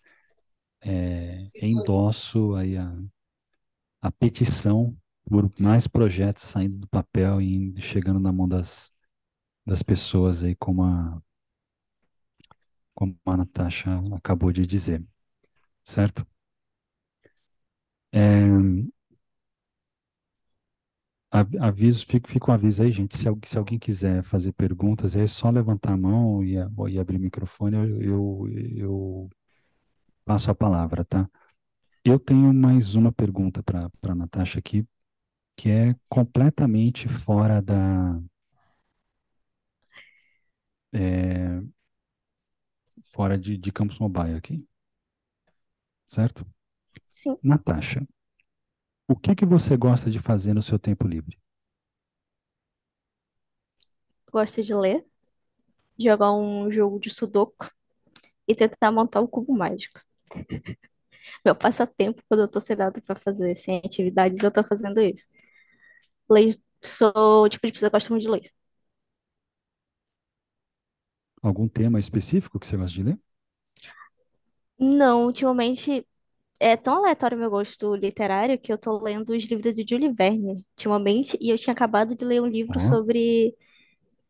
é, 0.86 1.50
endosso 1.60 2.54
aí 2.56 2.76
a, 2.78 2.92
a 4.00 4.10
petição 4.10 4.96
por 5.28 5.44
mais 5.60 5.86
projetos 5.86 6.44
saindo 6.44 6.78
do 6.78 6.88
papel 6.88 7.40
e 7.42 7.74
chegando 7.80 8.20
na 8.20 8.32
mão 8.32 8.48
das, 8.48 8.90
das 9.66 9.82
pessoas 9.82 10.42
aí, 10.44 10.56
como 10.56 10.84
a, 10.84 11.22
como 12.94 13.16
a 13.26 13.36
Natasha 13.36 13.90
acabou 14.16 14.50
de 14.52 14.66
dizer, 14.66 15.04
certo? 15.84 16.26
É, 18.12 18.46
av- 21.30 21.56
aviso, 21.60 22.04
fica, 22.06 22.28
fica 22.30 22.50
um 22.50 22.54
aviso 22.54 22.82
aí, 22.82 22.90
gente, 22.92 23.16
se, 23.16 23.24
se 23.44 23.58
alguém 23.58 23.78
quiser 23.78 24.22
fazer 24.24 24.52
perguntas, 24.52 25.16
é 25.16 25.26
só 25.26 25.50
levantar 25.50 25.92
a 25.92 25.96
mão 25.96 26.42
e, 26.44 26.54
e 26.88 26.98
abrir 26.98 27.16
o 27.16 27.20
microfone, 27.20 27.76
eu, 27.76 28.02
eu, 28.02 28.48
eu 28.76 29.30
passo 30.26 30.50
a 30.52 30.56
palavra, 30.56 31.04
tá? 31.06 31.30
Eu 32.04 32.18
tenho 32.20 32.52
mais 32.54 32.96
uma 32.96 33.12
pergunta 33.12 33.62
para 33.62 33.90
a 34.02 34.16
Natasha 34.16 34.58
aqui, 34.60 34.86
que 35.56 35.70
é 35.70 35.94
completamente 36.08 37.08
fora 37.08 37.62
da, 37.62 38.20
é, 40.92 41.60
fora 43.02 43.38
de, 43.38 43.56
de 43.56 43.72
Campus 43.72 43.98
Mobile 43.98 44.34
aqui, 44.34 44.66
certo? 46.06 46.46
Sim, 47.10 47.38
Natasha, 47.42 48.06
o 49.08 49.16
que 49.16 49.34
que 49.34 49.44
você 49.44 49.76
gosta 49.76 50.08
de 50.10 50.20
fazer 50.20 50.54
no 50.54 50.62
seu 50.62 50.78
tempo 50.78 51.08
livre? 51.08 51.36
gosto 54.32 54.62
de 54.62 54.72
ler, 54.74 55.04
jogar 55.98 56.32
um 56.32 56.70
jogo 56.72 57.00
de 57.00 57.10
Sudoku 57.10 57.70
e 58.48 58.54
tentar 58.54 58.92
montar 58.92 59.20
um 59.22 59.26
cubo 59.28 59.54
mágico. 59.54 60.00
Meu 61.44 61.54
passatempo, 61.54 62.22
quando 62.28 62.40
eu 62.42 62.48
tô 62.48 62.60
sem 62.60 62.76
nada 62.76 63.00
pra 63.00 63.16
fazer, 63.16 63.54
sem 63.54 63.78
atividades, 63.84 64.42
eu 64.42 64.50
tô 64.52 64.62
fazendo 64.64 65.00
isso. 65.00 65.26
Leio, 66.28 66.54
sou 66.82 67.44
o 67.44 67.48
tipo 67.48 67.66
de 67.66 67.72
pessoa 67.72 67.90
que 67.90 67.96
gosta 67.96 68.10
muito 68.10 68.22
de 68.24 68.28
ler. 68.30 68.50
Algum 71.42 71.66
tema 71.66 71.98
específico 71.98 72.60
que 72.60 72.66
você 72.66 72.76
gosta 72.76 72.94
de 72.94 73.02
ler? 73.04 73.18
Não, 74.78 75.24
ultimamente 75.26 76.06
É 76.60 76.76
tão 76.76 76.96
aleatório 76.96 77.38
meu 77.38 77.50
gosto 77.50 77.94
literário 77.96 78.58
que 78.60 78.72
eu 78.72 78.78
tô 78.78 78.98
lendo 79.02 79.30
os 79.30 79.44
livros 79.46 79.74
de 79.76 79.84
Jules 79.88 80.14
Verne 80.16 80.66
ultimamente 80.76 81.38
e 81.40 81.50
eu 81.50 81.58
tinha 81.58 81.72
acabado 81.74 82.14
de 82.16 82.24
ler 82.24 82.42
um 82.42 82.46
livro 82.46 82.78
Ó, 82.78 82.80
sobre 82.80 83.56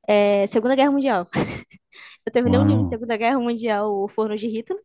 é, 0.09 0.47
Segunda 0.49 0.77
Guerra 0.77 0.91
Mundial. 0.93 1.29
Eu 2.27 2.33
terminei 2.33 2.59
um 2.61 2.65
livro 2.65 2.83
de 2.83 2.89
uau, 2.89 2.91
Segunda 2.91 3.17
Guerra 3.17 3.39
Mundial, 3.41 3.93
O 3.95 4.09
Forno 4.09 4.37
de 4.37 4.47
Hitler, 4.49 4.81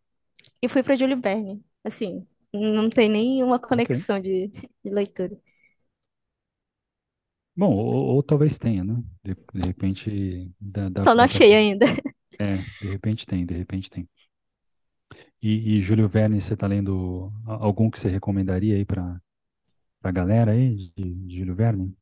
e 0.62 0.68
fui 0.70 0.84
pra 0.84 0.96
Jules 0.96 1.20
Verne. 1.22 1.64
Assim, 1.84 2.28
não 2.54 2.90
tem 2.90 3.10
nenhuma 3.10 3.60
ok. 3.70 3.92
conexão 3.92 4.20
de, 4.22 4.48
de 4.50 4.90
leitura. 4.92 5.38
Bom, 7.56 7.74
ou, 7.76 8.16
ou 8.16 8.24
talvez 8.24 8.58
tenha, 8.58 8.84
né? 8.84 9.04
De, 9.24 9.36
de 9.54 9.62
repente 9.62 10.52
dá, 10.60 10.90
dá, 10.90 11.06
Só 11.06 11.16
não 11.16 11.24
pra 11.26 11.26
achei 11.26 11.54
ser. 11.54 11.56
ainda. 11.56 11.86
É, 12.40 12.66
de 12.82 12.90
repente 12.90 13.26
tem, 13.28 13.46
de 13.46 13.56
repente 13.56 13.90
tem. 13.90 14.10
E, 15.42 15.78
e 15.78 15.82
Júlio 15.82 16.08
Verne, 16.08 16.40
você 16.40 16.54
está 16.54 16.68
lendo 16.68 17.32
a- 17.46 17.54
algum 17.66 17.90
que 17.90 18.00
você 18.00 18.10
recomendaria 18.10 18.76
aí 18.76 18.86
para 18.86 19.20
a 20.04 20.12
galera 20.12 20.52
aí 20.54 20.76
de, 20.98 21.16
de 21.16 21.40
Júlio 21.40 21.56
Verne? 21.56 21.96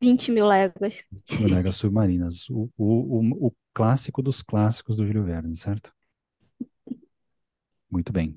20 0.00 0.30
mil 0.32 0.46
léguas. 0.46 1.04
Léguas 1.38 1.76
Submarinas, 1.76 2.48
o, 2.50 2.70
o, 2.76 3.20
o, 3.20 3.46
o 3.48 3.52
clássico 3.72 4.22
dos 4.22 4.42
clássicos 4.42 4.96
do 4.96 5.06
Júlio 5.06 5.24
Verne, 5.24 5.56
certo? 5.56 5.92
Muito 7.94 8.12
bem, 8.12 8.34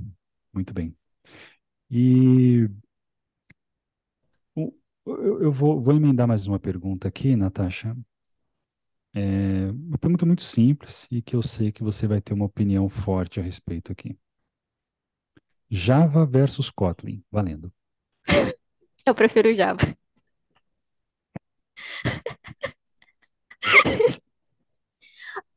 muito 0.53 0.71
bem. 0.71 0.95
E 1.89 2.69
Eu, 5.03 5.51
vou, 5.51 5.81
vou 5.81 5.95
emendar 5.95 6.27
mais 6.27 6.45
uma 6.45 6.59
pergunta 6.59 7.07
aqui, 7.07 7.35
Natasha. 7.35 7.97
É 9.15 9.71
uma 9.71 9.97
pergunta 9.97 10.27
muito 10.27 10.43
simples 10.43 11.07
e 11.09 11.23
que 11.23 11.35
eu 11.35 11.41
sei 11.41 11.71
que 11.71 11.81
você 11.81 12.05
vai 12.05 12.21
ter 12.21 12.33
uma 12.33 12.45
opinião 12.45 12.87
forte 12.87 13.39
a 13.39 13.43
respeito 13.43 13.91
aqui. 13.91 14.15
Java 15.67 16.23
versus 16.23 16.69
Kotlin, 16.69 17.23
valendo. 17.31 17.73
Eu 19.07 19.15
prefiro 19.15 19.55
Java. 19.55 19.79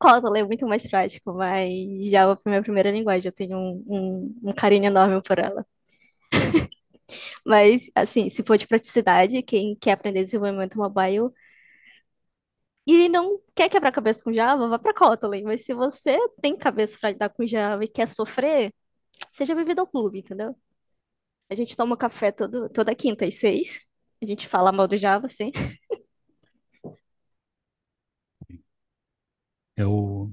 Kotlin 0.01 0.39
é 0.41 0.43
muito 0.45 0.67
mais 0.67 0.85
prático, 0.87 1.33
mas 1.33 1.69
Java 2.09 2.35
foi 2.37 2.51
minha 2.51 2.63
primeira 2.63 2.91
linguagem. 2.91 3.27
Eu 3.29 3.33
tenho 3.33 3.57
um, 3.57 3.83
um, 3.87 4.49
um 4.49 4.53
carinho 4.53 4.85
enorme 4.85 5.21
por 5.23 5.39
ela. 5.39 5.65
Mas, 7.45 7.89
assim, 7.95 8.29
se 8.29 8.43
for 8.43 8.57
de 8.57 8.67
praticidade, 8.67 9.41
quem 9.43 9.75
quer 9.75 9.93
aprender 9.93 10.23
desenvolvimento 10.23 10.77
mobile 10.77 11.29
e 12.85 13.07
não 13.09 13.39
quer 13.55 13.69
quebrar 13.69 13.91
cabeça 13.91 14.23
com 14.23 14.33
Java, 14.33 14.67
vá 14.67 14.79
para 14.79 14.93
Kotlin. 14.93 15.43
Mas 15.43 15.63
se 15.65 15.73
você 15.73 16.17
tem 16.41 16.57
cabeça 16.57 16.97
para 16.99 17.11
lidar 17.11 17.29
com 17.29 17.45
Java 17.45 17.83
e 17.83 17.87
quer 17.87 18.07
sofrer, 18.07 18.73
seja 19.31 19.55
bem-vindo 19.55 19.81
ao 19.81 19.87
clube, 19.87 20.19
entendeu? 20.19 20.55
A 21.49 21.55
gente 21.55 21.75
toma 21.75 21.97
café 21.97 22.31
todo, 22.31 22.69
toda 22.69 22.95
quinta 22.95 23.25
às 23.25 23.35
seis. 23.35 23.81
A 24.23 24.25
gente 24.25 24.47
fala 24.47 24.71
mal 24.71 24.87
do 24.87 24.97
Java, 24.97 25.27
sim. 25.29 25.51
É 29.81 29.85
o, 29.87 30.29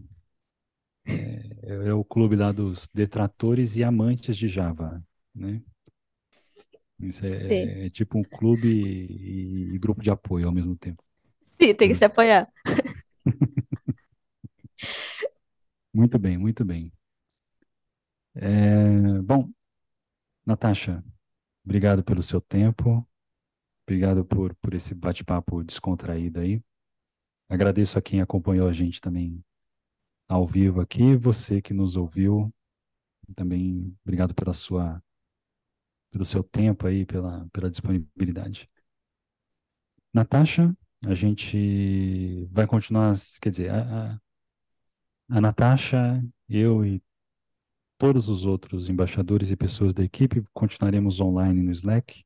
é, 1.07 1.89
é 1.89 1.93
o 1.95 2.05
clube 2.05 2.37
lá 2.37 2.53
dos 2.53 2.87
detratores 2.93 3.77
e 3.77 3.83
amantes 3.83 4.37
de 4.37 4.47
Java, 4.47 5.03
né? 5.35 5.63
Isso 7.01 7.25
é, 7.25 7.87
é 7.87 7.91
tipo 7.91 8.19
um 8.19 8.25
clube 8.25 8.69
e, 8.69 9.75
e 9.75 9.79
grupo 9.79 10.03
de 10.03 10.11
apoio 10.11 10.47
ao 10.47 10.53
mesmo 10.53 10.77
tempo. 10.77 11.03
sim, 11.45 11.75
tem 11.75 11.89
que 11.89 11.89
né? 11.89 11.95
se 11.95 12.05
apoiar. 12.05 12.47
Muito 15.93 16.19
bem, 16.19 16.37
muito 16.39 16.65
bem. 16.65 16.93
É, 18.35 19.21
bom, 19.23 19.51
Natasha, 20.47 21.03
obrigado 21.65 22.05
pelo 22.05 22.23
seu 22.23 22.41
tempo, 22.41 23.07
obrigado 23.85 24.25
por, 24.25 24.55
por 24.57 24.75
esse 24.75 24.95
bate-papo 24.95 25.65
descontraído 25.65 26.41
aí. 26.41 26.63
Agradeço 27.49 27.99
a 27.99 28.03
quem 28.03 28.21
acompanhou 28.21 28.69
a 28.69 28.73
gente 28.73 29.01
também 29.01 29.43
ao 30.29 30.47
vivo 30.47 30.81
aqui, 30.81 31.17
você 31.17 31.63
que 31.63 31.73
nos 31.73 31.97
ouviu, 31.97 32.53
também 33.35 33.97
obrigado 34.05 34.35
pela 34.35 34.53
sua, 34.53 35.03
pelo 36.11 36.25
seu 36.25 36.45
tempo 36.45 36.87
aí, 36.87 37.07
pela, 37.07 37.49
pela 37.51 37.71
disponibilidade. 37.71 38.67
Natasha, 40.13 40.77
a 41.07 41.15
gente 41.15 42.47
vai 42.51 42.67
continuar, 42.67 43.15
quer 43.41 43.51
dizer, 43.51 43.71
a, 43.71 44.13
a, 44.13 44.21
a 45.31 45.41
Natasha, 45.41 46.23
eu 46.49 46.85
e 46.85 47.03
todos 47.97 48.29
os 48.29 48.45
outros 48.45 48.89
embaixadores 48.89 49.51
e 49.51 49.57
pessoas 49.57 49.95
da 49.95 50.05
equipe 50.05 50.45
continuaremos 50.53 51.21
online 51.21 51.63
no 51.63 51.71
Slack 51.71 52.25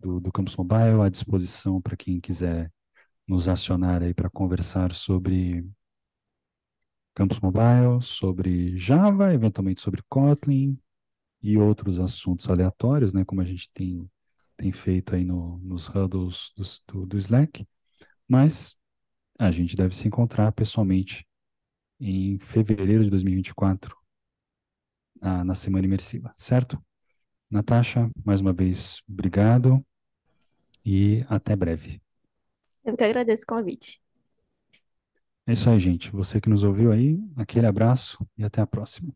do, 0.00 0.20
do 0.20 0.32
Campus 0.32 0.56
Mobile, 0.56 1.02
à 1.02 1.08
disposição 1.08 1.80
para 1.80 1.96
quem 1.96 2.20
quiser 2.20 2.72
nos 3.26 3.48
acionar 3.48 4.02
aí 4.02 4.14
para 4.14 4.30
conversar 4.30 4.92
sobre 4.92 5.64
Campus 7.14 7.40
Mobile, 7.40 8.00
sobre 8.02 8.76
Java, 8.76 9.32
eventualmente 9.34 9.80
sobre 9.80 10.02
Kotlin 10.08 10.78
e 11.42 11.56
outros 11.58 12.00
assuntos 12.00 12.48
aleatórios, 12.48 13.12
né, 13.12 13.24
como 13.24 13.40
a 13.40 13.44
gente 13.44 13.70
tem, 13.72 14.08
tem 14.56 14.72
feito 14.72 15.14
aí 15.14 15.24
no, 15.24 15.58
nos 15.58 15.88
huddles 15.88 16.52
do, 16.56 16.64
do, 16.86 17.06
do 17.06 17.18
Slack, 17.18 17.66
mas 18.26 18.76
a 19.38 19.50
gente 19.50 19.76
deve 19.76 19.94
se 19.94 20.06
encontrar 20.06 20.52
pessoalmente 20.52 21.26
em 22.00 22.38
fevereiro 22.38 23.04
de 23.04 23.10
2024, 23.10 23.96
na, 25.20 25.44
na 25.44 25.54
semana 25.54 25.86
imersiva, 25.86 26.32
certo? 26.36 26.82
Natasha, 27.50 28.10
mais 28.24 28.40
uma 28.40 28.52
vez, 28.52 29.02
obrigado 29.08 29.84
e 30.84 31.24
até 31.28 31.54
breve. 31.54 32.00
Eu 32.84 32.96
que 32.96 33.02
agradeço 33.04 33.42
o 33.44 33.46
convite. 33.46 34.00
É 35.46 35.52
isso 35.52 35.68
aí, 35.70 35.78
gente. 35.78 36.10
Você 36.10 36.40
que 36.40 36.48
nos 36.48 36.64
ouviu 36.64 36.90
aí, 36.92 37.18
aquele 37.36 37.66
abraço 37.66 38.26
e 38.36 38.44
até 38.44 38.60
a 38.60 38.66
próxima. 38.66 39.12